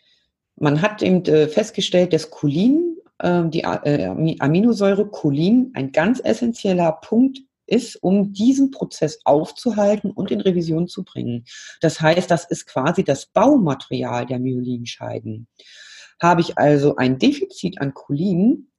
man 0.56 0.82
hat 0.82 1.02
eben 1.02 1.24
äh, 1.26 1.46
festgestellt, 1.46 2.12
dass 2.12 2.30
Cholin, 2.30 2.96
äh, 3.18 3.42
die 3.46 3.62
äh, 3.62 4.36
Aminosäure 4.38 5.06
Cholin, 5.06 5.70
ein 5.74 5.92
ganz 5.92 6.20
essentieller 6.24 6.92
Punkt 6.92 7.40
ist, 7.66 7.96
um 8.02 8.32
diesen 8.32 8.70
Prozess 8.70 9.20
aufzuhalten 9.24 10.10
und 10.10 10.30
in 10.30 10.40
Revision 10.40 10.88
zu 10.88 11.04
bringen. 11.04 11.44
Das 11.80 12.00
heißt, 12.00 12.30
das 12.30 12.44
ist 12.44 12.66
quasi 12.66 13.04
das 13.04 13.26
Baumaterial 13.26 14.26
der 14.26 14.38
Myelinscheiden. 14.38 15.48
Habe 16.20 16.40
ich 16.40 16.58
also 16.58 16.96
ein 16.96 17.18
Defizit 17.18 17.80
an 17.80 17.94
Cholin, 17.94 18.70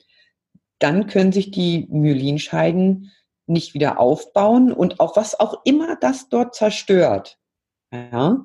dann 0.79 1.07
können 1.07 1.31
sich 1.31 1.51
die 1.51 1.87
Myelinscheiden 1.89 3.11
nicht 3.45 3.73
wieder 3.73 3.99
aufbauen 3.99 4.71
und 4.71 4.99
auch 4.99 5.15
was 5.15 5.39
auch 5.39 5.61
immer 5.65 5.97
das 5.97 6.29
dort 6.29 6.55
zerstört, 6.55 7.37
ja, 7.91 8.43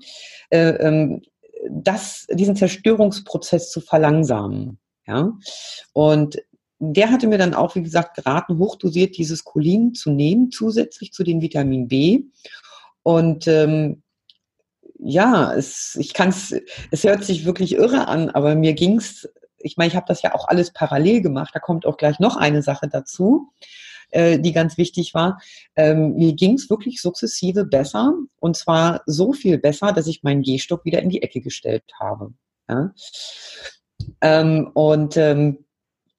äh, 0.50 0.70
ähm, 0.70 1.22
das, 1.70 2.26
diesen 2.30 2.56
Zerstörungsprozess 2.56 3.70
zu 3.70 3.80
verlangsamen. 3.80 4.78
Ja. 5.06 5.32
Und 5.92 6.38
der 6.78 7.10
hatte 7.10 7.26
mir 7.26 7.38
dann 7.38 7.54
auch, 7.54 7.74
wie 7.74 7.82
gesagt, 7.82 8.16
geraten, 8.16 8.58
hochdosiert 8.58 9.16
dieses 9.16 9.44
Cholin 9.44 9.94
zu 9.94 10.10
nehmen, 10.10 10.50
zusätzlich 10.50 11.12
zu 11.12 11.24
dem 11.24 11.40
Vitamin 11.40 11.88
B. 11.88 12.24
Und 13.02 13.48
ähm, 13.48 14.02
ja, 14.98 15.52
es, 15.54 15.96
ich 15.98 16.12
kann 16.14 16.28
es, 16.28 16.54
es 16.90 17.04
hört 17.04 17.24
sich 17.24 17.44
wirklich 17.44 17.74
irre 17.74 18.08
an, 18.08 18.30
aber 18.30 18.54
mir 18.54 18.74
ging's, 18.74 19.28
ich 19.58 19.76
meine, 19.76 19.88
ich 19.88 19.96
habe 19.96 20.06
das 20.08 20.22
ja 20.22 20.34
auch 20.34 20.48
alles 20.48 20.72
parallel 20.72 21.20
gemacht, 21.20 21.50
da 21.54 21.60
kommt 21.60 21.86
auch 21.86 21.96
gleich 21.96 22.18
noch 22.18 22.36
eine 22.36 22.62
Sache 22.62 22.88
dazu, 22.88 23.50
äh, 24.10 24.38
die 24.38 24.52
ganz 24.52 24.76
wichtig 24.76 25.14
war. 25.14 25.40
Ähm, 25.76 26.14
mir 26.16 26.34
ging's 26.34 26.70
wirklich 26.70 27.00
sukzessive 27.00 27.64
besser 27.64 28.14
und 28.40 28.56
zwar 28.56 29.02
so 29.06 29.32
viel 29.32 29.58
besser, 29.58 29.92
dass 29.92 30.06
ich 30.06 30.22
meinen 30.22 30.42
Gehstock 30.42 30.84
wieder 30.84 31.02
in 31.02 31.10
die 31.10 31.22
Ecke 31.22 31.40
gestellt 31.40 31.84
habe. 31.98 32.32
Ja? 32.68 32.92
Ähm, 34.20 34.70
und 34.74 35.16
ähm, 35.16 35.64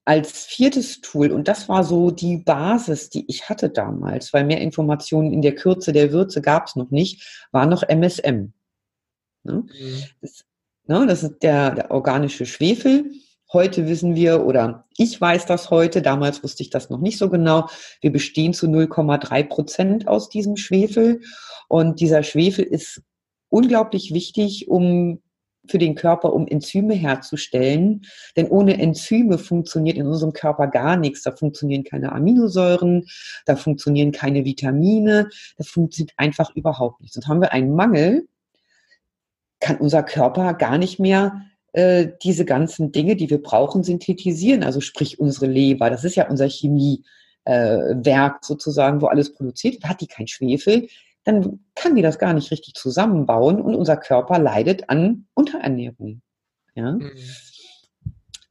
als 0.10 0.46
viertes 0.46 1.02
Tool, 1.02 1.32
und 1.32 1.48
das 1.48 1.70
war 1.70 1.84
so 1.84 2.10
die 2.10 2.38
Basis, 2.38 3.12
die 3.12 3.26
ich 3.28 3.48
hatte 3.48 3.70
damals, 3.70 4.34
weil 4.34 4.44
mehr 4.44 4.60
Informationen 4.60 5.32
in 5.32 5.44
der 5.44 5.54
Kürze 5.54 5.94
der 5.94 6.12
Würze 6.12 6.42
gab 6.42 6.66
es 6.66 6.76
noch 6.76 6.90
nicht, 6.90 7.48
war 7.52 7.68
noch 7.68 7.84
MSM. 7.84 8.52
Ne? 9.44 9.54
Mhm. 9.54 10.04
Das, 10.20 10.46
ne, 10.88 11.06
das 11.06 11.22
ist 11.22 11.44
der, 11.44 11.76
der 11.76 11.92
organische 11.92 12.48
Schwefel. 12.48 13.12
Heute 13.54 13.86
wissen 13.88 14.16
wir, 14.16 14.48
oder 14.48 14.88
ich 14.98 15.22
weiß 15.22 15.46
das 15.46 15.70
heute, 15.70 16.02
damals 16.02 16.42
wusste 16.42 16.64
ich 16.64 16.72
das 16.72 16.90
noch 16.90 17.02
nicht 17.02 17.20
so 17.20 17.30
genau, 17.30 17.70
wir 18.02 18.12
bestehen 18.12 18.56
zu 18.56 18.66
0,3 18.66 19.44
Prozent 19.44 20.08
aus 20.08 20.28
diesem 20.28 20.58
Schwefel. 20.58 21.22
Und 21.68 22.00
dieser 22.00 22.24
Schwefel 22.24 22.66
ist 22.66 23.04
unglaublich 23.50 24.12
wichtig, 24.12 24.70
um 24.70 25.22
für 25.70 25.78
den 25.78 25.96
Körper, 25.96 26.34
um 26.34 26.48
Enzyme 26.48 26.94
herzustellen. 26.94 28.02
Denn 28.36 28.48
ohne 28.48 28.80
Enzyme 28.80 29.38
funktioniert 29.38 29.98
in 29.98 30.08
unserem 30.08 30.34
Körper 30.34 30.68
gar 30.68 30.98
nichts. 30.98 31.24
Da 31.24 31.32
funktionieren 31.32 31.84
keine 31.84 32.12
Aminosäuren, 32.12 33.06
da 33.46 33.56
funktionieren 33.56 34.12
keine 34.12 34.46
Vitamine, 34.46 35.30
da 35.58 35.64
funktioniert 35.64 36.14
einfach 36.18 36.56
überhaupt 36.56 37.02
nichts. 37.02 37.18
Und 37.18 37.28
haben 37.28 37.42
wir 37.42 37.54
einen 37.54 37.74
Mangel, 37.74 38.28
kann 39.60 39.78
unser 39.78 40.04
Körper 40.04 40.54
gar 40.54 40.78
nicht 40.78 41.00
mehr 41.00 41.42
äh, 41.74 42.08
diese 42.24 42.46
ganzen 42.46 42.92
Dinge, 42.92 43.16
die 43.16 43.30
wir 43.30 43.42
brauchen, 43.42 43.84
synthetisieren. 43.84 44.64
Also 44.64 44.82
sprich 44.82 45.20
unsere 45.20 45.46
Leber, 45.46 45.90
das 45.90 46.04
ist 46.04 46.16
ja 46.16 46.28
unser 46.28 46.48
Chemiewerk 46.48 47.04
äh, 47.46 48.40
sozusagen, 48.42 49.02
wo 49.02 49.08
alles 49.08 49.34
produziert 49.34 49.76
wird, 49.76 49.86
hat 49.86 50.02
die 50.02 50.08
kein 50.08 50.28
Schwefel, 50.28 50.88
dann 51.30 51.60
kann 51.76 51.96
die 51.96 52.02
das 52.02 52.20
gar 52.20 52.34
nicht 52.34 52.52
richtig 52.52 52.74
zusammenbauen 52.74 53.62
und 53.62 53.76
unser 53.76 53.98
Körper 53.98 54.40
leidet 54.40 54.90
an 54.90 55.28
Unterernährung. 55.34 56.22
Ja? 56.76 56.94
Mhm. 56.94 57.12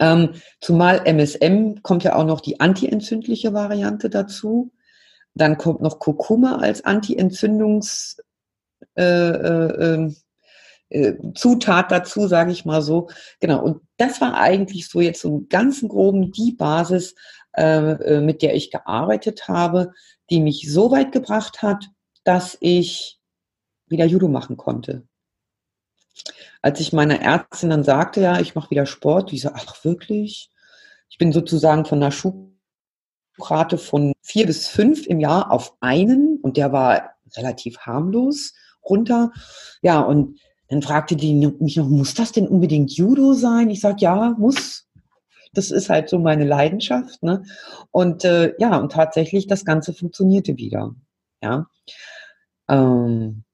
Ähm, 0.00 0.34
zumal 0.60 1.02
MSM 1.06 1.82
kommt 1.82 2.04
ja 2.04 2.14
auch 2.14 2.24
noch 2.24 2.40
die 2.40 2.60
antientzündliche 2.60 3.52
Variante 3.52 4.08
dazu. 4.10 4.72
Dann 5.34 5.58
kommt 5.58 5.80
noch 5.80 5.98
Kurkuma 5.98 6.58
als 6.58 6.84
Antientzündungs 6.84 8.18
äh, 8.96 9.02
äh, 9.02 9.94
ähm, 9.94 10.16
äh, 10.90 11.14
Zutat 11.34 11.90
dazu, 11.90 12.28
sage 12.28 12.52
ich 12.52 12.64
mal 12.64 12.80
so. 12.80 13.08
Genau. 13.40 13.62
Und 13.62 13.82
das 13.96 14.20
war 14.20 14.34
eigentlich 14.38 14.88
so 14.88 15.00
jetzt 15.00 15.20
so 15.20 15.28
im 15.28 15.48
ganzen 15.48 15.88
Groben 15.88 16.30
die 16.30 16.52
Basis, 16.52 17.16
äh, 17.56 17.92
äh, 17.92 18.20
mit 18.20 18.42
der 18.42 18.54
ich 18.54 18.70
gearbeitet 18.70 19.48
habe, 19.48 19.92
die 20.30 20.40
mich 20.40 20.70
so 20.70 20.92
weit 20.92 21.10
gebracht 21.10 21.62
hat, 21.62 21.88
dass 22.28 22.58
ich 22.60 23.18
wieder 23.86 24.04
Judo 24.04 24.28
machen 24.28 24.58
konnte. 24.58 25.08
Als 26.60 26.78
ich 26.78 26.92
meiner 26.92 27.22
Ärztin 27.22 27.70
dann 27.70 27.84
sagte, 27.84 28.20
ja, 28.20 28.38
ich 28.38 28.54
mache 28.54 28.70
wieder 28.70 28.84
Sport, 28.84 29.30
die 29.30 29.38
so, 29.38 29.48
ach 29.54 29.82
wirklich? 29.82 30.50
Ich 31.08 31.16
bin 31.16 31.32
sozusagen 31.32 31.86
von 31.86 32.02
einer 32.02 32.12
Schubrate 32.12 33.78
von 33.78 34.12
vier 34.20 34.44
bis 34.44 34.68
fünf 34.68 35.06
im 35.06 35.20
Jahr 35.20 35.50
auf 35.50 35.74
einen 35.80 36.38
und 36.42 36.58
der 36.58 36.70
war 36.70 37.14
relativ 37.34 37.78
harmlos 37.78 38.52
runter. 38.84 39.32
Ja, 39.80 40.00
und 40.00 40.38
dann 40.68 40.82
fragte 40.82 41.16
die 41.16 41.34
mich 41.34 41.76
noch, 41.76 41.88
muss 41.88 42.12
das 42.12 42.32
denn 42.32 42.46
unbedingt 42.46 42.92
Judo 42.92 43.32
sein? 43.32 43.70
Ich 43.70 43.80
sage, 43.80 44.00
ja, 44.00 44.34
muss. 44.38 44.86
Das 45.54 45.70
ist 45.70 45.88
halt 45.88 46.10
so 46.10 46.18
meine 46.18 46.44
Leidenschaft. 46.44 47.22
Ne? 47.22 47.42
Und 47.90 48.22
äh, 48.26 48.52
ja, 48.58 48.76
und 48.76 48.92
tatsächlich, 48.92 49.46
das 49.46 49.64
Ganze 49.64 49.94
funktionierte 49.94 50.58
wieder. 50.58 50.94
Ja. 51.42 51.68
Ähm, 52.68 53.44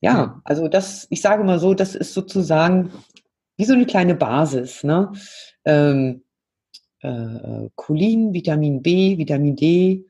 ja, 0.00 0.40
also 0.44 0.68
das, 0.68 1.06
ich 1.10 1.20
sage 1.20 1.44
mal 1.44 1.58
so, 1.58 1.74
das 1.74 1.94
ist 1.94 2.14
sozusagen 2.14 2.90
wie 3.56 3.64
so 3.64 3.74
eine 3.74 3.86
kleine 3.86 4.14
Basis. 4.14 4.82
Ne? 4.84 5.12
Ähm, 5.64 6.22
äh, 7.00 7.68
Cholin, 7.74 8.32
Vitamin 8.32 8.82
B, 8.82 9.18
Vitamin 9.18 9.56
D, 9.56 10.06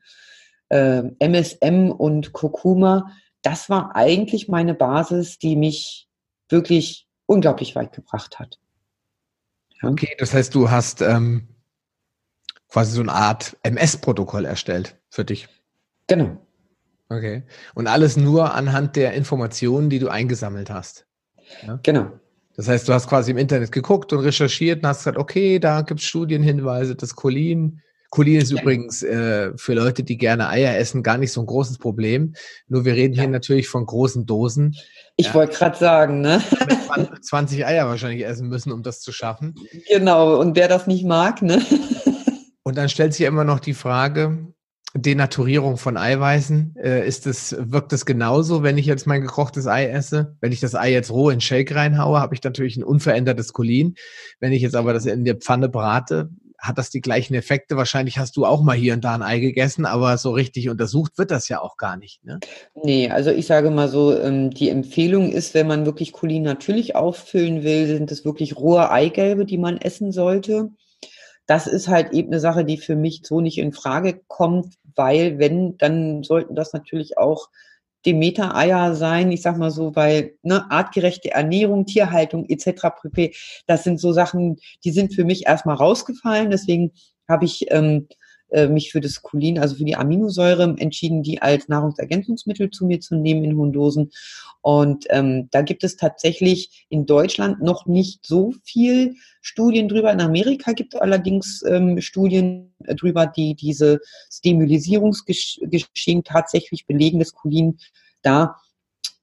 äh, 0.69 1.03
MSM 1.19 1.91
und 1.91 2.31
Kurkuma, 2.33 3.11
das 3.41 3.69
war 3.69 3.95
eigentlich 3.95 4.47
meine 4.47 4.73
Basis, 4.73 5.37
die 5.37 5.55
mich 5.55 6.07
wirklich 6.49 7.07
unglaublich 7.25 7.75
weit 7.75 7.91
gebracht 7.93 8.39
hat. 8.39 8.59
Ja. 9.81 9.89
Okay, 9.89 10.15
das 10.19 10.33
heißt, 10.33 10.53
du 10.53 10.69
hast 10.69 11.01
ähm, 11.01 11.47
quasi 12.67 12.93
so 12.93 13.01
eine 13.01 13.13
Art 13.13 13.57
MS-Protokoll 13.63 14.45
erstellt 14.45 14.97
für 15.09 15.25
dich. 15.25 15.47
Genau. 16.07 16.37
Okay. 17.11 17.43
Und 17.75 17.87
alles 17.87 18.15
nur 18.15 18.53
anhand 18.53 18.95
der 18.95 19.13
Informationen, 19.13 19.89
die 19.89 19.99
du 19.99 20.07
eingesammelt 20.07 20.69
hast. 20.69 21.05
Ja? 21.67 21.77
Genau. 21.83 22.11
Das 22.55 22.69
heißt, 22.69 22.87
du 22.87 22.93
hast 22.93 23.07
quasi 23.07 23.31
im 23.31 23.37
Internet 23.37 23.71
geguckt 23.71 24.13
und 24.13 24.19
recherchiert 24.19 24.81
und 24.81 24.87
hast 24.87 24.99
gesagt, 24.99 25.17
okay, 25.17 25.59
da 25.59 25.81
gibt 25.81 25.99
es 25.99 26.05
Studienhinweise, 26.05 26.95
das 26.95 27.15
Cholin. 27.15 27.81
Cholin 28.11 28.39
ist 28.39 28.51
ja. 28.51 28.61
übrigens 28.61 29.03
äh, 29.03 29.51
für 29.57 29.73
Leute, 29.73 30.03
die 30.03 30.17
gerne 30.17 30.47
Eier 30.47 30.77
essen, 30.77 31.03
gar 31.03 31.17
nicht 31.17 31.33
so 31.33 31.41
ein 31.41 31.47
großes 31.47 31.79
Problem. 31.79 32.33
Nur 32.67 32.85
wir 32.85 32.93
reden 32.93 33.13
ja. 33.13 33.23
hier 33.23 33.29
natürlich 33.29 33.67
von 33.67 33.85
großen 33.85 34.25
Dosen. 34.25 34.75
Ich 35.17 35.27
ja. 35.27 35.33
wollte 35.33 35.57
gerade 35.57 35.77
sagen, 35.77 36.21
ne? 36.21 36.41
20 37.21 37.65
Eier 37.65 37.87
wahrscheinlich 37.87 38.25
essen 38.25 38.47
müssen, 38.47 38.71
um 38.71 38.83
das 38.83 39.01
zu 39.01 39.11
schaffen. 39.11 39.55
Genau, 39.89 40.39
und 40.39 40.55
wer 40.55 40.69
das 40.69 40.87
nicht 40.87 41.05
mag, 41.05 41.41
ne? 41.41 41.61
Und 42.63 42.77
dann 42.77 42.89
stellt 42.89 43.13
sich 43.13 43.25
immer 43.25 43.43
noch 43.43 43.59
die 43.59 43.73
Frage, 43.73 44.53
Denaturierung 44.93 45.77
von 45.77 45.95
Eiweißen, 45.95 46.75
äh, 46.75 47.07
ist 47.07 47.25
es, 47.25 47.55
wirkt 47.57 47.93
es 47.93 48.05
genauso, 48.05 48.61
wenn 48.61 48.77
ich 48.77 48.85
jetzt 48.85 49.07
mein 49.07 49.21
gekochtes 49.21 49.67
Ei 49.67 49.85
esse? 49.85 50.35
Wenn 50.41 50.51
ich 50.51 50.59
das 50.59 50.75
Ei 50.75 50.91
jetzt 50.91 51.11
roh 51.11 51.29
in 51.29 51.39
Shake 51.39 51.73
reinhaue, 51.73 52.19
habe 52.19 52.35
ich 52.35 52.43
natürlich 52.43 52.75
ein 52.75 52.83
unverändertes 52.83 53.53
Cholin. 53.53 53.95
Wenn 54.39 54.51
ich 54.51 54.61
jetzt 54.61 54.75
aber 54.75 54.93
das 54.93 55.05
in 55.05 55.23
der 55.23 55.35
Pfanne 55.35 55.69
brate, 55.69 56.29
hat 56.61 56.77
das 56.77 56.91
die 56.91 57.01
gleichen 57.01 57.33
Effekte. 57.33 57.75
Wahrscheinlich 57.75 58.19
hast 58.19 58.37
du 58.37 58.45
auch 58.45 58.61
mal 58.61 58.75
hier 58.75 58.93
und 58.93 59.03
da 59.03 59.15
ein 59.15 59.23
Ei 59.23 59.39
gegessen, 59.39 59.85
aber 59.85 60.17
so 60.17 60.31
richtig 60.31 60.69
untersucht 60.69 61.17
wird 61.17 61.31
das 61.31 61.49
ja 61.49 61.59
auch 61.59 61.75
gar 61.75 61.97
nicht. 61.97 62.23
Ne? 62.23 62.39
Nee, 62.83 63.09
also 63.09 63.31
ich 63.31 63.47
sage 63.47 63.71
mal 63.71 63.89
so, 63.89 64.15
ähm, 64.17 64.51
die 64.51 64.69
Empfehlung 64.69 65.31
ist, 65.31 65.55
wenn 65.55 65.67
man 65.67 65.85
wirklich 65.85 66.13
Cholin 66.13 66.43
natürlich 66.43 66.95
auffüllen 66.95 67.63
will, 67.63 67.87
sind 67.87 68.11
es 68.11 68.23
wirklich 68.23 68.57
rohe 68.57 68.91
Eigelbe, 68.91 69.45
die 69.45 69.57
man 69.57 69.77
essen 69.77 70.11
sollte. 70.11 70.69
Das 71.47 71.65
ist 71.65 71.87
halt 71.87 72.13
eben 72.13 72.29
eine 72.29 72.39
Sache, 72.39 72.63
die 72.63 72.77
für 72.77 72.95
mich 72.95 73.21
so 73.23 73.41
nicht 73.41 73.57
in 73.57 73.73
Frage 73.73 74.21
kommt, 74.27 74.75
weil 74.95 75.39
wenn, 75.39 75.77
dann 75.77 76.23
sollten 76.23 76.55
das 76.55 76.73
natürlich 76.73 77.17
auch 77.17 77.49
Demeter-Eier 78.05 78.95
sein, 78.95 79.31
ich 79.31 79.41
sag 79.41 79.57
mal 79.57 79.71
so, 79.71 79.95
weil 79.95 80.35
ne, 80.41 80.69
artgerechte 80.71 81.31
Ernährung, 81.31 81.85
Tierhaltung 81.85 82.45
etc. 82.49 82.89
pp. 83.01 83.35
Das 83.67 83.83
sind 83.83 83.99
so 83.99 84.11
Sachen, 84.11 84.57
die 84.83 84.91
sind 84.91 85.13
für 85.13 85.23
mich 85.23 85.45
erstmal 85.45 85.75
rausgefallen. 85.75 86.49
Deswegen 86.49 86.93
habe 87.27 87.45
ich 87.45 87.65
ähm, 87.69 88.07
äh, 88.51 88.67
mich 88.67 88.91
für 88.91 89.01
das 89.01 89.21
Cholin, 89.21 89.59
also 89.59 89.75
für 89.75 89.85
die 89.85 89.95
Aminosäure 89.95 90.75
entschieden, 90.77 91.23
die 91.23 91.41
als 91.41 91.67
Nahrungsergänzungsmittel 91.67 92.69
zu 92.69 92.85
mir 92.85 92.99
zu 92.99 93.15
nehmen 93.15 93.43
in 93.43 93.57
hohen 93.57 93.73
Dosen. 93.73 94.11
Und 94.61 95.05
ähm, 95.09 95.47
da 95.51 95.61
gibt 95.61 95.83
es 95.83 95.95
tatsächlich 95.95 96.85
in 96.89 97.05
Deutschland 97.05 97.61
noch 97.61 97.85
nicht 97.85 98.25
so 98.25 98.53
viel 98.63 99.15
Studien 99.41 99.89
drüber. 99.89 100.11
In 100.11 100.21
Amerika 100.21 100.73
gibt 100.73 100.93
es 100.93 101.01
allerdings 101.01 101.63
ähm, 101.63 101.99
Studien 102.01 102.73
drüber, 102.79 103.25
die 103.25 103.55
diese 103.55 103.99
Stimulisierungsgeschehen 104.31 106.23
tatsächlich 106.23 106.85
belegen, 106.85 107.19
dass 107.19 107.33
Cholin 107.33 107.77
da 108.21 108.57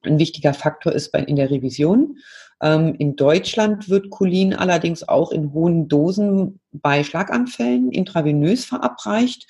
ein 0.01 0.19
wichtiger 0.19 0.53
Faktor 0.53 0.93
ist 0.93 1.11
bei, 1.11 1.19
in 1.19 1.35
der 1.35 1.51
Revision. 1.51 2.17
Ähm, 2.61 2.95
in 2.95 3.15
Deutschland 3.15 3.89
wird 3.89 4.09
Cholin 4.09 4.53
allerdings 4.53 5.07
auch 5.07 5.31
in 5.31 5.53
hohen 5.53 5.87
Dosen 5.87 6.59
bei 6.71 7.03
Schlaganfällen 7.03 7.91
intravenös 7.91 8.65
verabreicht 8.65 9.47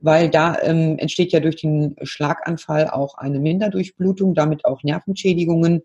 weil 0.00 0.30
da 0.30 0.56
ähm, 0.62 0.98
entsteht 0.98 1.32
ja 1.32 1.40
durch 1.40 1.56
den 1.56 1.96
Schlaganfall 2.02 2.88
auch 2.88 3.14
eine 3.16 3.40
Minderdurchblutung, 3.40 4.34
damit 4.34 4.64
auch 4.64 4.82
Nervenschädigungen. 4.82 5.82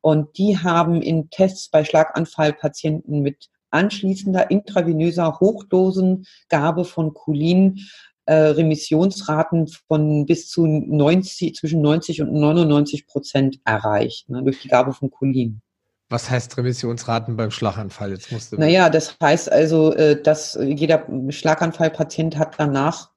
Und 0.00 0.38
die 0.38 0.58
haben 0.58 1.02
in 1.02 1.30
Tests 1.30 1.68
bei 1.68 1.84
Schlaganfallpatienten 1.84 3.22
mit 3.22 3.48
anschließender 3.70 4.50
intravenöser 4.50 5.40
Hochdosengabe 5.40 6.84
von 6.84 7.12
Cholin 7.12 7.80
äh, 8.26 8.34
Remissionsraten 8.34 9.68
von 9.88 10.26
bis 10.26 10.48
zu 10.48 10.66
90, 10.66 11.54
zwischen 11.54 11.82
90 11.82 12.22
und 12.22 12.32
99 12.32 13.06
Prozent 13.06 13.60
erreicht, 13.64 14.28
ne, 14.28 14.42
durch 14.42 14.60
die 14.60 14.68
Gabe 14.68 14.92
von 14.92 15.10
Cholin. 15.10 15.60
Was 16.08 16.30
heißt 16.30 16.56
Remissionsraten 16.56 17.36
beim 17.36 17.50
Schlaganfall? 17.50 18.12
Jetzt 18.12 18.30
musst 18.30 18.52
du 18.52 18.56
naja, 18.56 18.90
das 18.90 19.16
heißt 19.20 19.50
also, 19.50 19.92
äh, 19.94 20.20
dass 20.20 20.56
jeder 20.60 21.06
Schlaganfallpatient 21.30 22.36
hat 22.38 22.54
danach 22.58 23.10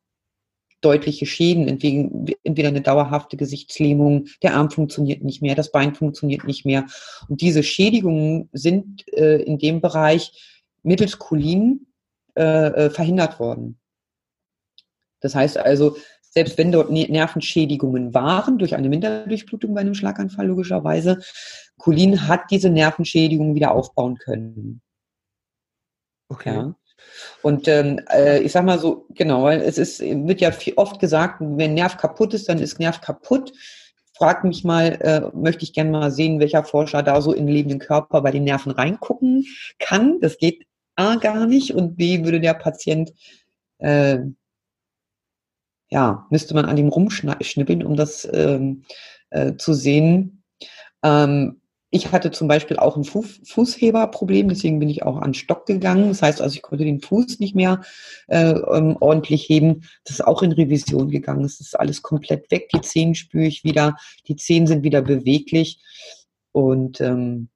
deutliche 0.82 1.26
Schäden, 1.26 1.68
entweder 1.68 2.70
eine 2.70 2.82
dauerhafte 2.82 3.38
Gesichtslähmung, 3.38 4.28
der 4.42 4.56
Arm 4.56 4.72
funktioniert 4.72 5.24
nicht 5.24 5.42
mehr, 5.42 5.56
das 5.56 5.72
Bein 5.72 5.94
funktioniert 5.94 6.46
nicht 6.46 6.66
mehr. 6.66 6.86
Und 7.28 7.42
diese 7.42 7.64
Schädigungen 7.64 8.50
sind 8.54 9.06
äh, 9.14 9.42
in 9.42 9.58
dem 9.60 9.82
Bereich 9.82 10.32
mittels 10.82 11.20
Cholin 11.20 11.88
äh, 12.36 12.90
verhindert 12.90 13.40
worden. 13.40 13.78
Das 15.20 15.36
heißt 15.36 15.58
also, 15.58 15.98
selbst 16.30 16.58
wenn 16.58 16.72
dort 16.72 16.92
Nervenschädigungen 16.92 18.14
waren, 18.14 18.58
durch 18.58 18.76
eine 18.76 18.90
Minderdurchblutung 18.90 19.74
bei 19.74 19.82
einem 19.82 19.96
Schlaganfall 19.96 20.48
logischerweise, 20.48 21.20
Cholin 21.78 22.28
hat 22.28 22.52
diese 22.52 22.70
Nervenschädigungen 22.70 23.56
wieder 23.56 23.72
aufbauen 23.72 24.18
können. 24.18 24.82
Okay. 26.30 26.54
Ja. 26.54 26.76
Und 27.42 27.68
ähm, 27.68 28.02
äh, 28.12 28.40
ich 28.42 28.52
sag 28.52 28.66
mal 28.66 28.80
so, 28.80 29.06
genau, 29.10 29.44
weil 29.44 29.62
es 29.62 29.78
ist, 29.78 30.02
wird 30.02 30.42
ja 30.42 30.52
viel, 30.52 30.74
oft 30.76 31.00
gesagt, 31.00 31.38
wenn 31.40 31.74
Nerv 31.74 31.98
kaputt 31.98 32.34
ist, 32.34 32.50
dann 32.50 32.60
ist 32.60 32.80
Nerv 32.80 33.02
kaputt. 33.02 33.54
Frag 34.14 34.44
mich 34.44 34.64
mal, 34.66 35.00
äh, 35.02 35.36
möchte 35.36 35.64
ich 35.64 35.74
gerne 35.74 35.92
mal 35.92 36.12
sehen, 36.12 36.40
welcher 36.40 36.64
Forscher 36.64 37.04
da 37.04 37.22
so 37.22 37.32
in 37.32 37.48
den 37.48 37.56
lebenden 37.56 37.80
Körper 37.80 38.22
bei 38.22 38.32
den 38.32 38.44
Nerven 38.44 38.72
reingucken 38.72 39.46
kann. 39.80 40.20
Das 40.20 40.38
geht 40.38 40.66
A 40.96 41.16
gar 41.16 41.48
nicht 41.48 41.74
und 41.74 41.96
B 41.96 42.26
würde 42.26 42.42
der 42.42 42.54
Patient 42.54 43.14
äh, 43.78 44.20
ja, 45.90 46.28
müsste 46.30 46.54
man 46.54 46.66
an 46.66 46.78
ihm 46.78 46.90
rumschnippeln, 46.90 47.84
um 47.84 47.96
das 47.96 48.28
ähm, 48.32 48.84
äh, 49.32 49.56
zu 49.56 49.74
sehen. 49.74 50.44
Ähm, 51.04 51.62
ich 51.92 52.12
hatte 52.12 52.30
zum 52.30 52.48
Beispiel 52.48 52.78
auch 52.78 52.96
ein 52.96 53.04
Fu 53.04 53.24
Fußheberproblem, 53.24 54.50
deswegen 54.50 54.78
bin 54.78 54.90
ich 54.90 55.04
auch 55.04 55.18
an 55.18 55.34
Stock 55.34 55.66
gegangen. 55.66 56.10
Das 56.10 56.22
heißt 56.22 56.40
also, 56.40 56.56
ich 56.56 56.62
konnte 56.62 56.86
den 56.86 57.02
Fuß 57.02 57.40
nicht 57.40 57.56
mehr 57.56 57.82
äh, 58.28 58.52
ähm, 58.52 58.96
ordentlich 59.00 59.50
heben. 59.50 59.82
Das 60.04 60.16
ist 60.20 60.26
auch 60.26 60.44
in 60.44 60.52
Revision 60.52 61.10
gegangen. 61.10 61.44
Es 61.44 61.60
ist 61.60 61.80
alles 61.80 62.04
komplett 62.04 62.52
weg. 62.52 62.70
Die 62.76 62.82
Zehen 62.82 63.16
spüre 63.16 63.46
ich 63.46 63.64
wieder. 63.64 63.96
Die 64.28 64.36
Zehen 64.36 64.68
sind 64.68 64.84
wieder 64.84 65.02
beweglich. 65.02 65.80
Und 66.52 67.02
ähm, 67.02 67.50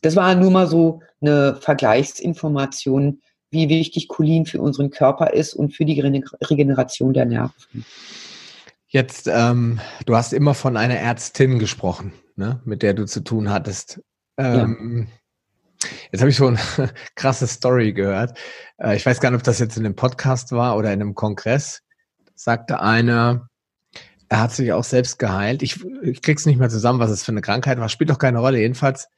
das 0.00 0.16
war 0.16 0.34
nur 0.34 0.50
mal 0.50 0.66
so 0.66 1.00
eine 1.20 1.56
Vergleichsinformation, 1.56 3.20
wie 3.52 3.68
wichtig 3.68 4.08
Cholin 4.08 4.46
für 4.46 4.60
unseren 4.60 4.90
Körper 4.90 5.32
ist 5.32 5.54
und 5.54 5.74
für 5.74 5.84
die 5.84 6.00
Regeneration 6.00 7.12
der 7.12 7.26
Nerven. 7.26 7.84
Jetzt, 8.88 9.28
ähm, 9.30 9.80
du 10.06 10.16
hast 10.16 10.32
immer 10.32 10.54
von 10.54 10.76
einer 10.76 10.96
Ärztin 10.96 11.58
gesprochen, 11.58 12.12
ne, 12.34 12.60
mit 12.64 12.82
der 12.82 12.94
du 12.94 13.04
zu 13.04 13.20
tun 13.20 13.50
hattest. 13.50 14.00
Ähm, 14.38 15.06
ja. 15.08 15.88
Jetzt 16.10 16.20
habe 16.20 16.30
ich 16.30 16.36
so 16.36 16.46
eine 16.46 16.58
krasse 17.14 17.46
Story 17.46 17.92
gehört. 17.92 18.38
Äh, 18.78 18.96
ich 18.96 19.04
weiß 19.04 19.20
gar 19.20 19.30
nicht, 19.30 19.38
ob 19.38 19.44
das 19.44 19.58
jetzt 19.58 19.76
in 19.76 19.84
einem 19.84 19.96
Podcast 19.96 20.52
war 20.52 20.76
oder 20.76 20.92
in 20.92 21.00
einem 21.00 21.14
Kongress. 21.14 21.82
Sagte 22.34 22.80
einer, 22.80 23.48
er 24.28 24.40
hat 24.40 24.52
sich 24.52 24.72
auch 24.72 24.84
selbst 24.84 25.18
geheilt. 25.18 25.62
Ich, 25.62 25.84
ich 26.02 26.22
krieg's 26.22 26.46
nicht 26.46 26.58
mehr 26.58 26.70
zusammen, 26.70 27.00
was 27.00 27.10
es 27.10 27.22
für 27.22 27.32
eine 27.32 27.42
Krankheit 27.42 27.78
war. 27.78 27.90
Spielt 27.90 28.10
doch 28.10 28.18
keine 28.18 28.38
Rolle. 28.38 28.60
Jedenfalls 28.60 29.08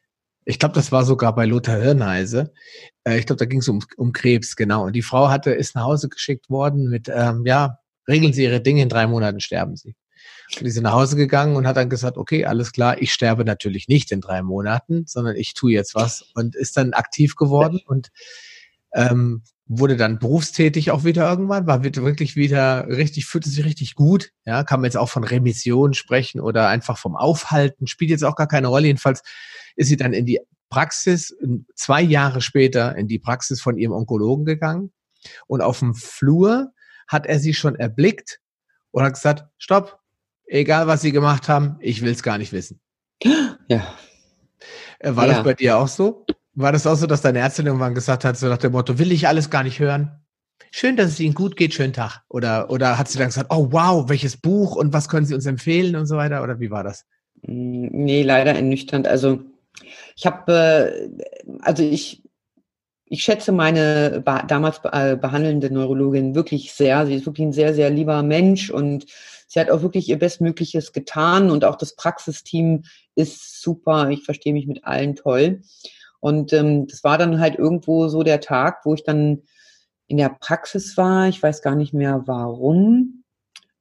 ich 0.45 0.59
glaube, 0.59 0.74
das 0.74 0.92
war 0.92 1.05
sogar 1.05 1.34
bei 1.34 1.47
Lothar 1.47 1.80
Hirneise. 1.80 2.53
Äh, 3.05 3.18
ich 3.18 3.26
glaube, 3.26 3.38
da 3.38 3.47
ging 3.47 3.61
es 3.61 3.68
um, 3.68 3.80
um 3.97 4.12
Krebs, 4.12 4.57
genau. 4.57 4.84
Und 4.84 4.95
die 4.95 5.03
Frau 5.03 5.28
hatte, 5.28 5.53
ist 5.53 5.74
nach 5.74 5.84
Hause 5.84 6.09
geschickt 6.09 6.51
worden 6.51 6.88
mit, 6.88 7.11
ähm, 7.12 7.45
ja, 7.47 7.78
regeln 8.09 8.32
Sie 8.32 8.45
Ihre 8.45 8.61
Dinge, 8.61 8.82
in 8.82 8.88
drei 8.88 9.07
Monaten 9.07 9.40
sterben 9.40 9.76
Sie. 9.76 9.95
Und 10.57 10.66
die 10.66 10.70
sind 10.70 10.82
nach 10.82 10.92
Hause 10.92 11.16
gegangen 11.16 11.57
und 11.57 11.66
hat 11.66 11.76
dann 11.76 11.88
gesagt, 11.88 12.18
okay, 12.18 12.45
alles 12.45 12.72
klar, 12.72 13.01
ich 13.01 13.12
sterbe 13.12 13.45
natürlich 13.45 13.88
nicht 13.88 14.12
in 14.12 14.20
drei 14.20 14.42
Monaten, 14.42 15.05
sondern 15.07 15.36
ich 15.36 15.55
tue 15.55 15.72
jetzt 15.72 15.95
was 15.95 16.22
und 16.34 16.55
ist 16.55 16.76
dann 16.76 16.92
aktiv 16.92 17.34
geworden 17.36 17.80
und 17.86 18.11
ähm, 18.95 19.42
wurde 19.66 19.97
dann 19.97 20.18
berufstätig 20.18 20.90
auch 20.90 21.05
wieder 21.05 21.28
irgendwann, 21.28 21.66
war 21.66 21.84
wirklich 21.84 22.36
wieder 22.36 22.86
richtig, 22.88 23.26
fühlte 23.26 23.49
sich 23.49 23.64
richtig 23.64 23.95
gut. 23.95 24.30
Ja, 24.45 24.62
kann 24.62 24.80
man 24.80 24.86
jetzt 24.86 24.97
auch 24.97 25.09
von 25.09 25.24
Remission 25.24 25.95
sprechen 25.95 26.40
oder 26.40 26.68
einfach 26.68 26.99
vom 26.99 27.16
Aufhalten, 27.16 27.86
spielt 27.86 28.11
jetzt 28.11 28.24
auch 28.24 28.36
gar 28.36 28.47
keine 28.47 28.68
Rolle. 28.68 28.86
Jedenfalls 28.86 29.22
ist 29.76 29.88
sie 29.88 29.97
dann 29.97 30.12
in 30.12 30.26
die 30.26 30.40
Praxis, 30.68 31.36
zwei 31.74 32.03
Jahre 32.03 32.40
später 32.40 32.97
in 32.97 33.09
die 33.09 33.18
Praxis 33.18 33.61
von 33.61 33.78
ihrem 33.78 33.92
Onkologen 33.92 34.45
gegangen 34.45 34.92
und 35.47 35.61
auf 35.61 35.78
dem 35.78 35.95
Flur 35.95 36.72
hat 37.09 37.26
er 37.26 37.38
sie 37.38 37.55
schon 37.55 37.76
erblickt 37.76 38.40
und 38.90 39.05
hat 39.05 39.14
gesagt, 39.14 39.45
stopp, 39.59 40.01
egal 40.47 40.86
was 40.86 41.03
sie 41.03 41.12
gemacht 41.12 41.49
haben, 41.49 41.76
ich 41.80 42.03
will 42.03 42.12
es 42.12 42.22
gar 42.22 42.38
nicht 42.38 42.53
wissen. 42.53 42.80
Ja. 43.68 43.95
Äh, 44.99 45.16
war 45.16 45.26
ja. 45.26 45.34
das 45.34 45.45
bei 45.45 45.55
dir 45.55 45.78
auch 45.78 45.88
so? 45.88 46.26
War 46.55 46.72
das 46.72 46.86
auch 46.86 46.94
so, 46.94 47.07
dass 47.07 47.22
deine 47.22 47.40
Ärztin 47.40 47.66
irgendwann 47.66 47.94
gesagt 47.94 48.24
hat, 48.24 48.36
so 48.36 48.48
nach 48.48 48.59
dem 48.59 48.72
Motto, 48.72 48.98
will 48.98 49.11
ich 49.11 49.26
alles 49.26 49.50
gar 49.50 49.64
nicht 49.64 49.80
hören? 49.80 50.24
Schön, 50.70 50.96
dass 50.96 51.11
es 51.11 51.20
Ihnen 51.20 51.34
gut 51.34 51.57
geht, 51.57 51.74
schönen 51.74 51.92
Tag. 51.92 52.22
Oder, 52.28 52.70
oder 52.70 52.98
hat 52.98 53.09
sie 53.09 53.18
dann 53.18 53.28
gesagt, 53.28 53.50
oh 53.52 53.68
wow, 53.70 54.09
welches 54.09 54.36
Buch 54.36 54.76
und 54.76 54.92
was 54.92 55.09
können 55.09 55.26
Sie 55.26 55.34
uns 55.34 55.46
empfehlen 55.46 55.96
und 55.96 56.07
so 56.07 56.16
weiter? 56.16 56.42
Oder 56.42 56.61
wie 56.61 56.70
war 56.70 56.84
das? 56.84 57.05
Mm, 57.42 57.88
nee, 57.90 58.22
leider 58.22 58.55
ernüchternd. 58.55 59.09
Also 59.09 59.40
ich 60.16 60.26
habe, 60.26 60.52
äh, 60.52 61.59
also 61.61 61.82
ich, 61.82 62.22
ich 63.07 63.22
schätze 63.22 63.52
meine 63.52 64.22
damals 64.48 64.80
äh, 64.92 65.16
behandelnde 65.16 65.72
Neurologin 65.72 66.34
wirklich 66.34 66.72
sehr. 66.72 67.07
Sie 67.07 67.14
ist 67.14 67.26
wirklich 67.26 67.46
ein 67.46 67.52
sehr, 67.52 67.74
sehr 67.74 67.90
lieber 67.90 68.22
Mensch 68.22 68.70
und 68.70 69.07
sie 69.48 69.61
hat 69.61 69.70
auch 69.70 69.82
wirklich 69.82 70.09
ihr 70.09 70.18
Bestmögliches 70.18 70.92
getan 70.92 71.50
und 71.50 71.64
auch 71.64 71.76
das 71.76 71.96
Praxisteam 71.96 72.84
ist 73.14 73.61
super. 73.61 74.11
Ich 74.11 74.24
verstehe 74.24 74.52
mich 74.52 74.66
mit 74.66 74.84
allen 74.84 75.16
toll. 75.16 75.62
Und 76.25 76.55
ähm, 76.55 76.87
das 76.87 77.05
war 77.05 77.18
dann 77.18 77.39
halt 77.39 77.57
irgendwo 77.59 78.09
so 78.09 78.22
der 78.22 78.41
Tag, 78.41 78.87
wo 78.87 78.95
ich 78.95 79.05
dann 79.05 79.43
in 80.07 80.16
der 80.16 80.31
Praxis 80.31 80.97
war. 80.97 81.29
Ich 81.29 81.43
weiß 81.43 81.61
gar 81.61 81.75
nicht 81.77 81.93
mehr 81.93 82.22
warum. 82.25 83.25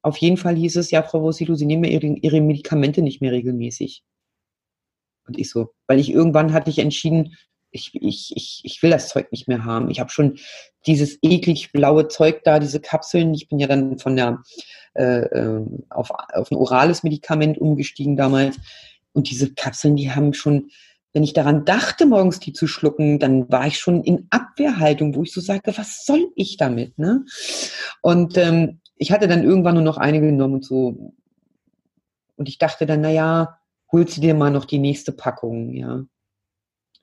Auf 0.02 0.18
jeden 0.18 0.36
Fall 0.36 0.54
hieß 0.54 0.76
es, 0.76 0.90
ja, 0.90 1.02
Frau 1.02 1.22
Vosilu, 1.22 1.54
Sie 1.54 1.64
nehmen 1.64 1.84
ihre, 1.84 2.06
ihre 2.06 2.42
Medikamente 2.42 3.00
nicht 3.00 3.22
mehr 3.22 3.32
regelmäßig. 3.32 4.02
Und 5.26 5.38
ich 5.38 5.48
so, 5.48 5.70
weil 5.86 5.98
ich 5.98 6.10
irgendwann 6.10 6.52
hatte 6.52 6.68
ich 6.68 6.80
entschieden, 6.80 7.34
ich, 7.70 7.94
ich, 7.94 8.36
ich, 8.36 8.60
ich 8.62 8.82
will 8.82 8.90
das 8.90 9.08
Zeug 9.08 9.32
nicht 9.32 9.48
mehr 9.48 9.64
haben. 9.64 9.88
Ich 9.88 9.98
habe 9.98 10.10
schon 10.10 10.36
dieses 10.86 11.18
eklig 11.22 11.72
blaue 11.72 12.08
Zeug 12.08 12.44
da, 12.44 12.58
diese 12.58 12.80
Kapseln. 12.80 13.32
Ich 13.32 13.48
bin 13.48 13.58
ja 13.58 13.68
dann 13.68 13.98
von 13.98 14.16
der 14.16 14.42
äh, 14.92 15.20
äh, 15.22 15.64
auf, 15.88 16.10
auf 16.10 16.50
ein 16.50 16.56
orales 16.56 17.04
Medikament 17.04 17.56
umgestiegen 17.56 18.16
damals. 18.16 18.58
Und 19.14 19.30
diese 19.30 19.54
Kapseln, 19.54 19.96
die 19.96 20.10
haben 20.10 20.34
schon, 20.34 20.68
wenn 21.14 21.22
ich 21.22 21.32
daran 21.32 21.64
dachte, 21.64 22.06
morgens 22.06 22.40
die 22.40 22.52
zu 22.52 22.66
schlucken, 22.66 23.20
dann 23.20 23.50
war 23.50 23.68
ich 23.68 23.78
schon 23.78 24.02
in 24.02 24.26
Abwehrhaltung, 24.30 25.14
wo 25.14 25.22
ich 25.22 25.32
so 25.32 25.40
sagte, 25.40 25.72
was 25.78 26.04
soll 26.04 26.30
ich 26.34 26.56
damit? 26.56 26.98
Ne? 26.98 27.24
Und 28.02 28.36
ähm, 28.36 28.80
ich 28.96 29.12
hatte 29.12 29.28
dann 29.28 29.44
irgendwann 29.44 29.74
nur 29.74 29.84
noch 29.84 29.96
eine 29.96 30.20
genommen 30.20 30.54
und 30.54 30.64
so. 30.64 31.14
Und 32.36 32.48
ich 32.48 32.58
dachte 32.58 32.84
dann, 32.84 33.00
naja, 33.00 33.60
holt 33.92 34.10
sie 34.10 34.20
dir 34.20 34.34
mal 34.34 34.50
noch 34.50 34.64
die 34.64 34.80
nächste 34.80 35.12
Packung, 35.12 35.72
ja. 35.72 35.92
Und 35.94 36.08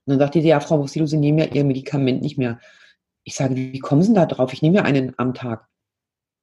dann 0.05 0.19
sagte 0.19 0.41
sie, 0.41 0.49
ja, 0.49 0.59
Frau 0.59 0.77
Buxilo, 0.77 1.05
Sie 1.05 1.17
nehmen 1.17 1.37
ja 1.37 1.45
Ihr 1.45 1.63
Medikament 1.63 2.21
nicht 2.21 2.37
mehr. 2.37 2.59
Ich 3.23 3.35
sage, 3.35 3.55
wie 3.55 3.79
kommen 3.79 4.01
Sie 4.01 4.13
da 4.13 4.25
drauf? 4.25 4.51
Ich 4.51 4.61
nehme 4.61 4.77
ja 4.77 4.83
einen 4.83 5.13
am 5.17 5.33
Tag. 5.33 5.67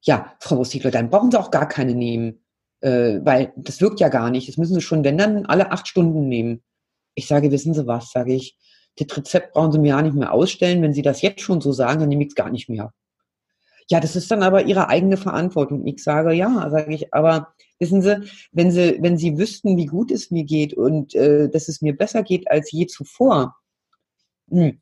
Ja, 0.01 0.33
Frau 0.41 0.57
Buxilo, 0.57 0.91
dann 0.91 1.11
brauchen 1.11 1.33
Sie 1.33 1.39
auch 1.39 1.51
gar 1.51 1.69
keine 1.69 1.95
nehmen, 1.95 2.41
äh, 2.81 3.19
weil 3.25 3.53
das 3.57 3.81
wirkt 3.81 4.01
ja 4.01 4.09
gar 4.09 4.31
nicht. 4.31 4.49
Das 4.49 4.57
müssen 4.57 4.75
Sie 4.75 4.81
schon, 4.81 5.05
wenn 5.05 5.19
dann, 5.19 5.45
alle 5.45 5.73
acht 5.73 5.89
Stunden 5.89 6.29
nehmen. 6.29 6.63
Ich 7.19 7.27
sage, 7.27 7.51
wissen 7.51 7.75
Sie 7.75 7.85
was, 7.89 8.13
sage 8.13 8.33
ich, 8.33 8.57
das 8.97 9.17
Rezept 9.17 9.53
brauchen 9.53 9.73
Sie 9.73 9.81
mir 9.81 9.89
ja 9.89 10.03
nicht 10.03 10.15
mehr 10.15 10.33
ausstellen. 10.33 10.83
Wenn 10.83 10.95
Sie 10.95 11.03
das 11.03 11.21
jetzt 11.21 11.41
schon 11.41 11.61
so 11.61 11.73
sagen, 11.73 11.99
dann 11.99 12.09
nehme 12.09 12.23
ich 12.23 12.29
es 12.29 12.35
gar 12.37 12.49
nicht 12.49 12.69
mehr. 12.69 12.93
Ja, 13.91 13.99
das 13.99 14.15
ist 14.15 14.31
dann 14.31 14.45
aber 14.45 14.67
Ihre 14.67 14.89
eigene 14.89 15.17
Verantwortung. 15.17 15.85
Ich 15.85 16.01
sage, 16.01 16.33
ja, 16.33 16.71
sage 16.71 16.95
ich, 16.95 17.13
aber 17.13 17.55
wissen 17.81 18.03
Sie, 18.03 18.23
wenn 18.53 18.71
Sie, 18.71 18.99
wenn 19.01 19.19
Sie 19.19 19.37
wüssten, 19.37 19.77
wie 19.77 19.87
gut 19.87 20.13
es 20.13 20.31
mir 20.31 20.45
geht 20.45 20.75
und 20.75 21.17
äh, 21.17 21.49
dass 21.49 21.67
es 21.67 21.83
mir 21.83 21.97
besser 21.97 22.23
geht 22.23 22.49
als 22.49 22.71
je 22.71 22.87
zuvor, 22.87 23.57
hm, 24.49 24.81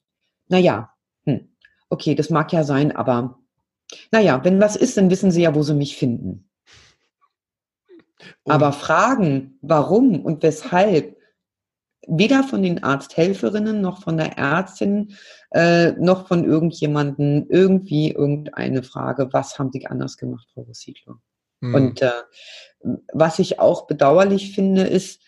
naja, 0.49 0.91
hm, 1.25 1.49
okay, 1.89 2.15
das 2.15 2.29
mag 2.29 2.53
ja 2.53 2.65
sein, 2.65 2.95
aber 2.95 3.39
naja, 4.13 4.45
wenn 4.45 4.61
was 4.61 4.77
ist, 4.77 4.99
dann 4.99 5.09
wissen 5.09 5.31
Sie 5.31 5.41
ja, 5.41 5.55
wo 5.55 5.63
Sie 5.63 5.75
mich 5.75 5.97
finden. 5.97 6.51
Aber 8.45 8.73
Fragen, 8.73 9.59
warum 9.63 10.21
und 10.23 10.43
weshalb, 10.43 11.16
weder 12.07 12.43
von 12.43 12.63
den 12.63 12.83
Arzthelferinnen 12.83 13.81
noch 13.81 14.03
von 14.03 14.17
der 14.17 14.39
Ärztin 14.39 15.15
äh, 15.53 15.93
noch 15.93 16.29
von 16.29 16.45
irgendjemanden 16.45 17.47
irgendwie 17.49 18.13
irgendeine 18.13 18.83
Frage, 18.83 19.33
was 19.33 19.59
haben 19.59 19.71
Sie 19.73 19.87
anders 19.87 20.17
gemacht, 20.17 20.47
Frau 20.53 20.63
Rositlo? 20.63 21.17
Mhm. 21.61 21.75
Und 21.75 22.03
äh, 22.03 22.11
was 23.13 23.39
ich 23.39 23.59
auch 23.59 23.87
bedauerlich 23.87 24.55
finde, 24.55 24.83
ist, 24.83 25.21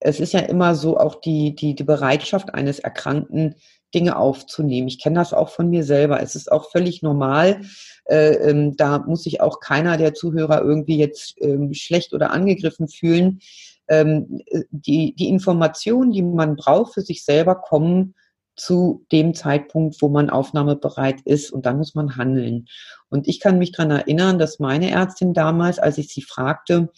es 0.00 0.20
ist 0.20 0.32
ja 0.32 0.40
immer 0.40 0.74
so 0.74 0.98
auch 0.98 1.16
die, 1.16 1.54
die, 1.54 1.74
die 1.74 1.84
Bereitschaft 1.84 2.54
eines 2.54 2.78
Erkrankten, 2.78 3.56
Dinge 3.94 4.16
aufzunehmen. 4.16 4.86
Ich 4.88 5.00
kenne 5.00 5.18
das 5.18 5.32
auch 5.32 5.48
von 5.48 5.70
mir 5.70 5.82
selber. 5.82 6.20
Es 6.22 6.34
ist 6.34 6.52
auch 6.52 6.70
völlig 6.70 7.02
normal. 7.02 7.62
Äh, 8.04 8.34
ähm, 8.34 8.76
da 8.76 8.98
muss 8.98 9.22
sich 9.22 9.40
auch 9.40 9.60
keiner 9.60 9.96
der 9.96 10.12
Zuhörer 10.12 10.60
irgendwie 10.60 10.98
jetzt 10.98 11.34
ähm, 11.40 11.72
schlecht 11.72 12.12
oder 12.12 12.30
angegriffen 12.30 12.88
fühlen 12.88 13.40
ähm, 13.88 14.42
die, 14.70 15.14
die 15.14 15.28
Informationen, 15.28 16.12
die 16.12 16.22
man 16.22 16.56
braucht 16.56 16.94
für 16.94 17.02
sich 17.02 17.24
selber, 17.24 17.56
kommen 17.56 18.14
zu 18.54 19.06
dem 19.12 19.34
Zeitpunkt, 19.34 20.02
wo 20.02 20.08
man 20.08 20.30
aufnahmebereit 20.30 21.20
ist 21.22 21.52
und 21.52 21.64
dann 21.64 21.78
muss 21.78 21.94
man 21.94 22.16
handeln. 22.16 22.66
Und 23.08 23.28
ich 23.28 23.40
kann 23.40 23.58
mich 23.58 23.72
daran 23.72 23.92
erinnern, 23.92 24.38
dass 24.38 24.58
meine 24.58 24.90
Ärztin 24.90 25.32
damals, 25.32 25.78
als 25.78 25.96
ich 25.96 26.08
sie 26.08 26.22
fragte, 26.22 26.90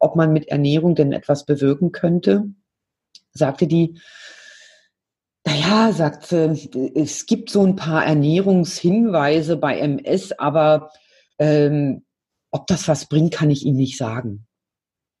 ob 0.00 0.16
man 0.16 0.32
mit 0.32 0.48
Ernährung 0.48 0.94
denn 0.94 1.12
etwas 1.12 1.44
bewirken 1.44 1.92
könnte, 1.92 2.44
sagte 3.32 3.66
die, 3.66 4.00
naja, 5.46 5.92
sagt 5.92 6.26
sie, 6.26 6.92
es 6.94 7.26
gibt 7.26 7.50
so 7.50 7.62
ein 7.64 7.76
paar 7.76 8.04
Ernährungshinweise 8.04 9.58
bei 9.58 9.78
MS, 9.78 10.32
aber 10.32 10.90
ähm, 11.38 12.06
ob 12.50 12.66
das 12.66 12.88
was 12.88 13.06
bringt, 13.06 13.34
kann 13.34 13.50
ich 13.50 13.66
Ihnen 13.66 13.76
nicht 13.76 13.98
sagen. 13.98 14.46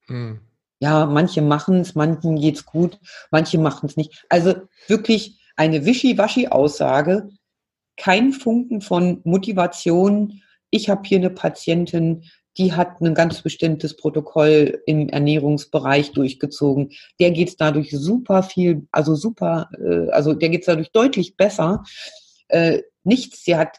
Hm 0.06 0.40
ja, 0.84 1.06
manche 1.06 1.40
machen 1.40 1.80
es, 1.80 1.94
manchen 1.94 2.36
geht's 2.36 2.66
gut, 2.66 3.00
manche 3.30 3.56
machen 3.56 3.86
es 3.86 3.96
nicht. 3.96 4.26
Also 4.28 4.54
wirklich 4.86 5.40
eine 5.56 5.86
Wischiwaschi-Aussage, 5.86 7.30
kein 7.96 8.34
Funken 8.34 8.82
von 8.82 9.22
Motivation. 9.24 10.42
Ich 10.68 10.90
habe 10.90 11.00
hier 11.06 11.16
eine 11.16 11.30
Patientin, 11.30 12.24
die 12.58 12.74
hat 12.74 13.00
ein 13.00 13.14
ganz 13.14 13.40
bestimmtes 13.40 13.96
Protokoll 13.96 14.82
im 14.84 15.08
Ernährungsbereich 15.08 16.12
durchgezogen. 16.12 16.92
Der 17.18 17.30
geht 17.30 17.48
es 17.48 17.56
dadurch 17.56 17.90
super 17.90 18.42
viel, 18.42 18.86
also 18.92 19.14
super, 19.14 19.70
äh, 19.78 20.10
also 20.10 20.34
der 20.34 20.50
geht 20.50 20.60
es 20.60 20.66
dadurch 20.66 20.92
deutlich 20.92 21.38
besser. 21.38 21.82
Äh, 22.48 22.82
nichts, 23.04 23.42
sie 23.42 23.56
hat 23.56 23.78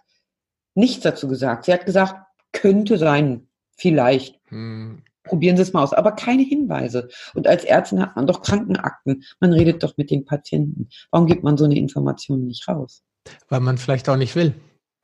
nichts 0.73 1.03
dazu 1.03 1.27
gesagt. 1.27 1.65
Sie 1.65 1.73
hat 1.73 1.85
gesagt, 1.85 2.15
könnte 2.51 2.97
sein, 2.97 3.47
vielleicht. 3.77 4.39
Hm. 4.47 5.03
Probieren 5.25 5.57
Sie 5.57 5.63
es 5.63 5.73
mal 5.73 5.83
aus, 5.83 5.93
aber 5.93 6.11
keine 6.11 6.43
Hinweise. 6.43 7.09
Und 7.33 7.47
als 7.47 7.63
Ärztin 7.63 8.01
hat 8.01 8.15
man 8.15 8.27
doch 8.27 8.41
Krankenakten. 8.41 9.23
Man 9.39 9.53
redet 9.53 9.83
doch 9.83 9.97
mit 9.97 10.11
den 10.11 10.25
Patienten. 10.25 10.89
Warum 11.11 11.27
gibt 11.27 11.43
man 11.43 11.57
so 11.57 11.65
eine 11.65 11.77
Information 11.77 12.45
nicht 12.45 12.67
raus? 12.67 13.03
Weil 13.49 13.59
man 13.59 13.77
vielleicht 13.77 14.07
auch 14.09 14.17
nicht 14.17 14.35
will. 14.35 14.53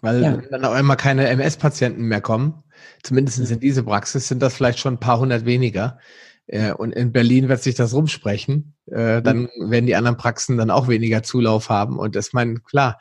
Weil 0.01 0.23
ja. 0.23 0.37
dann 0.49 0.65
auch 0.65 0.77
immer 0.77 0.95
keine 0.95 1.27
MS-Patienten 1.27 2.03
mehr 2.03 2.21
kommen, 2.21 2.63
zumindest 3.03 3.51
in 3.51 3.59
diese 3.59 3.83
Praxis, 3.83 4.27
sind 4.27 4.41
das 4.41 4.55
vielleicht 4.55 4.79
schon 4.79 4.95
ein 4.95 4.99
paar 4.99 5.19
hundert 5.19 5.45
weniger. 5.45 5.99
Äh, 6.47 6.73
und 6.73 6.91
in 6.91 7.11
Berlin 7.11 7.49
wird 7.49 7.61
sich 7.61 7.75
das 7.75 7.93
rumsprechen. 7.93 8.75
Äh, 8.87 9.21
dann 9.21 9.49
werden 9.59 9.85
die 9.85 9.95
anderen 9.95 10.17
Praxen 10.17 10.57
dann 10.57 10.71
auch 10.71 10.87
weniger 10.87 11.23
Zulauf 11.23 11.69
haben. 11.69 11.99
Und 11.99 12.15
das 12.15 12.33
meine, 12.33 12.55
klar, 12.55 12.99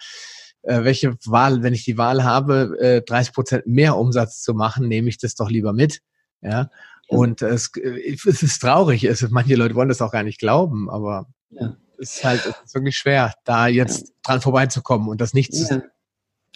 äh, 0.63 0.85
welche 0.85 1.17
Wahl, 1.27 1.63
wenn 1.63 1.73
ich 1.73 1.85
die 1.85 1.99
Wahl 1.99 2.23
habe, 2.23 3.03
30 3.07 3.33
Prozent 3.33 3.67
mehr 3.67 3.97
Umsatz 3.97 4.43
zu 4.43 4.55
machen, 4.55 4.87
nehme 4.87 5.09
ich 5.09 5.19
das 5.19 5.35
doch 5.35 5.51
lieber 5.51 5.73
mit. 5.73 6.01
Ja. 6.43 6.71
Und 7.11 7.43
es, 7.43 7.71
es 7.77 8.43
ist 8.43 8.61
traurig. 8.61 9.05
Es, 9.05 9.29
manche 9.31 9.57
Leute 9.57 9.75
wollen 9.75 9.89
das 9.89 10.01
auch 10.01 10.13
gar 10.13 10.23
nicht 10.23 10.39
glauben, 10.39 10.89
aber 10.89 11.27
ja. 11.51 11.77
es 11.99 12.17
ist 12.17 12.25
halt 12.25 12.47
es 12.47 12.55
ist 12.67 12.75
wirklich 12.75 12.97
schwer, 12.97 13.35
da 13.45 13.67
jetzt 13.67 14.09
ja. 14.09 14.15
dran 14.23 14.41
vorbeizukommen 14.41 15.09
und 15.09 15.21
das 15.21 15.35
nicht 15.35 15.53
zu 15.53 15.83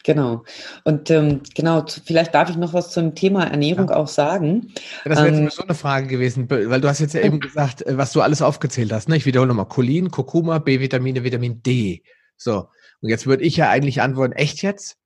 Genau. 0.05 0.44
Und 0.84 1.11
ähm, 1.11 1.40
genau, 1.55 1.84
vielleicht 2.05 2.34
darf 2.34 2.50
ich 2.50 2.57
noch 2.57 2.74
was 2.74 2.90
zum 2.90 3.14
Thema 3.14 3.44
Ernährung 3.44 3.88
ja. 3.88 3.96
auch 3.96 4.07
sagen. 4.07 4.72
Ja, 5.05 5.11
das 5.11 5.24
wäre 5.24 5.34
ähm, 5.34 5.50
so 5.50 5.62
eine 5.62 5.74
Frage 5.74 6.07
gewesen, 6.07 6.48
weil 6.50 6.80
du 6.80 6.88
hast 6.88 7.00
jetzt 7.00 7.14
ja 7.14 7.22
eben 7.22 7.40
gesagt, 7.40 7.84
äh, 7.86 7.96
was 7.96 8.12
du 8.12 8.20
alles 8.20 8.42
aufgezählt 8.42 8.92
hast. 8.92 9.09
Ne? 9.09 9.16
Ich 9.16 9.24
wiederhole 9.24 9.48
nochmal. 9.48 9.66
Cholin, 9.66 10.11
Kurkuma, 10.11 10.59
B-Vitamine, 10.59 11.24
Vitamin 11.24 11.62
D. 11.62 12.02
So. 12.36 12.68
Und 13.00 13.09
jetzt 13.09 13.26
würde 13.26 13.44
ich 13.44 13.57
ja 13.57 13.70
eigentlich 13.70 14.02
antworten, 14.02 14.34
echt 14.34 14.62
jetzt? 14.62 14.98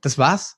Das 0.00 0.16
war's? 0.16 0.57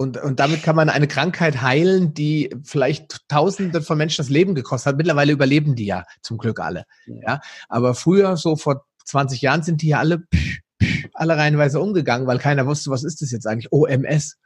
Und, 0.00 0.16
und 0.16 0.40
damit 0.40 0.62
kann 0.62 0.76
man 0.76 0.88
eine 0.88 1.06
Krankheit 1.06 1.60
heilen, 1.60 2.14
die 2.14 2.56
vielleicht 2.64 3.28
Tausende 3.28 3.82
von 3.82 3.98
Menschen 3.98 4.22
das 4.22 4.30
Leben 4.30 4.54
gekostet 4.54 4.92
hat. 4.92 4.96
Mittlerweile 4.96 5.30
überleben 5.30 5.76
die 5.76 5.84
ja 5.84 6.04
zum 6.22 6.38
Glück 6.38 6.58
alle. 6.58 6.84
Ja. 7.04 7.42
Aber 7.68 7.94
früher, 7.94 8.38
so 8.38 8.56
vor 8.56 8.86
20 9.04 9.42
Jahren, 9.42 9.62
sind 9.62 9.82
die 9.82 9.88
ja 9.88 9.98
alle 9.98 10.22
alle 11.12 11.36
reihenweise 11.36 11.80
umgegangen, 11.80 12.26
weil 12.26 12.38
keiner 12.38 12.66
wusste, 12.66 12.90
was 12.90 13.04
ist 13.04 13.20
das 13.20 13.30
jetzt 13.30 13.46
eigentlich? 13.46 13.72
OMS. 13.72 14.38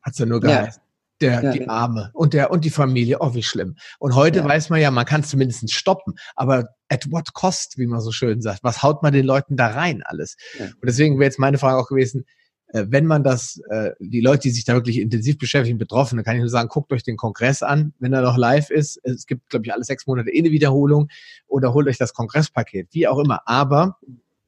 Hat's 0.00 0.18
ja 0.18 0.26
nur 0.26 0.38
geheißen. 0.38 0.80
Ja. 0.80 0.88
Der, 1.20 1.42
ja, 1.42 1.52
die. 1.52 1.68
Arme 1.68 2.10
und 2.14 2.32
der 2.32 2.52
und 2.52 2.64
die 2.64 2.70
Familie, 2.70 3.18
oh, 3.18 3.34
wie 3.34 3.42
schlimm. 3.42 3.74
Und 3.98 4.14
heute 4.14 4.40
ja. 4.40 4.44
weiß 4.44 4.70
man 4.70 4.80
ja, 4.80 4.92
man 4.92 5.06
kann 5.06 5.22
es 5.22 5.28
zumindest 5.28 5.72
stoppen, 5.72 6.14
aber 6.36 6.68
at 6.88 7.10
what 7.10 7.34
cost, 7.34 7.78
wie 7.78 7.86
man 7.88 8.00
so 8.00 8.12
schön 8.12 8.42
sagt. 8.42 8.62
Was 8.62 8.84
haut 8.84 9.02
man 9.02 9.12
den 9.12 9.26
Leuten 9.26 9.56
da 9.56 9.68
rein 9.68 10.04
alles? 10.04 10.36
Und 10.60 10.84
deswegen 10.84 11.18
wäre 11.18 11.24
jetzt 11.24 11.40
meine 11.40 11.58
Frage 11.58 11.78
auch 11.78 11.88
gewesen, 11.88 12.26
wenn 12.72 13.06
man 13.06 13.22
das, 13.22 13.60
äh, 13.68 13.90
die 14.00 14.20
Leute, 14.20 14.42
die 14.42 14.50
sich 14.50 14.64
da 14.64 14.74
wirklich 14.74 14.98
intensiv 14.98 15.38
beschäftigen, 15.38 15.78
betroffen, 15.78 16.16
dann 16.16 16.24
kann 16.24 16.36
ich 16.36 16.40
nur 16.40 16.48
sagen, 16.48 16.68
guckt 16.68 16.92
euch 16.92 17.02
den 17.02 17.16
Kongress 17.16 17.62
an, 17.62 17.92
wenn 17.98 18.12
er 18.12 18.22
noch 18.22 18.36
live 18.36 18.70
ist. 18.70 18.98
Es 19.02 19.26
gibt, 19.26 19.50
glaube 19.50 19.66
ich, 19.66 19.72
alle 19.72 19.84
sechs 19.84 20.06
Monate 20.06 20.30
eh 20.30 20.38
eine 20.38 20.50
Wiederholung 20.50 21.08
oder 21.46 21.74
holt 21.74 21.86
euch 21.88 21.98
das 21.98 22.14
Kongresspaket, 22.14 22.88
wie 22.92 23.06
auch 23.06 23.18
immer. 23.18 23.40
Aber 23.46 23.98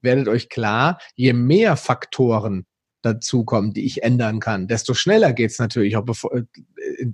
werdet 0.01 0.29
euch 0.29 0.49
klar, 0.49 0.99
je 1.15 1.33
mehr 1.33 1.77
Faktoren 1.77 2.67
dazukommen, 3.03 3.75
die 3.75 3.85
ich 3.85 4.03
ändern 4.03 4.41
kann, 4.41 4.67
desto 4.67 4.95
schneller 4.95 5.35
geht's 5.35 5.59
natürlich, 5.59 5.97
auch 5.97 6.05
bevor, 6.05 6.35
äh, 6.35 6.45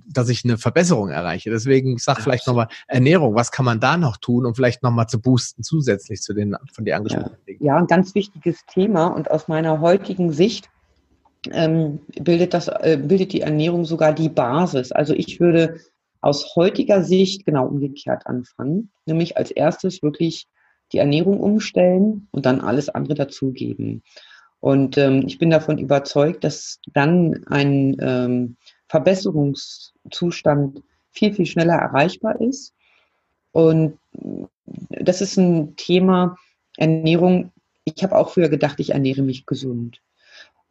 dass 0.07 0.29
ich 0.29 0.45
eine 0.45 0.57
Verbesserung 0.57 1.09
erreiche. 1.09 1.49
Deswegen 1.49 1.97
sag 1.97 2.17
ja, 2.17 2.23
vielleicht 2.23 2.47
nochmal 2.47 2.67
Ernährung, 2.87 3.35
was 3.35 3.51
kann 3.51 3.65
man 3.65 3.79
da 3.79 3.97
noch 3.97 4.17
tun, 4.17 4.45
um 4.45 4.55
vielleicht 4.55 4.83
nochmal 4.83 5.07
zu 5.07 5.21
boosten, 5.21 5.63
zusätzlich 5.63 6.21
zu 6.21 6.33
den 6.33 6.55
von 6.71 6.85
dir 6.85 6.95
angesprochenen 6.95 7.37
ja. 7.39 7.45
Dingen? 7.45 7.65
Ja, 7.65 7.75
ein 7.75 7.87
ganz 7.87 8.15
wichtiges 8.15 8.65
Thema 8.67 9.07
und 9.07 9.29
aus 9.29 9.49
meiner 9.49 9.81
heutigen 9.81 10.31
Sicht 10.31 10.69
ähm, 11.49 11.99
bildet, 12.19 12.53
das, 12.53 12.67
äh, 12.67 12.99
bildet 13.01 13.33
die 13.33 13.41
Ernährung 13.41 13.85
sogar 13.85 14.13
die 14.13 14.29
Basis. 14.29 14.91
Also 14.91 15.13
ich 15.13 15.39
würde 15.39 15.79
aus 16.21 16.55
heutiger 16.55 17.03
Sicht 17.03 17.45
genau 17.45 17.67
umgekehrt 17.67 18.27
anfangen, 18.27 18.91
nämlich 19.05 19.37
als 19.37 19.51
erstes 19.51 20.03
wirklich 20.03 20.47
die 20.91 20.99
Ernährung 20.99 21.39
umstellen 21.39 22.27
und 22.31 22.45
dann 22.45 22.61
alles 22.61 22.89
andere 22.89 23.15
dazugeben. 23.15 24.03
Und 24.59 24.97
ähm, 24.97 25.23
ich 25.25 25.39
bin 25.39 25.49
davon 25.49 25.79
überzeugt, 25.79 26.43
dass 26.43 26.79
dann 26.93 27.43
ein 27.47 27.97
ähm, 27.99 28.57
Verbesserungszustand 28.87 30.83
viel, 31.09 31.33
viel 31.33 31.47
schneller 31.47 31.73
erreichbar 31.73 32.39
ist. 32.39 32.73
Und 33.51 33.97
das 34.89 35.21
ist 35.21 35.37
ein 35.37 35.75
Thema 35.75 36.37
Ernährung. 36.77 37.51
Ich 37.85 38.03
habe 38.03 38.15
auch 38.15 38.29
früher 38.29 38.49
gedacht, 38.49 38.79
ich 38.79 38.91
ernähre 38.91 39.23
mich 39.23 39.45
gesund. 39.47 40.01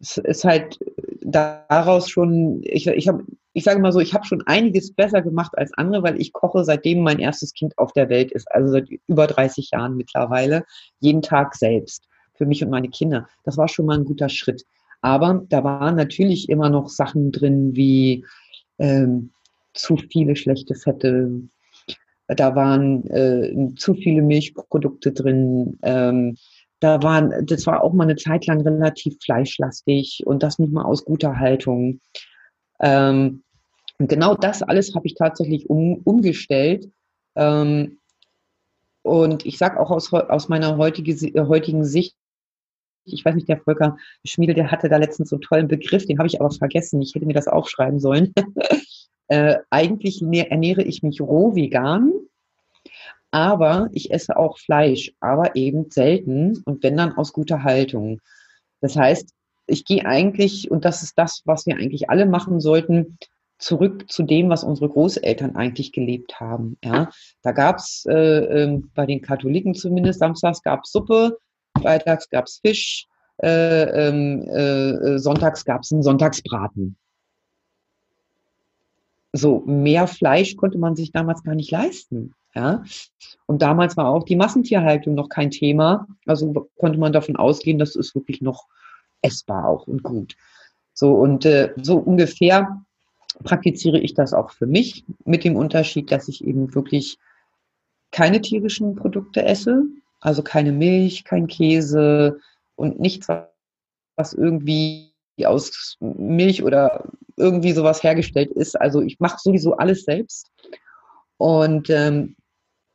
Es 0.01 0.17
ist 0.17 0.45
halt 0.45 0.79
daraus 1.23 2.09
schon, 2.09 2.61
ich, 2.65 2.87
ich 2.87 3.09
habe 3.09 3.25
ich 3.53 3.65
sage 3.65 3.81
mal 3.81 3.93
so, 3.93 4.01
ich 4.01 4.15
habe 4.15 4.25
schon 4.25 4.43
einiges 4.47 4.93
besser 4.93 5.23
gemacht 5.23 5.53
als 5.57 5.73
andere, 5.75 6.03
weil 6.03 6.21
ich 6.21 6.33
koche 6.33 6.65
seitdem 6.65 7.03
mein 7.03 7.19
erstes 7.19 7.53
Kind 7.53 7.77
auf 7.79 7.93
der 7.93 8.09
Welt 8.09 8.31
ist, 8.33 8.51
also 8.53 8.73
seit 8.73 8.89
über 9.09 9.27
30 9.27 9.71
Jahren 9.73 9.97
mittlerweile, 9.97 10.65
jeden 11.01 11.23
Tag 11.23 11.57
selbst 11.57 12.07
für 12.35 12.47
mich 12.47 12.63
und 12.63 12.71
meine 12.71 12.89
Kinder. 12.89 13.29
Das 13.45 13.57
war 13.57 13.69
schon 13.69 13.87
mal 13.87 13.99
ein 13.99 14.05
guter 14.05 14.29
Schritt. 14.29 14.65
Aber 15.03 15.45
da 15.49 15.65
waren 15.65 15.97
natürlich 15.97 16.49
immer 16.49 16.71
noch 16.71 16.89
Sachen 16.89 17.33
drin 17.33 17.75
wie 17.75 18.25
ähm, 18.79 19.31
zu 19.75 19.97
viele 19.97 20.37
schlechte 20.37 20.75
Fette. 20.75 21.31
Da 22.29 22.55
waren 22.55 23.07
äh, 23.09 23.75
zu 23.77 23.95
viele 23.95 24.23
Milchprodukte 24.23 25.13
drin. 25.13 25.79
Ähm, 25.83 26.37
da 26.81 27.03
waren, 27.03 27.47
das 27.47 27.67
war 27.67 27.83
auch 27.83 27.93
mal 27.93 28.05
eine 28.05 28.17
Zeit 28.17 28.47
lang 28.47 28.63
relativ 28.63 29.19
fleischlastig 29.23 30.23
und 30.27 30.43
das 30.43 30.59
nicht 30.59 30.73
mal 30.73 30.85
aus 30.85 31.05
guter 31.05 31.39
Haltung. 31.39 32.01
Ähm, 32.81 33.43
und 33.99 34.09
genau 34.09 34.35
das 34.35 34.63
alles 34.63 34.95
habe 34.95 35.07
ich 35.07 35.15
tatsächlich 35.15 35.69
um, 35.69 36.01
umgestellt. 36.05 36.91
Ähm, 37.37 37.99
und 39.03 39.45
ich 39.45 39.59
sage 39.59 39.79
auch 39.79 39.91
aus, 39.91 40.13
aus 40.13 40.49
meiner 40.49 40.79
heutige, 40.79 41.15
heutigen 41.49 41.85
Sicht, 41.85 42.17
ich 43.05 43.25
weiß 43.25 43.35
nicht, 43.35 43.49
der 43.49 43.61
Volker 43.61 43.97
Schmiedel, 44.25 44.55
der 44.55 44.71
hatte 44.71 44.89
da 44.89 44.97
letztens 44.97 45.31
so 45.31 45.37
einen 45.37 45.43
tollen 45.43 45.69
Begriff, 45.69 46.07
den 46.07 46.19
habe 46.19 46.29
ich 46.29 46.41
aber 46.41 46.51
vergessen. 46.51 47.01
Ich 47.03 47.15
hätte 47.15 47.27
mir 47.27 47.35
das 47.35 47.49
aufschreiben 47.49 47.99
sollen. 47.99 48.33
äh, 49.29 49.57
eigentlich 49.71 50.23
ernähre 50.23 50.83
ich 50.83 51.03
mich 51.03 51.21
roh 51.21 51.55
vegan, 51.55 52.13
aber 53.31 53.89
ich 53.93 54.11
esse 54.11 54.37
auch 54.37 54.59
Fleisch, 54.59 55.13
aber 55.21 55.57
eben 55.57 55.91
selten 55.91 56.63
und 56.65 56.83
wenn 56.83 56.97
dann 56.97 57.17
aus 57.17 57.33
guter 57.33 57.63
Haltung. 57.63 58.21
Das 58.81 58.97
heißt, 58.97 59.33
ich 59.67 59.85
gehe 59.85 60.05
eigentlich, 60.05 60.71
und 60.71 60.85
das 60.85 61.03
ist 61.03 61.17
das, 61.17 61.43
was 61.45 61.67
wir 61.67 61.77
eigentlich 61.77 62.11
alle 62.11 62.27
machen 62.27 62.61
sollten, 62.61 63.19
zurück 63.59 64.11
zu 64.11 64.23
dem, 64.23 64.49
was 64.49 64.65
unsere 64.65 64.89
Großeltern 64.89 65.55
eigentlich 65.55 65.93
gelebt 65.93 66.41
haben. 66.41 66.77
Ja, 66.83 67.11
da 67.43 67.53
gab 67.53 67.77
es 67.77 68.05
äh, 68.09 68.15
äh, 68.15 68.83
bei 68.95 69.07
den 69.07 69.21
Katholiken 69.21 69.75
zumindest 69.75 70.19
samstags 70.19 70.63
gab 70.63 70.85
es 70.85 70.93
Suppe, 70.93 71.39
freitags 71.81 72.29
gab 72.31 72.47
es 72.47 72.61
Fisch, 72.65 73.07
äh, 73.43 74.09
ähm, 74.09 74.43
äh, 74.49 75.19
sonntags 75.19 75.65
gab 75.65 75.83
es 75.83 75.93
einen 75.93 76.03
Sonntagsbraten. 76.03 76.97
So 79.33 79.63
mehr 79.67 80.07
Fleisch 80.07 80.57
konnte 80.57 80.79
man 80.79 80.97
sich 80.97 81.13
damals 81.13 81.43
gar 81.43 81.55
nicht 81.55 81.71
leisten. 81.71 82.35
Ja, 82.55 82.83
und 83.47 83.63
damals 83.63 83.97
war 83.97 84.09
auch 84.09 84.25
die 84.25 84.35
Massentierhaltung 84.35 85.15
noch 85.15 85.29
kein 85.29 85.53
Thema. 85.53 86.09
Also 86.27 86.69
konnte 86.79 86.99
man 86.99 87.13
davon 87.13 87.37
ausgehen, 87.37 87.79
das 87.79 87.95
ist 87.95 88.15
wirklich 88.17 88.41
noch 88.41 88.67
essbar 89.23 89.69
auch 89.69 89.87
und 89.87 90.03
gut. 90.03 90.35
So 90.93 91.15
und 91.15 91.45
äh, 91.45 91.73
so 91.81 91.97
ungefähr 91.99 92.85
praktiziere 93.45 94.01
ich 94.01 94.15
das 94.15 94.35
auch 94.35 94.51
für 94.51 94.67
mich 94.67 95.05
mit 95.25 95.45
dem 95.45 95.57
Unterschied, 95.57 96.11
dass 96.11 96.29
ich 96.29 96.45
eben 96.45 96.75
wirklich 96.75 97.19
keine 98.11 98.41
tierischen 98.41 98.97
Produkte 98.97 99.45
esse, 99.45 99.85
also 100.21 100.43
keine 100.43 100.73
Milch, 100.73 101.25
kein 101.25 101.47
Käse 101.47 102.41
und 102.75 102.99
nichts, 102.99 103.29
was 104.17 104.33
irgendwie 104.33 105.13
aus 105.45 105.97
Milch 106.01 106.63
oder 106.63 107.11
irgendwie 107.41 107.73
sowas 107.73 108.03
hergestellt 108.03 108.51
ist. 108.53 108.81
Also 108.81 109.01
ich 109.03 109.19
mache 109.19 109.39
sowieso 109.41 109.77
alles 109.77 110.05
selbst. 110.05 110.51
Und 111.39 111.91
ähm, 111.91 112.37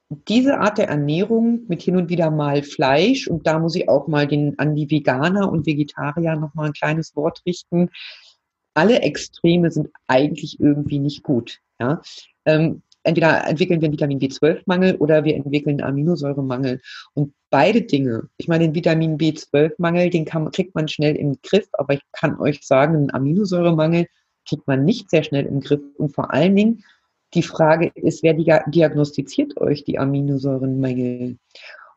diese 0.09 0.59
Art 0.59 0.77
der 0.77 0.87
Ernährung 0.87 1.61
mit 1.67 1.81
hin 1.81 1.97
und 1.97 2.09
wieder 2.09 2.29
mal 2.29 2.61
Fleisch, 2.63 3.27
und 3.27 3.47
da 3.47 3.59
muss 3.59 3.75
ich 3.75 3.89
auch 3.89 4.07
mal 4.07 4.27
den, 4.27 4.57
an 4.59 4.75
die 4.75 4.89
Veganer 4.89 5.51
und 5.51 5.65
Vegetarier 5.65 6.35
nochmal 6.35 6.67
ein 6.67 6.73
kleines 6.73 7.15
Wort 7.15 7.41
richten. 7.45 7.89
Alle 8.75 9.01
Extreme 9.01 9.71
sind 9.71 9.89
eigentlich 10.07 10.59
irgendwie 10.59 10.99
nicht 10.99 11.23
gut. 11.23 11.59
Ja? 11.79 12.01
Ähm, 12.45 12.83
entweder 13.03 13.47
entwickeln 13.47 13.81
wir 13.81 13.87
einen 13.87 13.93
Vitamin 13.93 14.19
B12-Mangel 14.19 14.95
oder 14.97 15.23
wir 15.23 15.35
entwickeln 15.35 15.81
einen 15.81 15.89
Aminosäuremangel. 15.89 16.81
Und 17.13 17.33
beide 17.49 17.81
Dinge, 17.81 18.29
ich 18.37 18.47
meine, 18.47 18.65
den 18.65 18.75
Vitamin 18.75 19.17
B12-Mangel, 19.17 20.09
den 20.09 20.25
kann, 20.25 20.51
kriegt 20.51 20.75
man 20.75 20.87
schnell 20.87 21.15
im 21.15 21.37
Griff, 21.41 21.67
aber 21.73 21.95
ich 21.95 22.01
kann 22.11 22.39
euch 22.39 22.65
sagen, 22.65 22.95
einen 22.95 23.13
Aminosäuremangel 23.13 24.07
kriegt 24.47 24.67
man 24.67 24.85
nicht 24.85 25.09
sehr 25.09 25.23
schnell 25.23 25.45
im 25.45 25.59
Griff. 25.59 25.81
Und 25.97 26.13
vor 26.13 26.33
allen 26.33 26.55
Dingen, 26.55 26.83
die 27.33 27.43
Frage 27.43 27.91
ist, 27.95 28.23
wer 28.23 28.33
diagnostiziert 28.33 29.57
euch 29.57 29.83
die 29.83 29.99
Aminosäurenmängel? 29.99 31.37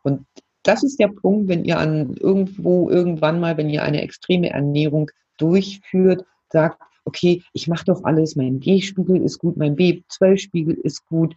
Und 0.03 0.27
das 0.63 0.83
ist 0.83 0.99
der 0.99 1.09
Punkt, 1.09 1.49
wenn 1.49 1.65
ihr 1.65 1.79
an 1.79 2.15
irgendwo, 2.15 2.91
irgendwann 2.91 3.41
mal, 3.41 3.57
wenn 3.57 3.71
ihr 3.71 3.83
eine 3.83 4.03
extreme 4.03 4.51
Ernährung 4.51 5.11
durchführt, 5.39 6.25
sagt, 6.51 6.83
okay, 7.05 7.43
ich 7.55 7.69
mache 7.69 7.87
doch 7.87 8.05
alles, 8.05 8.37
mein 8.37 8.61
D-Spiegel 8.61 9.23
ist 9.23 9.39
gut, 9.39 9.57
mein 9.57 9.77
B12-Spiegel 9.77 10.75
ist 10.75 11.07
gut, 11.07 11.35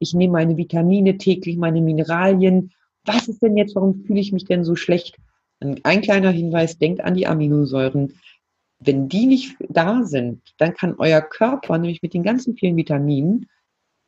ich 0.00 0.14
nehme 0.14 0.32
meine 0.32 0.56
Vitamine 0.56 1.16
täglich, 1.16 1.56
meine 1.56 1.80
Mineralien. 1.80 2.72
Was 3.04 3.28
ist 3.28 3.40
denn 3.40 3.56
jetzt, 3.56 3.76
warum 3.76 4.02
fühle 4.04 4.20
ich 4.20 4.32
mich 4.32 4.46
denn 4.46 4.64
so 4.64 4.74
schlecht? 4.74 5.16
Ein 5.60 6.00
kleiner 6.00 6.30
Hinweis, 6.30 6.78
denkt 6.78 7.02
an 7.02 7.14
die 7.14 7.28
Aminosäuren. 7.28 8.14
Wenn 8.84 9.08
die 9.08 9.26
nicht 9.26 9.56
da 9.68 10.04
sind, 10.04 10.42
dann 10.58 10.74
kann 10.74 10.96
euer 10.98 11.20
Körper 11.20 11.78
nämlich 11.78 12.02
mit 12.02 12.14
den 12.14 12.22
ganzen 12.22 12.56
vielen 12.56 12.76
Vitaminen 12.76 13.48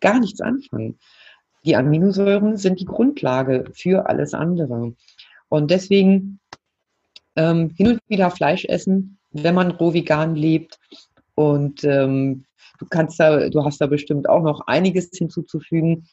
gar 0.01 0.19
nichts 0.19 0.41
anfangen. 0.41 0.99
Die 1.65 1.77
Aminosäuren 1.77 2.57
sind 2.57 2.81
die 2.81 2.85
Grundlage 2.85 3.65
für 3.73 4.09
alles 4.09 4.35
andere. 4.35 4.95
Und 5.49 5.71
deswegen 5.71 6.41
ähm, 7.37 7.71
hin 7.77 7.89
und 7.89 8.01
wieder 8.09 8.31
Fleisch 8.31 8.65
essen, 8.65 9.19
wenn 9.31 9.55
man 9.55 9.71
roh 9.73 9.95
vegan 9.95 10.35
lebt. 10.35 10.79
Und 11.35 11.85
ähm, 11.85 12.45
du 12.79 12.87
kannst 12.87 13.19
da, 13.19 13.49
du 13.49 13.65
hast 13.65 13.81
da 13.81 13.87
bestimmt 13.87 14.29
auch 14.29 14.43
noch 14.43 14.67
einiges 14.67 15.11
hinzuzufügen. 15.13 16.07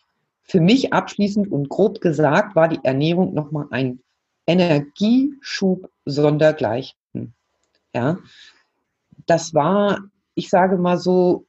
Für 0.43 0.61
mich 0.61 0.93
abschließend 0.93 1.51
und 1.51 1.69
grob 1.69 2.01
gesagt 2.01 2.55
war 2.55 2.67
die 2.67 2.79
Ernährung 2.83 3.33
nochmal 3.33 3.67
ein 3.71 3.99
Energieschub 4.47 5.89
sondergleichen. 6.05 6.95
Ja, 7.93 8.17
das 9.31 9.53
war, 9.53 10.03
ich 10.35 10.49
sage 10.49 10.77
mal 10.77 10.97
so, 10.97 11.45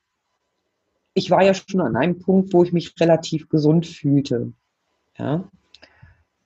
ich 1.15 1.33
war 1.33 1.43
ja 1.43 1.53
schon 1.53 1.81
an 1.81 1.97
einem 1.97 2.21
Punkt, 2.21 2.53
wo 2.53 2.63
ich 2.63 2.73
mich 2.73 2.95
relativ 3.01 3.49
gesund 3.49 3.89
fühlte. 3.89 4.53
Ja. 5.19 5.51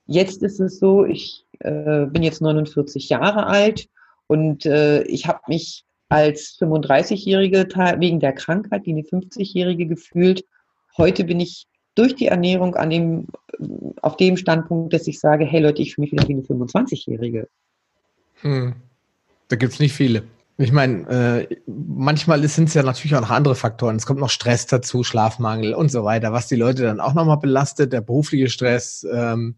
Jetzt 0.07 0.41
ist 0.41 0.59
es 0.59 0.79
so, 0.79 1.05
ich 1.05 1.45
äh, 1.59 2.07
bin 2.07 2.23
jetzt 2.23 2.41
49 2.41 3.09
Jahre 3.09 3.45
alt 3.45 3.87
und 4.25 4.65
äh, 4.65 5.03
ich 5.03 5.27
habe 5.27 5.41
mich 5.47 5.85
als 6.09 6.57
35-Jährige 6.59 7.67
wegen 7.99 8.19
der 8.19 8.33
Krankheit 8.33 8.87
wie 8.87 8.93
eine 8.93 9.03
50-Jährige 9.03 9.85
gefühlt. 9.85 10.43
Heute 10.97 11.23
bin 11.23 11.39
ich 11.39 11.67
durch 11.93 12.15
die 12.15 12.27
Ernährung 12.27 12.75
an 12.75 12.89
dem, 12.89 13.27
auf 14.01 14.17
dem 14.17 14.37
Standpunkt, 14.37 14.91
dass 14.91 15.05
ich 15.05 15.19
sage, 15.19 15.45
hey 15.45 15.61
Leute, 15.61 15.83
ich 15.83 15.93
fühle 15.93 16.05
mich 16.05 16.13
wieder 16.13 16.27
wie 16.27 16.33
eine 16.33 16.41
25-Jährige. 16.41 17.47
Hm. 18.41 18.73
Da 19.49 19.55
gibt 19.55 19.73
es 19.73 19.79
nicht 19.79 19.93
viele. 19.93 20.23
Ich 20.59 20.71
meine, 20.71 21.47
äh, 21.49 21.55
manchmal 21.67 22.45
sind 22.47 22.69
es 22.69 22.73
ja 22.73 22.81
natürlich 22.81 23.15
auch 23.15 23.21
noch 23.21 23.29
andere 23.29 23.53
Faktoren. 23.53 23.95
Es 23.95 24.07
kommt 24.07 24.19
noch 24.19 24.31
Stress 24.31 24.65
dazu, 24.65 25.03
Schlafmangel 25.03 25.75
und 25.75 25.91
so 25.91 26.03
weiter, 26.03 26.33
was 26.33 26.47
die 26.47 26.55
Leute 26.55 26.83
dann 26.83 26.99
auch 26.99 27.13
nochmal 27.13 27.37
belastet, 27.37 27.93
der 27.93 28.01
berufliche 28.01 28.49
Stress, 28.49 29.05
ähm, 29.11 29.57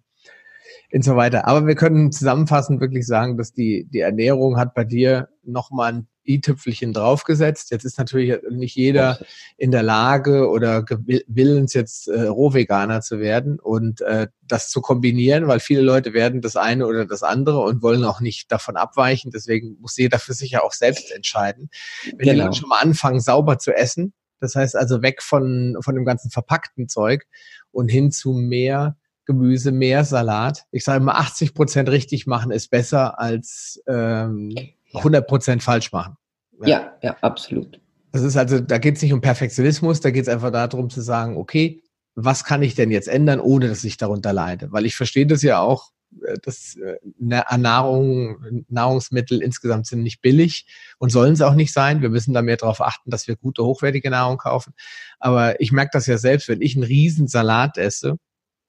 und 0.92 1.04
so 1.04 1.16
weiter. 1.16 1.48
Aber 1.48 1.68
wir 1.68 1.76
können 1.76 2.12
zusammenfassend 2.12 2.82
wirklich 2.82 3.06
sagen, 3.06 3.38
dass 3.38 3.54
die, 3.54 3.88
die 3.92 4.00
Ernährung 4.00 4.58
hat 4.58 4.74
bei 4.74 4.84
dir 4.84 5.30
nochmal 5.44 5.94
ein 5.94 6.08
i-Tüpfelchen 6.30 6.94
draufgesetzt. 6.94 7.72
Jetzt 7.72 7.84
ist 7.84 7.98
natürlich 7.98 8.38
nicht 8.50 8.76
jeder 8.76 9.20
in 9.58 9.72
der 9.72 9.84
Lage 9.84 10.48
oder 10.50 10.86
willens, 11.28 11.74
jetzt 11.74 12.08
äh, 12.08 12.28
Rohveganer 12.28 13.02
zu 13.02 13.20
werden 13.20 13.60
und 13.60 14.02
äh, 14.02 14.28
das 14.42 14.70
zu 14.70 14.82
kombinieren, 14.82 15.48
weil 15.48 15.60
viele 15.60 15.82
Leute 15.82 16.14
werden 16.14 16.42
das 16.42 16.56
eine 16.56 16.86
oder 16.86 17.06
das 17.06 17.24
andere 17.24 17.60
und 17.60 17.82
wollen 17.82 18.04
auch 18.04 18.22
nicht 18.22 18.52
davon 18.52 18.78
abweichen. 18.78 19.32
Deswegen 19.32 19.78
muss 19.80 19.98
jeder 19.98 20.20
für 20.20 20.34
sich 20.34 20.52
ja 20.52 20.64
auch 20.64 20.74
selbst 20.74 21.12
entscheiden. 21.12 21.70
Wenn 22.06 22.18
genau. 22.20 22.32
die 22.32 22.40
Leute 22.40 22.58
schon 22.58 22.70
mal 22.70 22.80
anfangen, 22.80 23.20
sauber 23.20 23.58
zu 23.58 23.76
essen, 23.76 24.14
das 24.40 24.56
heißt 24.56 24.76
also 24.76 25.02
weg 25.02 25.22
von, 25.22 25.78
von 25.82 25.96
dem 25.96 26.06
ganzen 26.06 26.32
verpackten 26.32 26.88
Zeug 26.88 27.26
und 27.72 27.90
hin 27.90 28.12
zu 28.12 28.34
mehr 28.34 28.98
Gemüse, 29.26 29.72
mehr 29.72 30.06
Salat. 30.06 30.66
Ich 30.72 30.84
sage 30.84 31.02
immer, 31.02 31.20
80 31.20 31.54
Prozent 31.54 31.90
richtig 31.90 32.26
machen 32.26 32.52
ist 32.52 32.70
besser 32.72 33.20
als 33.20 33.80
ähm, 33.88 34.56
100 34.94 35.28
Prozent 35.28 35.64
falsch 35.64 35.92
machen. 35.92 36.16
Ja, 36.62 36.68
ja, 36.68 36.94
ja 37.02 37.18
absolut. 37.22 37.80
Das 38.12 38.24
ist 38.24 38.38
also, 38.38 38.60
da 38.60 38.78
geht 38.80 38.96
es 38.96 39.02
nicht 39.02 39.14
um 39.14 39.22
Perfektionismus, 39.22 40.02
da 40.02 40.12
geht 40.12 40.24
es 40.24 40.30
einfach 40.30 40.52
darum 40.52 40.90
zu 40.90 41.02
sagen, 41.02 41.38
okay, 41.38 41.84
was 42.16 42.44
kann 42.44 42.64
ich 42.64 42.76
denn 42.76 42.92
jetzt 42.92 43.08
ändern, 43.08 43.40
ohne 43.40 43.68
dass 43.68 43.84
ich 43.84 43.98
darunter 43.98 44.34
leide? 44.34 44.72
Weil 44.72 44.86
ich 44.86 44.96
verstehe 44.96 45.28
das 45.28 45.42
ja 45.42 45.60
auch, 45.60 45.92
äh, 46.26 46.38
dass 46.42 46.76
äh, 46.76 46.98
Nahrung, 47.20 48.66
Nahrungsmittel 48.68 49.42
insgesamt 49.42 49.86
sind 49.86 50.04
nicht 50.04 50.22
billig 50.22 50.66
und 50.98 51.12
sollen 51.12 51.34
es 51.34 51.42
auch 51.42 51.54
nicht 51.54 51.72
sein. 51.72 52.02
Wir 52.02 52.10
müssen 52.10 52.34
da 52.34 52.42
mehr 52.42 52.58
darauf 52.58 52.82
achten, 52.82 53.12
dass 53.12 53.28
wir 53.28 53.36
gute, 53.36 53.64
hochwertige 53.64 54.10
Nahrung 54.10 54.38
kaufen. 54.38 54.74
Aber 55.20 55.62
ich 55.62 55.72
merke 55.72 55.92
das 55.94 56.08
ja 56.08 56.18
selbst, 56.18 56.50
wenn 56.50 56.62
ich 56.62 56.76
einen 56.76 56.84
riesen 56.84 57.28
Salat 57.28 57.78
esse, 57.78 58.18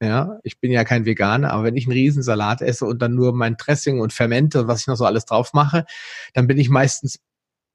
ja, 0.02 0.38
ich 0.42 0.58
bin 0.58 0.72
ja 0.72 0.84
kein 0.84 1.04
Veganer, 1.04 1.52
aber 1.52 1.64
wenn 1.64 1.76
ich 1.76 1.84
einen 1.84 1.92
Riesensalat 1.92 2.62
esse 2.62 2.86
und 2.86 3.02
dann 3.02 3.14
nur 3.14 3.34
mein 3.34 3.56
Dressing 3.56 4.00
und 4.00 4.12
Fermente 4.12 4.62
und 4.62 4.68
was 4.68 4.80
ich 4.80 4.86
noch 4.86 4.96
so 4.96 5.04
alles 5.04 5.26
drauf 5.26 5.52
mache, 5.52 5.84
dann 6.32 6.46
bin 6.46 6.58
ich 6.58 6.70
meistens 6.70 7.20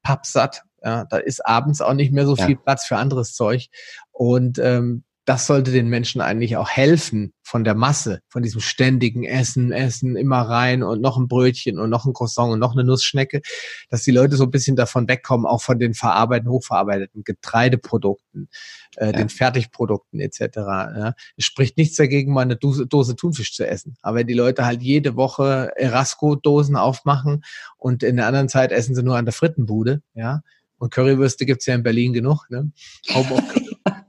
pappsatt. 0.02 0.62
Ja, 0.82 1.04
da 1.04 1.16
ist 1.16 1.44
abends 1.44 1.80
auch 1.80 1.94
nicht 1.94 2.12
mehr 2.12 2.26
so 2.26 2.36
viel 2.36 2.56
Platz 2.56 2.84
für 2.84 2.96
anderes 2.96 3.34
Zeug. 3.34 3.68
Und 4.12 4.58
ähm, 4.58 5.04
das 5.26 5.46
sollte 5.46 5.72
den 5.72 5.88
Menschen 5.88 6.20
eigentlich 6.20 6.56
auch 6.56 6.70
helfen 6.70 7.32
von 7.42 7.64
der 7.64 7.74
Masse, 7.74 8.20
von 8.28 8.44
diesem 8.44 8.60
ständigen 8.60 9.24
Essen, 9.24 9.72
Essen, 9.72 10.14
immer 10.14 10.42
rein 10.42 10.84
und 10.84 11.00
noch 11.00 11.16
ein 11.16 11.26
Brötchen 11.26 11.80
und 11.80 11.90
noch 11.90 12.06
ein 12.06 12.12
Croissant 12.12 12.52
und 12.52 12.60
noch 12.60 12.74
eine 12.74 12.84
Nussschnecke, 12.84 13.42
dass 13.90 14.04
die 14.04 14.12
Leute 14.12 14.36
so 14.36 14.44
ein 14.44 14.52
bisschen 14.52 14.76
davon 14.76 15.08
wegkommen, 15.08 15.44
auch 15.44 15.62
von 15.62 15.80
den 15.80 15.94
verarbeiteten, 15.94 16.52
hochverarbeiteten 16.52 17.24
Getreideprodukten, 17.24 18.48
äh, 18.96 19.06
ja. 19.06 19.12
den 19.12 19.28
Fertigprodukten 19.28 20.20
etc. 20.20 20.40
Ja. 20.56 21.14
Es 21.36 21.44
spricht 21.44 21.76
nichts 21.76 21.96
dagegen, 21.96 22.32
mal 22.32 22.42
eine 22.42 22.56
Dose, 22.56 22.86
Dose 22.86 23.16
Thunfisch 23.16 23.52
zu 23.52 23.66
essen. 23.66 23.96
Aber 24.02 24.18
wenn 24.18 24.28
die 24.28 24.34
Leute 24.34 24.64
halt 24.64 24.80
jede 24.80 25.16
Woche 25.16 25.72
Erasco-Dosen 25.74 26.76
aufmachen 26.76 27.42
und 27.78 28.04
in 28.04 28.14
der 28.14 28.28
anderen 28.28 28.48
Zeit 28.48 28.70
essen 28.70 28.94
sie 28.94 29.02
nur 29.02 29.16
an 29.16 29.24
der 29.24 29.34
Frittenbude, 29.34 30.02
ja, 30.14 30.42
und 30.78 30.92
Currywürste 30.92 31.46
gibt's 31.46 31.66
ja 31.66 31.74
in 31.74 31.82
Berlin 31.82 32.12
genug, 32.12 32.46
ne? 32.48 32.70
Home 33.14 33.32
of 33.32 33.42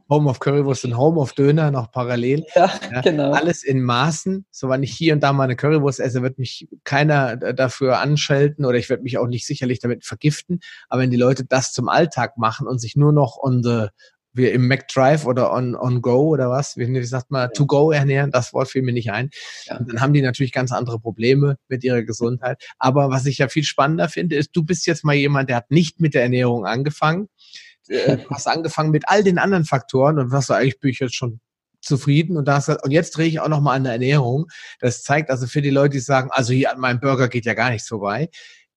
Home 0.09 0.29
of 0.29 0.39
Currywurst 0.39 0.85
und 0.85 0.97
Home 0.97 1.19
of 1.19 1.33
Döner 1.33 1.71
noch 1.71 1.91
parallel. 1.91 2.45
Ja, 2.55 2.71
ja, 2.91 3.01
genau. 3.01 3.31
Alles 3.31 3.63
in 3.63 3.81
Maßen. 3.81 4.45
So, 4.51 4.69
wenn 4.69 4.83
ich 4.83 4.93
hier 4.93 5.13
und 5.13 5.21
da 5.21 5.33
mal 5.33 5.43
eine 5.43 5.55
Currywurst 5.55 5.99
esse, 5.99 6.21
wird 6.21 6.37
mich 6.37 6.67
keiner 6.83 7.35
dafür 7.35 7.99
anschalten 7.99 8.65
oder 8.65 8.77
ich 8.77 8.89
werde 8.89 9.03
mich 9.03 9.17
auch 9.17 9.27
nicht 9.27 9.45
sicherlich 9.45 9.79
damit 9.79 10.05
vergiften. 10.05 10.59
Aber 10.89 11.01
wenn 11.01 11.11
die 11.11 11.17
Leute 11.17 11.45
das 11.45 11.73
zum 11.73 11.89
Alltag 11.89 12.37
machen 12.37 12.67
und 12.67 12.79
sich 12.79 12.95
nur 12.95 13.11
noch 13.11 13.37
on 13.41 13.63
the 13.63 13.87
wir 14.37 14.53
im 14.53 14.67
McDrive 14.67 15.25
oder 15.25 15.51
on, 15.51 15.75
on 15.75 16.01
Go 16.01 16.29
oder 16.29 16.49
was, 16.49 16.77
wie 16.77 17.03
sagt 17.03 17.31
man, 17.31 17.49
to 17.53 17.65
go 17.65 17.91
ernähren, 17.91 18.31
das 18.31 18.53
Wort 18.53 18.69
fiel 18.69 18.83
mir 18.83 18.93
nicht 18.93 19.11
ein. 19.11 19.31
Ja. 19.65 19.79
dann 19.79 19.99
haben 19.99 20.13
die 20.13 20.21
natürlich 20.21 20.51
ganz 20.51 20.71
andere 20.71 20.99
Probleme 20.99 21.57
mit 21.67 21.83
ihrer 21.83 22.03
Gesundheit. 22.03 22.63
Aber 22.77 23.09
was 23.09 23.25
ich 23.25 23.39
ja 23.39 23.49
viel 23.49 23.63
spannender 23.63 24.07
finde, 24.07 24.35
ist, 24.35 24.51
du 24.53 24.63
bist 24.63 24.85
jetzt 24.87 25.03
mal 25.03 25.15
jemand, 25.15 25.49
der 25.49 25.57
hat 25.57 25.71
nicht 25.71 25.99
mit 25.99 26.13
der 26.13 26.21
Ernährung 26.21 26.65
angefangen, 26.65 27.27
äh, 27.89 28.17
hast 28.29 28.47
angefangen 28.47 28.91
mit 28.91 29.03
all 29.07 29.23
den 29.23 29.37
anderen 29.37 29.65
Faktoren 29.65 30.19
und 30.19 30.31
was 30.31 30.47
du 30.47 30.53
eigentlich 30.53 30.79
bin 30.79 30.91
ich 30.91 30.99
jetzt 30.99 31.15
schon 31.15 31.39
zufrieden 31.81 32.37
und 32.37 32.47
da 32.47 32.55
hast, 32.55 32.69
und 32.69 32.91
jetzt 32.91 33.15
drehe 33.17 33.27
ich 33.27 33.39
auch 33.39 33.47
noch 33.47 33.61
mal 33.61 33.73
an 33.73 33.83
der 33.83 33.93
Ernährung. 33.93 34.47
Das 34.79 35.03
zeigt 35.03 35.29
also 35.29 35.47
für 35.47 35.61
die 35.61 35.69
Leute, 35.69 35.93
die 35.93 35.99
sagen, 35.99 36.29
also 36.31 36.53
hier 36.53 36.71
an 36.71 36.79
meinem 36.79 36.99
Burger 36.99 37.27
geht 37.27 37.45
ja 37.45 37.53
gar 37.53 37.69
nichts 37.69 37.87
vorbei, 37.87 38.29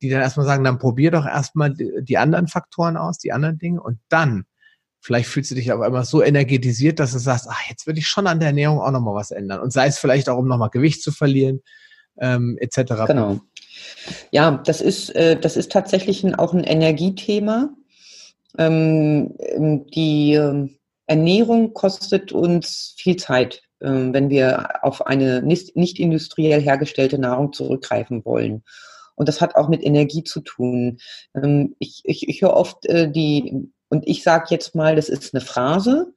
die 0.02 0.08
dann 0.08 0.20
erstmal 0.20 0.46
sagen, 0.46 0.64
dann 0.64 0.78
probier 0.78 1.10
doch 1.10 1.26
erstmal 1.26 1.74
die, 1.74 2.18
anderen 2.18 2.48
Faktoren 2.48 2.96
aus, 2.96 3.18
die 3.18 3.32
anderen 3.32 3.58
Dinge 3.58 3.82
und 3.82 3.98
dann 4.08 4.44
vielleicht 5.02 5.28
fühlst 5.28 5.50
du 5.50 5.54
dich 5.54 5.72
auf 5.72 5.80
einmal 5.80 6.04
so 6.04 6.22
energetisiert, 6.22 7.00
dass 7.00 7.12
du 7.12 7.18
sagst, 7.18 7.46
ach, 7.48 7.62
jetzt 7.70 7.86
würde 7.86 8.00
ich 8.00 8.06
schon 8.06 8.26
an 8.26 8.38
der 8.38 8.48
Ernährung 8.48 8.80
auch 8.80 8.90
noch 8.90 9.00
mal 9.00 9.14
was 9.14 9.30
ändern 9.30 9.60
und 9.60 9.72
sei 9.72 9.86
es 9.86 9.98
vielleicht 9.98 10.28
auch, 10.28 10.38
um 10.38 10.46
noch 10.46 10.58
mal 10.58 10.68
Gewicht 10.68 11.02
zu 11.02 11.10
verlieren, 11.10 11.60
ähm, 12.18 12.58
etc. 12.60 13.06
Genau. 13.06 13.40
Ja, 14.30 14.62
das 14.64 14.80
ist, 14.80 15.14
äh, 15.14 15.38
das 15.38 15.56
ist 15.56 15.72
tatsächlich 15.72 16.22
ein, 16.22 16.34
auch 16.34 16.52
ein 16.52 16.64
Energiethema. 16.64 17.70
Ähm, 18.58 19.34
ähm, 19.38 19.86
die 19.86 20.34
ähm, 20.34 20.78
Ernährung 21.06 21.74
kostet 21.74 22.32
uns 22.32 22.94
viel 22.96 23.16
Zeit, 23.16 23.62
wenn 23.82 24.28
wir 24.28 24.84
auf 24.84 25.06
eine 25.06 25.42
nicht, 25.42 25.98
industriell 25.98 26.60
hergestellte 26.60 27.18
Nahrung 27.18 27.54
zurückgreifen 27.54 28.24
wollen. 28.26 28.62
Und 29.16 29.28
das 29.28 29.40
hat 29.40 29.54
auch 29.54 29.68
mit 29.68 29.82
Energie 29.82 30.22
zu 30.22 30.40
tun. 30.40 30.98
Ich, 31.78 32.02
ich, 32.04 32.28
ich 32.28 32.42
höre 32.42 32.54
oft 32.54 32.86
äh, 32.86 33.10
die, 33.10 33.70
und 33.88 34.06
ich 34.06 34.22
sage 34.22 34.46
jetzt 34.50 34.74
mal, 34.74 34.96
das 34.96 35.08
ist 35.08 35.34
eine 35.34 35.40
Phrase, 35.40 36.12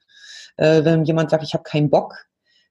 äh, 0.57 0.83
wenn 0.83 1.05
jemand 1.05 1.29
sagt, 1.29 1.43
ich 1.43 1.53
habe 1.53 1.63
keinen 1.63 1.89
Bock, 1.89 2.15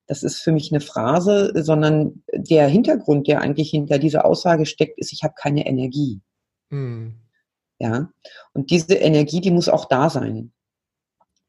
das 0.07 0.23
ist 0.23 0.41
für 0.41 0.53
mich 0.53 0.73
eine 0.73 0.81
Phrase, 0.81 1.53
sondern 1.55 2.23
der 2.33 2.67
Hintergrund, 2.69 3.29
der 3.29 3.41
eigentlich 3.41 3.71
hinter 3.71 3.99
dieser 3.99 4.25
Aussage 4.25 4.67
steckt, 4.67 4.99
ist, 4.99 5.13
ich 5.13 5.23
habe 5.23 5.35
keine 5.37 5.67
Energie. 5.67 6.21
Hm. 6.71 7.22
Ja. 7.83 8.13
Und 8.53 8.71
diese 8.71 8.95
Energie, 8.95 9.41
die 9.41 9.51
muss 9.51 9.69
auch 9.69 9.87
da 9.87 10.09
sein. 10.09 10.53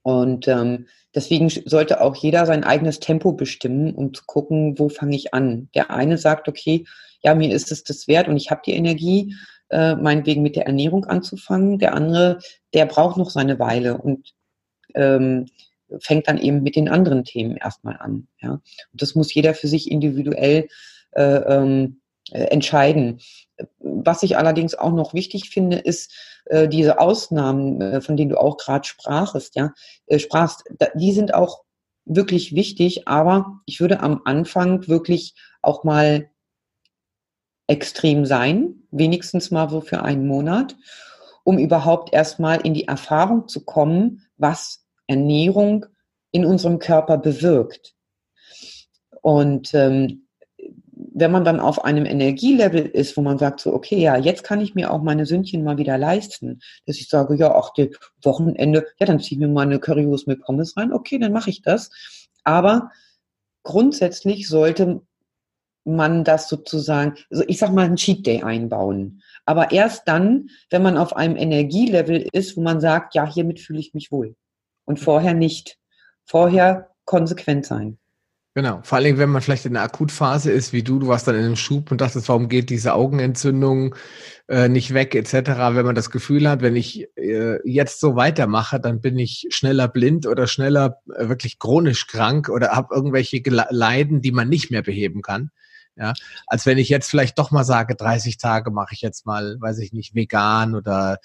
Und 0.01 0.47
ähm, 0.47 0.87
deswegen 1.13 1.47
sollte 1.49 2.01
auch 2.01 2.15
jeder 2.15 2.47
sein 2.47 2.63
eigenes 2.63 2.99
Tempo 2.99 3.33
bestimmen, 3.33 3.93
um 3.93 4.15
zu 4.15 4.23
gucken, 4.25 4.79
wo 4.79 4.89
fange 4.89 5.15
ich 5.15 5.35
an. 5.35 5.69
Der 5.75 5.91
eine 5.91 6.17
sagt, 6.17 6.47
okay, 6.47 6.85
ja, 7.21 7.35
mir 7.35 7.53
ist 7.53 7.71
es 7.71 7.83
das 7.83 8.07
wert 8.07 8.27
und 8.27 8.35
ich 8.35 8.49
habe 8.49 8.63
die 8.65 8.73
Energie, 8.73 9.35
äh, 9.69 9.95
meinetwegen 9.95 10.41
mit 10.41 10.55
der 10.55 10.65
Ernährung 10.65 11.05
anzufangen. 11.05 11.77
Der 11.77 11.93
andere, 11.93 12.39
der 12.73 12.87
braucht 12.87 13.17
noch 13.17 13.29
seine 13.29 13.59
Weile 13.59 13.99
und 13.99 14.33
ähm, 14.95 15.45
fängt 15.99 16.27
dann 16.27 16.39
eben 16.39 16.63
mit 16.63 16.75
den 16.75 16.89
anderen 16.89 17.25
Themen 17.25 17.57
erstmal 17.57 17.97
an. 17.97 18.27
Ja? 18.41 18.53
Und 18.53 19.01
das 19.01 19.13
muss 19.13 19.31
jeder 19.31 19.53
für 19.53 19.67
sich 19.67 19.91
individuell 19.91 20.67
äh, 21.11 21.35
ähm, 21.35 22.01
äh, 22.31 22.45
entscheiden. 22.45 23.19
Was 23.79 24.23
ich 24.23 24.37
allerdings 24.37 24.75
auch 24.75 24.91
noch 24.91 25.13
wichtig 25.13 25.49
finde, 25.49 25.77
ist 25.77 26.13
äh, 26.45 26.67
diese 26.67 26.99
Ausnahmen, 26.99 27.81
äh, 27.81 28.01
von 28.01 28.17
denen 28.17 28.29
du 28.29 28.39
auch 28.39 28.57
gerade 28.57 28.85
sprachest, 28.85 29.55
ja, 29.55 29.73
äh, 30.07 30.19
sprachst, 30.19 30.63
da, 30.77 30.87
die 30.95 31.11
sind 31.11 31.33
auch 31.33 31.63
wirklich 32.05 32.53
wichtig, 32.55 33.07
aber 33.07 33.61
ich 33.65 33.79
würde 33.79 34.01
am 34.01 34.21
Anfang 34.25 34.87
wirklich 34.87 35.35
auch 35.61 35.83
mal 35.83 36.29
extrem 37.67 38.25
sein, 38.25 38.83
wenigstens 38.91 39.51
mal 39.51 39.69
so 39.69 39.81
für 39.81 40.03
einen 40.03 40.27
Monat, 40.27 40.75
um 41.43 41.57
überhaupt 41.57 42.13
erstmal 42.13 42.61
in 42.61 42.73
die 42.73 42.87
Erfahrung 42.87 43.47
zu 43.47 43.63
kommen, 43.63 44.27
was 44.37 44.85
Ernährung 45.07 45.85
in 46.31 46.45
unserem 46.45 46.79
Körper 46.79 47.17
bewirkt. 47.17 47.95
Und 49.21 49.73
ähm, 49.73 50.22
wenn 51.15 51.31
man 51.31 51.45
dann 51.45 51.59
auf 51.59 51.83
einem 51.83 52.05
Energielevel 52.05 52.85
ist, 52.85 53.15
wo 53.15 53.21
man 53.21 53.37
sagt 53.37 53.59
so, 53.59 53.73
okay, 53.73 53.97
ja, 53.97 54.17
jetzt 54.17 54.43
kann 54.43 54.61
ich 54.61 54.75
mir 54.75 54.91
auch 54.91 55.01
meine 55.01 55.25
Sündchen 55.25 55.63
mal 55.63 55.77
wieder 55.77 55.97
leisten, 55.97 56.59
dass 56.85 56.97
ich 56.97 57.07
sage, 57.07 57.35
ja, 57.35 57.53
auch 57.53 57.73
die 57.73 57.95
Wochenende, 58.21 58.85
ja, 58.99 59.05
dann 59.05 59.19
ziehe 59.19 59.39
ich 59.39 59.45
mir 59.45 59.51
mal 59.51 59.61
eine 59.61 59.79
Currywurst 59.79 60.27
mit 60.27 60.41
Pommes 60.41 60.75
rein, 60.75 60.91
okay, 60.91 61.19
dann 61.19 61.31
mache 61.31 61.49
ich 61.49 61.61
das. 61.61 61.91
Aber 62.43 62.91
grundsätzlich 63.63 64.47
sollte 64.47 65.01
man 65.85 66.23
das 66.23 66.49
sozusagen, 66.49 67.15
also 67.29 67.43
ich 67.47 67.57
sag 67.57 67.71
mal, 67.73 67.85
einen 67.85 67.97
Cheat 67.97 68.25
Day 68.25 68.41
einbauen. 68.41 69.21
Aber 69.45 69.71
erst 69.71 70.07
dann, 70.07 70.49
wenn 70.69 70.81
man 70.81 70.97
auf 70.97 71.15
einem 71.15 71.35
Energielevel 71.35 72.27
ist, 72.31 72.55
wo 72.55 72.61
man 72.61 72.79
sagt, 72.79 73.15
ja, 73.15 73.25
hiermit 73.25 73.59
fühle 73.59 73.79
ich 73.79 73.93
mich 73.93 74.11
wohl. 74.11 74.35
Und 74.85 74.99
vorher 74.99 75.33
nicht. 75.33 75.77
Vorher 76.25 76.89
konsequent 77.05 77.65
sein. 77.65 77.97
Genau, 78.55 78.81
vor 78.83 78.99
allem, 78.99 79.17
wenn 79.17 79.31
man 79.31 79.41
vielleicht 79.41 79.65
in 79.65 79.75
einer 79.75 79.85
Akutphase 79.85 80.51
ist, 80.51 80.73
wie 80.73 80.83
du, 80.83 80.99
du 80.99 81.07
warst 81.07 81.27
dann 81.27 81.33
in 81.33 81.43
einem 81.43 81.55
Schub 81.55 81.89
und 81.89 82.01
dachtest, 82.01 82.29
warum 82.29 82.49
geht 82.49 82.69
diese 82.69 82.93
Augenentzündung 82.93 83.95
äh, 84.47 84.69
nicht 84.69 84.93
weg, 84.93 85.15
etc. 85.15 85.73
Wenn 85.73 85.87
man 85.87 85.95
das 85.95 86.11
Gefühl 86.11 86.47
hat, 86.47 86.61
wenn 86.61 86.75
ich 86.75 87.07
äh, 87.17 87.57
jetzt 87.67 87.99
so 87.99 88.15
weitermache, 88.15 88.79
dann 88.79 89.01
bin 89.01 89.17
ich 89.17 89.47
schneller 89.49 89.87
blind 89.87 90.27
oder 90.27 90.45
schneller 90.45 90.99
äh, 91.15 91.29
wirklich 91.29 91.57
chronisch 91.57 92.05
krank 92.05 92.47
oder 92.47 92.73
habe 92.73 92.93
irgendwelche 92.93 93.41
Leiden, 93.47 94.21
die 94.21 94.31
man 94.31 94.49
nicht 94.49 94.69
mehr 94.69 94.83
beheben 94.83 95.23
kann. 95.23 95.49
Ja, 95.95 96.13
als 96.47 96.65
wenn 96.67 96.77
ich 96.77 96.89
jetzt 96.89 97.09
vielleicht 97.09 97.37
doch 97.39 97.51
mal 97.51 97.63
sage, 97.63 97.95
30 97.95 98.37
Tage 98.37 98.71
mache 98.71 98.93
ich 98.93 99.01
jetzt 99.01 99.25
mal, 99.25 99.57
weiß 99.59 99.79
ich 99.79 99.93
nicht, 99.93 100.15
vegan 100.15 100.75
oder 100.75 101.17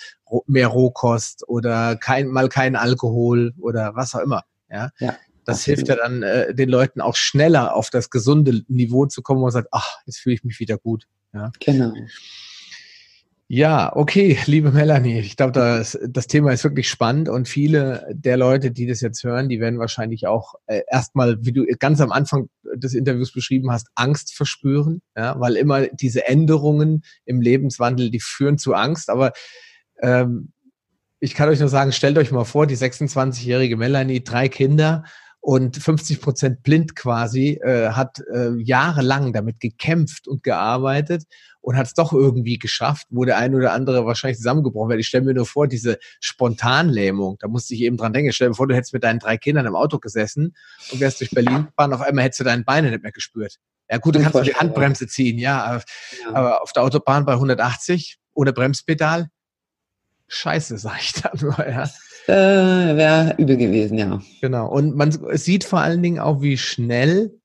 mehr 0.46 0.68
Rohkost 0.68 1.46
oder 1.46 1.96
kein, 1.96 2.28
mal 2.28 2.48
kein 2.48 2.76
Alkohol 2.76 3.52
oder 3.58 3.96
was 3.96 4.14
auch 4.14 4.20
immer. 4.20 4.44
Ja, 4.70 4.90
ja 4.98 5.14
das 5.48 5.64
hilft 5.64 5.88
ja 5.88 5.96
dann 5.96 6.22
äh, 6.22 6.54
den 6.54 6.68
Leuten 6.68 7.00
auch 7.00 7.16
schneller 7.16 7.74
auf 7.74 7.88
das 7.88 8.10
gesunde 8.10 8.64
Niveau 8.68 9.06
zu 9.06 9.22
kommen 9.22 9.42
und 9.42 9.50
sagt, 9.50 9.68
ach, 9.72 9.96
jetzt 10.04 10.18
fühle 10.18 10.34
ich 10.34 10.44
mich 10.44 10.60
wieder 10.60 10.76
gut. 10.76 11.06
Ja. 11.32 11.50
Genau. 11.58 11.94
Ja, 13.50 13.96
okay, 13.96 14.38
liebe 14.44 14.72
Melanie, 14.72 15.20
ich 15.20 15.38
glaube, 15.38 15.52
das, 15.52 15.98
das 16.06 16.26
Thema 16.26 16.52
ist 16.52 16.64
wirklich 16.64 16.90
spannend 16.90 17.30
und 17.30 17.48
viele 17.48 18.06
der 18.12 18.36
Leute, 18.36 18.70
die 18.70 18.86
das 18.86 19.00
jetzt 19.00 19.24
hören, 19.24 19.48
die 19.48 19.58
werden 19.58 19.78
wahrscheinlich 19.78 20.26
auch 20.26 20.56
äh, 20.66 20.82
erstmal, 20.86 21.42
wie 21.42 21.52
du 21.52 21.64
ganz 21.78 22.02
am 22.02 22.12
Anfang 22.12 22.50
des 22.74 22.92
Interviews 22.92 23.32
beschrieben 23.32 23.72
hast, 23.72 23.88
Angst 23.94 24.34
verspüren, 24.34 25.00
ja, 25.16 25.40
weil 25.40 25.56
immer 25.56 25.86
diese 25.86 26.26
Änderungen 26.26 27.04
im 27.24 27.40
Lebenswandel, 27.40 28.10
die 28.10 28.20
führen 28.20 28.58
zu 28.58 28.74
Angst, 28.74 29.08
aber 29.08 29.32
ähm, 30.02 30.52
ich 31.20 31.34
kann 31.34 31.48
euch 31.48 31.58
nur 31.58 31.70
sagen, 31.70 31.92
stellt 31.92 32.18
euch 32.18 32.30
mal 32.30 32.44
vor, 32.44 32.66
die 32.66 32.76
26-jährige 32.76 33.78
Melanie, 33.78 34.22
drei 34.22 34.50
Kinder 34.50 35.04
und 35.40 35.76
50 35.76 36.20
Prozent 36.20 36.62
blind 36.62 36.96
quasi, 36.96 37.60
äh, 37.62 37.90
hat 37.90 38.20
äh, 38.32 38.50
jahrelang 38.58 39.32
damit 39.32 39.60
gekämpft 39.60 40.28
und 40.28 40.42
gearbeitet 40.42 41.24
und 41.60 41.76
hat 41.76 41.86
es 41.86 41.94
doch 41.94 42.12
irgendwie 42.12 42.58
geschafft, 42.58 43.06
wo 43.10 43.24
der 43.24 43.38
eine 43.38 43.56
oder 43.56 43.72
andere 43.72 44.04
wahrscheinlich 44.04 44.38
zusammengebrochen 44.38 44.90
wäre. 44.90 45.00
Ich 45.00 45.06
stelle 45.08 45.24
mir 45.24 45.34
nur 45.34 45.46
vor, 45.46 45.68
diese 45.68 45.98
Spontanlähmung, 46.20 47.36
da 47.38 47.48
musste 47.48 47.74
ich 47.74 47.82
eben 47.82 47.96
dran 47.96 48.12
denken, 48.12 48.32
stell 48.32 48.48
dir 48.48 48.54
vor, 48.54 48.66
du 48.66 48.74
hättest 48.74 48.92
mit 48.92 49.04
deinen 49.04 49.20
drei 49.20 49.36
Kindern 49.36 49.66
im 49.66 49.76
Auto 49.76 49.98
gesessen 49.98 50.54
und 50.90 51.00
wärst 51.00 51.20
durch 51.20 51.30
Berlin 51.30 51.66
gefahren, 51.66 51.92
auf 51.92 52.00
einmal 52.00 52.24
hättest 52.24 52.40
du 52.40 52.44
deine 52.44 52.64
Beine 52.64 52.90
nicht 52.90 53.02
mehr 53.02 53.12
gespürt. 53.12 53.56
Ja 53.90 53.98
gut, 53.98 54.16
du 54.16 54.20
kannst 54.20 54.46
die 54.46 54.54
Handbremse 54.54 55.06
ziehen, 55.06 55.38
ja, 55.38 55.62
aber, 55.64 55.82
ja. 56.22 56.34
aber 56.34 56.62
auf 56.62 56.72
der 56.72 56.82
Autobahn 56.82 57.24
bei 57.24 57.32
180 57.32 58.18
ohne 58.34 58.52
Bremspedal, 58.52 59.28
scheiße, 60.28 60.76
sag 60.78 61.00
ich 61.00 61.12
dann 61.14 61.38
nur, 61.40 61.58
ja 61.58 61.88
äh, 62.28 62.96
wäre 62.96 63.34
übel 63.38 63.56
gewesen, 63.56 63.98
ja. 63.98 64.20
Genau. 64.40 64.68
Und 64.68 64.96
man 64.96 65.10
sieht 65.36 65.64
vor 65.64 65.80
allen 65.80 66.02
Dingen 66.02 66.18
auch, 66.18 66.42
wie 66.42 66.56
schnell 66.56 67.38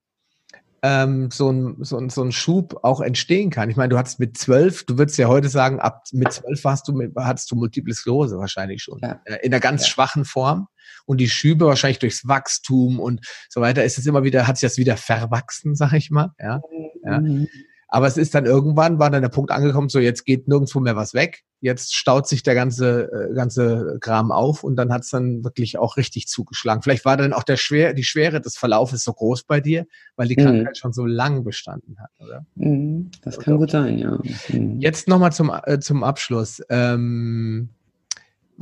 ähm, 0.82 1.32
so, 1.32 1.50
ein, 1.50 1.78
so, 1.80 1.98
ein, 1.98 2.10
so 2.10 2.22
ein 2.24 2.34
Schub 2.34 2.80
auch 2.84 3.00
entstehen 3.00 3.50
kann. 3.50 3.70
Ich 3.70 3.78
meine, 3.78 3.90
du 3.90 3.98
hattest 3.98 4.20
mit 4.20 4.38
zwölf, 4.38 4.84
du 4.86 4.98
würdest 4.98 5.18
ja 5.18 5.30
heute 5.30 5.48
sagen, 5.48 5.80
ab 5.80 6.04
mit 6.12 6.34
zwölf 6.34 6.64
warst 6.66 6.88
du 6.88 6.92
mit, 6.92 7.14
hattest 7.16 7.50
du 7.50 7.56
Multiple 7.56 7.94
Sklerose 7.94 8.38
wahrscheinlich 8.38 8.84
schon. 8.84 9.00
Ja. 9.02 9.22
Äh, 9.24 9.38
in 9.44 9.54
einer 9.54 9.62
ganz 9.62 9.84
ja. 9.84 9.88
schwachen 9.88 10.26
Form. 10.26 10.68
Und 11.06 11.18
die 11.20 11.30
Schübe 11.30 11.66
wahrscheinlich 11.66 12.00
durchs 12.00 12.28
Wachstum 12.28 13.00
und 13.00 13.26
so 13.50 13.62
weiter 13.62 13.84
ist 13.84 13.98
es 13.98 14.06
immer 14.06 14.24
wieder, 14.24 14.48
hat 14.48 14.58
sich 14.58 14.70
das 14.70 14.78
wieder 14.78 14.96
verwachsen, 14.96 15.76
sag 15.76 15.94
ich 15.94 16.12
mal. 16.12 16.32
Ja. 16.40 16.62
Mhm. 17.04 17.48
Aber 17.94 18.08
es 18.08 18.18
ist 18.18 18.34
dann 18.34 18.48
irgendwann, 18.48 18.98
war 18.98 19.12
dann 19.12 19.22
der 19.22 19.30
Punkt 19.30 19.52
angekommen, 19.52 19.88
so 19.88 20.00
jetzt 20.00 20.26
geht 20.26 20.48
nirgendwo 20.48 20.80
mehr 20.80 20.96
was 20.96 21.14
weg. 21.14 21.44
Jetzt 21.62 21.94
staut 21.94 22.28
sich 22.28 22.42
der 22.42 22.56
ganze, 22.56 23.04
äh, 23.04 23.36
ganze 23.36 24.00
Kram 24.02 24.32
auf 24.32 24.64
und 24.64 24.78
dann 24.78 24.92
hat 24.92 25.04
es 25.04 25.12
dann 25.12 25.44
wirklich 25.44 25.78
auch 25.78 25.96
richtig 25.96 26.26
zugeschlagen. 26.26 26.82
Vielleicht 26.82 27.06
war 27.06 27.18
dann 27.18 27.34
auch 27.34 27.44
der 27.44 27.56
Schwer, 27.56 27.94
die 27.94 28.04
Schwere 28.04 28.42
des 28.42 28.58
Verlaufes 28.58 29.04
so 29.04 29.14
groß 29.14 29.44
bei 29.44 29.62
dir, 29.62 29.86
weil 30.16 30.28
die 30.28 30.36
mhm. 30.36 30.44
Krankheit 30.44 30.78
schon 30.80 30.92
so 30.92 31.06
lang 31.06 31.44
bestanden 31.44 32.00
hat, 32.00 32.10
oder? 32.18 32.48
Mhm, 32.56 33.12
das 33.22 33.38
kann 33.38 33.58
gut 33.58 33.70
sein, 33.70 34.00
ja. 34.00 34.18
Mhm. 34.50 34.82
Jetzt 34.82 35.08
nochmal 35.08 35.32
zum, 35.32 35.52
äh, 35.64 35.80
zum 35.80 36.04
Abschluss. 36.04 36.64
Ähm, 36.70 37.70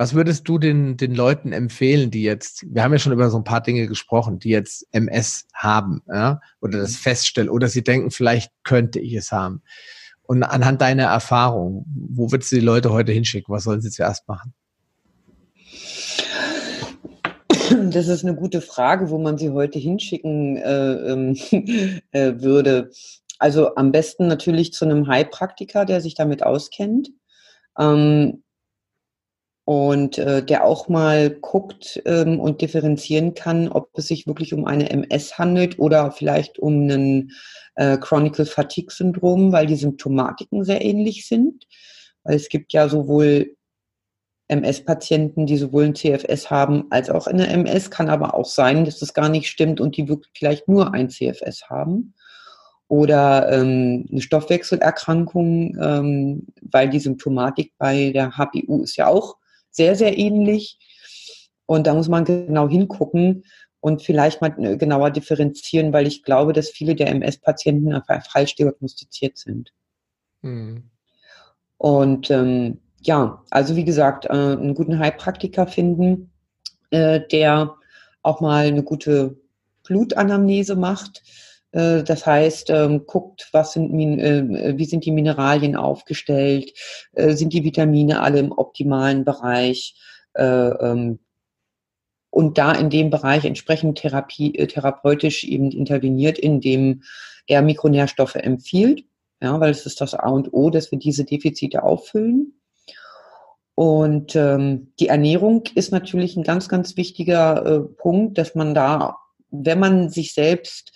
was 0.01 0.15
würdest 0.15 0.47
du 0.47 0.57
den, 0.57 0.97
den 0.97 1.13
Leuten 1.13 1.53
empfehlen, 1.53 2.09
die 2.09 2.23
jetzt, 2.23 2.65
wir 2.67 2.81
haben 2.81 2.91
ja 2.91 2.97
schon 2.97 3.11
über 3.13 3.29
so 3.29 3.37
ein 3.37 3.43
paar 3.43 3.61
Dinge 3.61 3.85
gesprochen, 3.85 4.39
die 4.39 4.49
jetzt 4.49 4.87
MS 4.91 5.45
haben, 5.53 6.01
ja, 6.07 6.41
oder 6.59 6.79
das 6.79 6.93
mhm. 6.93 7.03
feststellen, 7.03 7.51
oder 7.51 7.67
sie 7.67 7.83
denken, 7.83 8.09
vielleicht 8.09 8.51
könnte 8.63 8.99
ich 8.99 9.13
es 9.13 9.31
haben. 9.31 9.61
Und 10.23 10.41
anhand 10.41 10.81
deiner 10.81 11.03
Erfahrung, 11.03 11.85
wo 11.85 12.31
würdest 12.31 12.51
du 12.51 12.55
die 12.55 12.65
Leute 12.65 12.91
heute 12.91 13.11
hinschicken? 13.11 13.53
Was 13.53 13.65
sollen 13.65 13.81
sie 13.81 13.91
zuerst 13.91 14.27
machen? 14.27 14.55
Das 17.91 18.07
ist 18.07 18.25
eine 18.25 18.35
gute 18.35 18.61
Frage, 18.61 19.11
wo 19.11 19.19
man 19.19 19.37
sie 19.37 19.51
heute 19.51 19.77
hinschicken 19.77 20.57
äh, 20.57 20.93
ähm, 21.11 21.35
äh, 22.11 22.41
würde. 22.41 22.89
Also 23.37 23.75
am 23.75 23.91
besten 23.91 24.25
natürlich 24.25 24.73
zu 24.73 24.83
einem 24.83 25.05
Heilpraktiker, 25.05 25.85
der 25.85 26.01
sich 26.01 26.15
damit 26.15 26.41
auskennt. 26.41 27.11
Ähm, 27.77 28.41
und 29.71 30.17
äh, 30.17 30.43
der 30.43 30.65
auch 30.65 30.89
mal 30.89 31.29
guckt 31.29 32.01
ähm, 32.05 32.41
und 32.41 32.59
differenzieren 32.61 33.35
kann, 33.35 33.69
ob 33.69 33.97
es 33.97 34.09
sich 34.09 34.27
wirklich 34.27 34.53
um 34.53 34.65
eine 34.65 34.89
MS 34.89 35.37
handelt 35.37 35.79
oder 35.79 36.11
vielleicht 36.11 36.59
um 36.59 36.73
einen 36.73 37.31
äh, 37.75 37.97
Chronicle 37.97 38.45
Fatigue 38.45 38.91
Syndrom, 38.91 39.53
weil 39.53 39.67
die 39.67 39.77
Symptomatiken 39.77 40.65
sehr 40.65 40.83
ähnlich 40.83 41.25
sind. 41.25 41.67
Weil 42.25 42.35
es 42.35 42.49
gibt 42.49 42.73
ja 42.73 42.89
sowohl 42.89 43.55
MS-Patienten, 44.49 45.45
die 45.45 45.55
sowohl 45.55 45.85
ein 45.85 45.95
CFS 45.95 46.51
haben 46.51 46.87
als 46.89 47.09
auch 47.09 47.27
eine 47.27 47.47
MS, 47.47 47.89
kann 47.89 48.09
aber 48.09 48.33
auch 48.33 48.47
sein, 48.47 48.83
dass 48.83 48.99
das 48.99 49.13
gar 49.13 49.29
nicht 49.29 49.47
stimmt 49.47 49.79
und 49.79 49.95
die 49.95 50.09
wirklich 50.09 50.33
vielleicht 50.37 50.67
nur 50.67 50.93
ein 50.93 51.09
CFS 51.09 51.69
haben. 51.69 52.13
Oder 52.89 53.49
ähm, 53.49 54.05
eine 54.11 54.19
Stoffwechselerkrankung, 54.19 55.77
ähm, 55.81 56.47
weil 56.61 56.89
die 56.89 56.99
Symptomatik 56.99 57.71
bei 57.77 58.11
der 58.11 58.35
HPU 58.37 58.83
ist 58.83 58.97
ja 58.97 59.07
auch 59.07 59.37
sehr, 59.71 59.95
sehr 59.95 60.17
ähnlich. 60.17 60.77
Und 61.65 61.87
da 61.87 61.93
muss 61.93 62.09
man 62.09 62.25
genau 62.25 62.69
hingucken 62.69 63.43
und 63.79 64.01
vielleicht 64.03 64.41
mal 64.41 64.53
äh, 64.63 64.77
genauer 64.77 65.11
differenzieren, 65.11 65.93
weil 65.93 66.07
ich 66.07 66.23
glaube, 66.23 66.53
dass 66.53 66.69
viele 66.69 66.95
der 66.95 67.07
MS-Patienten 67.07 67.99
falsch 68.29 68.55
diagnostiziert 68.55 69.37
sind. 69.37 69.71
Mhm. 70.41 70.89
Und 71.77 72.29
ähm, 72.29 72.79
ja, 73.01 73.43
also 73.49 73.75
wie 73.75 73.85
gesagt, 73.85 74.25
äh, 74.25 74.29
einen 74.29 74.75
guten 74.75 74.99
Heilpraktiker 74.99 75.65
finden, 75.65 76.31
äh, 76.91 77.21
der 77.31 77.75
auch 78.21 78.41
mal 78.41 78.67
eine 78.67 78.83
gute 78.83 79.37
Blutanamnese 79.83 80.75
macht. 80.75 81.23
Äh, 81.71 82.03
das 82.03 82.25
heißt, 82.25 82.69
ähm, 82.69 83.05
guckt, 83.05 83.49
was 83.51 83.73
sind, 83.73 83.93
äh, 84.19 84.77
wie 84.77 84.85
sind 84.85 85.05
die 85.05 85.11
Mineralien 85.11 85.75
aufgestellt, 85.75 86.73
äh, 87.13 87.33
sind 87.33 87.53
die 87.53 87.63
Vitamine 87.63 88.21
alle 88.21 88.39
im 88.39 88.51
optimalen 88.51 89.25
Bereich, 89.25 89.95
ähm, 90.35 91.19
und 92.31 92.57
da 92.57 92.71
in 92.71 92.89
dem 92.89 93.09
Bereich 93.09 93.45
entsprechend 93.45 93.99
Therapie, 93.99 94.55
äh, 94.55 94.65
therapeutisch 94.65 95.43
eben 95.43 95.69
interveniert, 95.69 96.39
indem 96.39 97.03
er 97.45 97.61
Mikronährstoffe 97.61 98.35
empfiehlt, 98.35 99.03
ja, 99.41 99.59
weil 99.59 99.71
es 99.71 99.85
ist 99.85 100.01
das 100.01 100.13
A 100.13 100.29
und 100.29 100.53
O, 100.53 100.69
dass 100.69 100.91
wir 100.91 100.99
diese 100.99 101.25
Defizite 101.25 101.83
auffüllen. 101.83 102.53
Und 103.75 104.35
ähm, 104.35 104.93
die 104.99 105.07
Ernährung 105.07 105.63
ist 105.75 105.91
natürlich 105.91 106.37
ein 106.37 106.43
ganz, 106.43 106.69
ganz 106.69 106.97
wichtiger 106.97 107.65
äh, 107.65 107.79
Punkt, 107.79 108.37
dass 108.37 108.55
man 108.55 108.73
da, 108.73 109.17
wenn 109.49 109.79
man 109.79 110.09
sich 110.09 110.33
selbst 110.33 110.93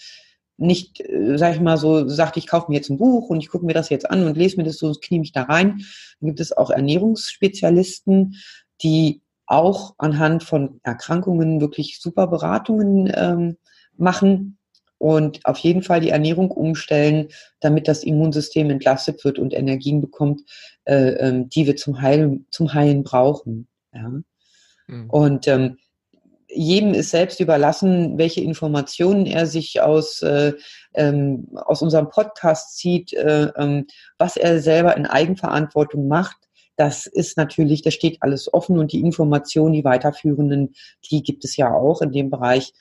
nicht, 0.58 1.02
äh, 1.02 1.38
sag 1.38 1.56
ich 1.56 1.62
mal 1.62 1.78
so, 1.78 2.08
sagt, 2.08 2.38
ich 2.38 2.48
kaufe 2.48 2.70
mir 2.70 2.78
jetzt 2.78 2.90
ein 2.90 2.98
Buch 2.98 3.30
und 3.30 3.40
ich 3.40 3.50
gucke 3.50 3.66
mir 3.66 3.74
das 3.74 3.90
jetzt 3.90 4.10
an 4.10 4.26
und 4.26 4.38
lese 4.38 4.58
mir 4.58 4.64
das 4.64 4.78
so 4.78 4.88
und 4.88 5.02
knie 5.02 5.20
mich 5.20 5.32
da 5.32 5.44
rein, 5.44 5.82
dann 6.20 6.28
gibt 6.28 6.40
es 6.40 6.56
auch 6.56 6.70
Ernährungsspezialisten, 6.70 8.36
die 8.82 9.22
auch 9.48 9.94
anhand 9.98 10.44
von 10.44 10.80
Erkrankungen 10.84 11.62
wirklich 11.62 12.00
super 12.00 12.28
Beratungen 12.28 13.12
ähm, 13.16 13.58
machen 13.98 14.58
und 14.98 15.46
auf 15.46 15.58
jeden 15.58 15.84
Fall 15.84 16.00
die 16.00 16.10
Ernährung 16.10 16.52
umstellen, 16.52 17.28
damit 17.60 17.88
das 17.88 18.04
Immunsystem 18.04 18.70
entlastet 18.70 19.24
wird 19.24 19.40
und 19.40 19.54
Energien 19.54 20.02
bekommt, 20.02 20.42
äh, 20.86 21.10
ähm, 21.10 21.50
die 21.50 21.68
wir 21.68 21.76
zum 21.76 22.02
Heilen, 22.02 22.48
zum 22.50 22.74
Heilen 22.74 23.04
brauchen. 23.04 23.68
Ja? 23.94 24.10
Mhm. 24.88 25.10
Und 25.10 25.48
ähm, 25.48 25.78
jedem 26.56 26.94
ist 26.94 27.12
selbst 27.12 27.40
überlassen, 27.40 28.18
welche 28.18 28.42
Informationen 28.42 29.26
er 29.26 29.46
sich 29.46 29.82
aus, 29.82 30.22
äh, 30.22 30.54
ähm, 30.94 31.48
aus 31.54 31.82
unserem 31.82 32.10
Podcast 32.10 32.78
zieht, 32.78 33.14
äh, 33.14 33.52
ähm, 33.58 33.88
was 34.18 34.38
er 34.38 34.62
selber 34.62 34.96
in 34.98 35.06
Eigenverantwortung 35.06 36.08
macht. 36.08 36.38
Das 36.78 37.06
ist 37.06 37.38
natürlich, 37.38 37.82
da 37.82 37.92
steht 37.92 38.18
alles 38.22 38.54
offen 38.54 38.80
und 38.80 38.92
die 38.92 39.00
Informationen, 39.00 39.74
die 39.74 39.84
weiterführenden, 39.84 40.74
die 41.10 41.24
gibt 41.24 41.46
es 41.46 41.56
ja 41.58 41.74
auch 41.74 42.02
in 42.02 42.12
dem 42.12 42.30
Bereich. 42.30 42.74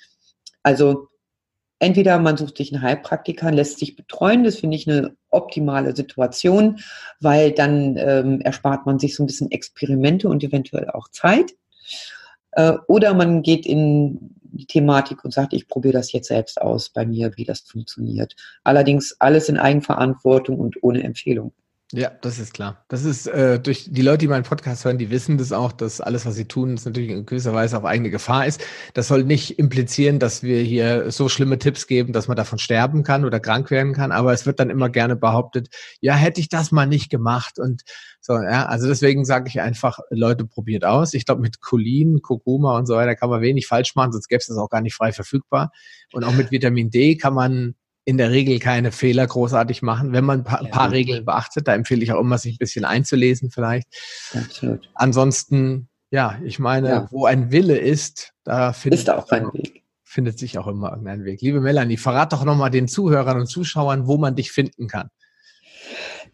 Also 0.63 1.09
entweder 1.79 2.19
man 2.19 2.37
sucht 2.37 2.57
sich 2.57 2.73
einen 2.73 2.83
Heilpraktiker, 2.83 3.53
lässt 3.53 3.79
sich 3.79 3.97
betreuen, 3.97 4.45
das 4.45 4.57
finde 4.57 4.77
ich 4.77 4.89
eine 4.89 5.17
optimale 5.31 5.95
Situation, 5.95 6.81
weil 7.21 7.53
dann 7.53 7.97
ähm, 7.97 8.41
erspart 8.41 8.87
man 8.87 8.99
sich 8.99 9.15
so 9.15 9.23
ein 9.23 9.27
bisschen 9.27 9.51
Experimente 9.51 10.29
und 10.29 10.43
eventuell 10.43 10.89
auch 10.91 11.09
Zeit. 11.09 11.55
Äh, 12.57 12.75
oder 12.89 13.15
man 13.15 13.43
geht 13.43 13.67
in 13.67 14.35
die 14.43 14.67
Thematik 14.67 15.25
und 15.25 15.33
sagt, 15.33 15.53
ich 15.53 15.69
probiere 15.69 15.95
das 15.95 16.13
jetzt 16.13 16.29
selbst 16.29 16.61
aus 16.61 16.89
bei 16.89 17.05
mir, 17.05 17.33
wie 17.37 17.45
das 17.45 17.61
funktioniert. 17.61 18.37
Allerdings 18.63 19.17
alles 19.19 19.49
in 19.49 19.59
Eigenverantwortung 19.59 20.59
und 20.59 20.83
ohne 20.83 21.03
Empfehlung. 21.03 21.53
Ja, 21.97 22.11
das 22.23 22.41
ist 22.41 22.53
klar. 22.53 22.85
Das 22.89 23.05
ist 23.05 23.29
äh, 23.29 23.61
durch 23.61 23.87
die 23.89 24.03
Leute, 24.03 24.19
die 24.19 24.27
meinen 24.27 24.43
Podcast 24.43 24.85
hören, 24.85 24.99
die 24.99 25.11
wissen 25.11 25.39
das 25.39 25.53
auch, 25.53 25.71
dass 25.71 26.01
alles, 26.01 26.27
was 26.27 26.35
sie 26.35 26.47
tun, 26.47 26.75
das 26.75 26.87
natürlich 26.87 27.11
in 27.11 27.25
gewisser 27.25 27.55
Weise 27.55 27.79
auf 27.79 27.85
eigene 27.85 28.11
Gefahr 28.11 28.47
ist. 28.47 28.65
Das 28.95 29.07
soll 29.07 29.23
nicht 29.23 29.61
implizieren, 29.61 30.19
dass 30.19 30.43
wir 30.43 30.61
hier 30.61 31.13
so 31.13 31.29
schlimme 31.29 31.57
Tipps 31.57 31.87
geben, 31.87 32.13
dass 32.13 32.27
man 32.27 32.37
davon 32.37 32.59
sterben 32.59 33.05
kann 33.05 33.25
oder 33.25 33.39
krank 33.39 33.71
werden 33.71 33.93
kann. 33.93 34.11
Aber 34.11 34.33
es 34.33 34.45
wird 34.45 34.59
dann 34.59 34.71
immer 34.71 34.89
gerne 34.89 35.15
behauptet, 35.15 35.69
ja, 36.01 36.15
hätte 36.15 36.41
ich 36.41 36.49
das 36.49 36.73
mal 36.73 36.87
nicht 36.87 37.11
gemacht 37.11 37.61
und 37.61 37.83
so. 38.21 38.33
Ja, 38.33 38.67
also 38.67 38.89
deswegen 38.89 39.25
sage 39.25 39.49
ich 39.49 39.61
einfach, 39.61 40.01
Leute, 40.11 40.47
probiert 40.47 40.85
aus. 40.85 41.15
Ich 41.15 41.27
glaube, 41.27 41.43
mit 41.43 41.61
Cholin, 41.61 42.23
Kurkuma 42.23 42.77
und 42.77 42.87
so 42.87 42.97
weiter 42.97 43.15
kann 43.15 43.31
man 43.31 43.41
wenig 43.41 43.69
falsch 43.69 43.95
machen, 43.95 44.11
sonst 44.11 44.27
gäbe 44.27 44.41
es 44.41 44.49
das 44.49 44.57
auch 44.57 44.69
gar 44.69 44.81
nicht 44.81 44.97
frei 44.97 45.13
verfügbar. 45.13 45.71
Und 46.13 46.25
auch 46.25 46.33
mit 46.33 46.51
Vitamin 46.51 46.91
D 46.91 47.17
kann 47.17 47.35
man 47.35 47.77
in 48.05 48.19
der 48.19 48.31
Regel 48.31 48.59
keine 48.59 48.93
Fehler 48.93 49.27
großartig 49.27 49.83
machen, 49.83 50.13
wenn 50.13 50.25
man 50.25 50.41
ein 50.41 50.45
paar, 50.45 50.63
ja. 50.63 50.69
paar, 50.69 50.93
Regeln 50.93 51.25
beachtet. 51.25 51.67
Da 51.69 51.75
empfehle 51.75 52.03
ich 52.03 52.13
auch 52.13 52.21
immer, 52.21 52.39
sich 52.39 52.57
ein 52.57 52.59
bisschen 52.59 52.85
einzulesen 52.85 53.51
vielleicht. 53.51 53.89
Absolut. 54.35 54.91
Ansonsten, 54.95 55.89
ja, 56.11 56.39
ich 56.45 56.59
meine, 56.59 56.89
ja. 56.89 57.09
wo 57.11 57.25
ein 57.25 57.51
Wille 57.51 57.79
ist, 57.79 58.33
da 58.45 58.73
findet, 58.73 59.01
ist 59.01 59.11
auch 59.11 59.31
ein 59.31 59.53
Weg. 59.55 59.85
findet 60.03 60.39
sich 60.39 60.59
auch 60.59 60.67
immer 60.67 60.91
irgendein 60.91 61.25
Weg. 61.25 61.41
Liebe 61.41 61.61
Melanie, 61.61 61.97
verrat 61.97 62.33
doch 62.33 62.45
nochmal 62.45 62.71
den 62.71 62.89
Zuhörern 62.89 63.41
und 63.41 63.47
Zuschauern, 63.47 64.07
wo 64.07 64.19
man 64.19 64.37
dich 64.37 64.53
finden 64.53 64.87
kann. 64.87 65.09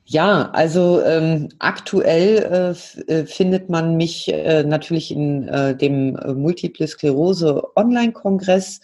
Ja, 0.05 0.51
also 0.51 1.05
ähm, 1.05 1.51
aktuell 1.61 2.75
äh, 3.09 3.13
äh 3.13 3.27
findet 3.27 3.71
man 3.71 3.97
mich 3.97 4.33
äh, 4.33 4.65
natürlich 4.65 5.13
in 5.13 5.47
äh, 5.47 5.77
dem 5.77 6.17
äh, 6.17 6.33
Multiple 6.35 6.89
Sklerose 6.89 7.63
Online-Kongress 7.77 8.81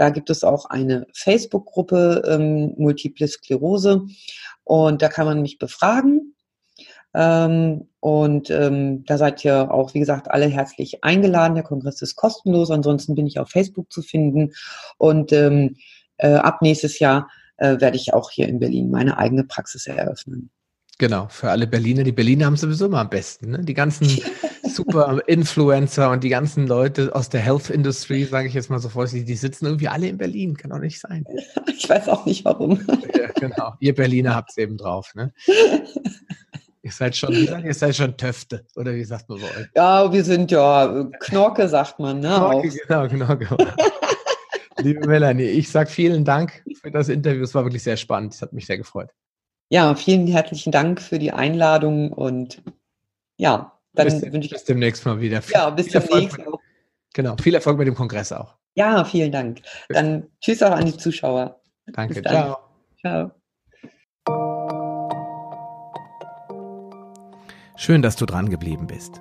da 0.00 0.08
gibt 0.08 0.30
es 0.30 0.44
auch 0.44 0.64
eine 0.64 1.06
Facebook-Gruppe 1.12 2.22
ähm, 2.26 2.72
Multiple 2.78 3.28
Sklerose 3.28 4.06
und 4.64 5.02
da 5.02 5.08
kann 5.10 5.26
man 5.26 5.42
mich 5.42 5.58
befragen. 5.58 6.34
Ähm, 7.12 7.86
und 8.00 8.48
ähm, 8.48 9.04
da 9.04 9.18
seid 9.18 9.44
ihr 9.44 9.70
auch, 9.70 9.92
wie 9.92 9.98
gesagt, 9.98 10.30
alle 10.30 10.46
herzlich 10.46 11.04
eingeladen. 11.04 11.54
Der 11.54 11.64
Kongress 11.64 12.00
ist 12.00 12.16
kostenlos. 12.16 12.70
Ansonsten 12.70 13.14
bin 13.14 13.26
ich 13.26 13.38
auf 13.38 13.50
Facebook 13.50 13.92
zu 13.92 14.00
finden. 14.00 14.54
Und 14.96 15.34
ähm, 15.34 15.76
äh, 16.16 16.32
ab 16.32 16.62
nächstes 16.62 16.98
Jahr 16.98 17.28
äh, 17.58 17.78
werde 17.78 17.98
ich 17.98 18.14
auch 18.14 18.30
hier 18.30 18.48
in 18.48 18.58
Berlin 18.58 18.90
meine 18.90 19.18
eigene 19.18 19.44
Praxis 19.44 19.86
eröffnen. 19.86 20.50
Genau, 21.00 21.28
für 21.30 21.48
alle 21.48 21.66
Berliner. 21.66 22.02
Die 22.02 22.12
Berliner 22.12 22.44
haben 22.44 22.58
sowieso 22.58 22.84
immer 22.84 22.98
am 22.98 23.08
besten. 23.08 23.52
Ne? 23.52 23.60
Die 23.60 23.72
ganzen 23.72 24.20
super 24.68 25.18
Influencer 25.26 26.10
und 26.10 26.22
die 26.22 26.28
ganzen 26.28 26.66
Leute 26.66 27.14
aus 27.14 27.30
der 27.30 27.40
Health 27.40 27.70
Industry, 27.70 28.24
sage 28.26 28.48
ich 28.48 28.52
jetzt 28.52 28.68
mal 28.68 28.80
so 28.80 28.90
vorsichtig, 28.90 29.26
die 29.26 29.34
sitzen 29.34 29.64
irgendwie 29.64 29.88
alle 29.88 30.08
in 30.08 30.18
Berlin. 30.18 30.58
Kann 30.58 30.70
doch 30.70 30.78
nicht 30.78 31.00
sein. 31.00 31.24
Ich 31.74 31.88
weiß 31.88 32.10
auch 32.10 32.26
nicht 32.26 32.44
warum. 32.44 32.78
Ja, 33.16 33.28
genau. 33.34 33.72
Ihr 33.80 33.94
Berliner 33.94 34.34
habt 34.34 34.50
es 34.50 34.58
eben 34.58 34.76
drauf. 34.76 35.14
Ne? 35.14 35.32
Ihr 36.82 36.92
seid 36.92 37.16
schon, 37.16 37.32
ihr 37.32 37.74
seid 37.74 37.96
schon 37.96 38.18
Töfte, 38.18 38.66
oder 38.76 38.94
wie 38.94 39.04
sagt 39.04 39.30
man 39.30 39.40
bei 39.40 39.46
euch? 39.46 39.68
Ja, 39.74 40.12
wir 40.12 40.22
sind 40.22 40.50
ja 40.50 41.08
Knorke, 41.20 41.66
sagt 41.70 41.98
man. 41.98 42.20
Ne, 42.20 42.28
Knorke, 42.28 42.68
auch. 42.90 43.08
genau, 43.08 43.36
Knorke. 43.36 43.74
Liebe 44.82 45.08
Melanie, 45.08 45.44
ich 45.44 45.70
sage 45.70 45.88
vielen 45.88 46.26
Dank 46.26 46.62
für 46.82 46.90
das 46.90 47.08
Interview. 47.08 47.44
Es 47.44 47.54
war 47.54 47.64
wirklich 47.64 47.82
sehr 47.82 47.96
spannend. 47.96 48.34
Es 48.34 48.42
hat 48.42 48.52
mich 48.52 48.66
sehr 48.66 48.76
gefreut. 48.76 49.08
Ja, 49.72 49.94
vielen 49.94 50.26
herzlichen 50.26 50.72
Dank 50.72 51.00
für 51.00 51.20
die 51.20 51.30
Einladung 51.30 52.12
und 52.12 52.60
ja, 53.36 53.78
dann 53.94 54.06
bis, 54.06 54.20
wünsche 54.20 54.46
ich. 54.46 54.50
Bis 54.50 54.64
demnächst 54.64 55.06
mal 55.06 55.20
wieder. 55.20 55.40
Ja, 55.54 55.70
bis 55.70 55.86
demnächst. 55.86 56.38
Mit, 56.38 56.46
genau, 57.14 57.36
viel 57.40 57.54
Erfolg 57.54 57.78
mit 57.78 57.86
dem 57.86 57.94
Kongress 57.94 58.32
auch. 58.32 58.56
Ja, 58.74 59.04
vielen 59.04 59.30
Dank. 59.30 59.60
Dann 59.88 60.26
tschüss 60.40 60.60
auch 60.64 60.72
an 60.72 60.86
die 60.86 60.96
Zuschauer. 60.96 61.60
Danke, 61.86 62.20
ciao. 62.20 62.58
Ciao. 63.00 63.30
Schön, 67.76 68.02
dass 68.02 68.16
du 68.16 68.26
dran 68.26 68.50
geblieben 68.50 68.88
bist. 68.88 69.20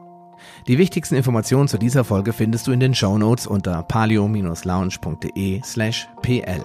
Die 0.68 0.80
wichtigsten 0.80 1.16
Informationen 1.16 1.68
zu 1.68 1.78
dieser 1.78 2.04
Folge 2.04 2.34
findest 2.34 2.66
du 2.66 2.72
in 2.72 2.80
den 2.80 2.96
Show 2.96 3.20
Notes 3.20 3.46
unter 3.46 3.84
palio-lounge.de 3.84 5.62
slash 5.64 6.08
pl. 6.24 6.64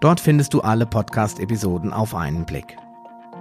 Dort 0.00 0.20
findest 0.20 0.54
du 0.54 0.62
alle 0.62 0.86
Podcast-Episoden 0.86 1.92
auf 1.92 2.14
einen 2.14 2.46
Blick 2.46 2.76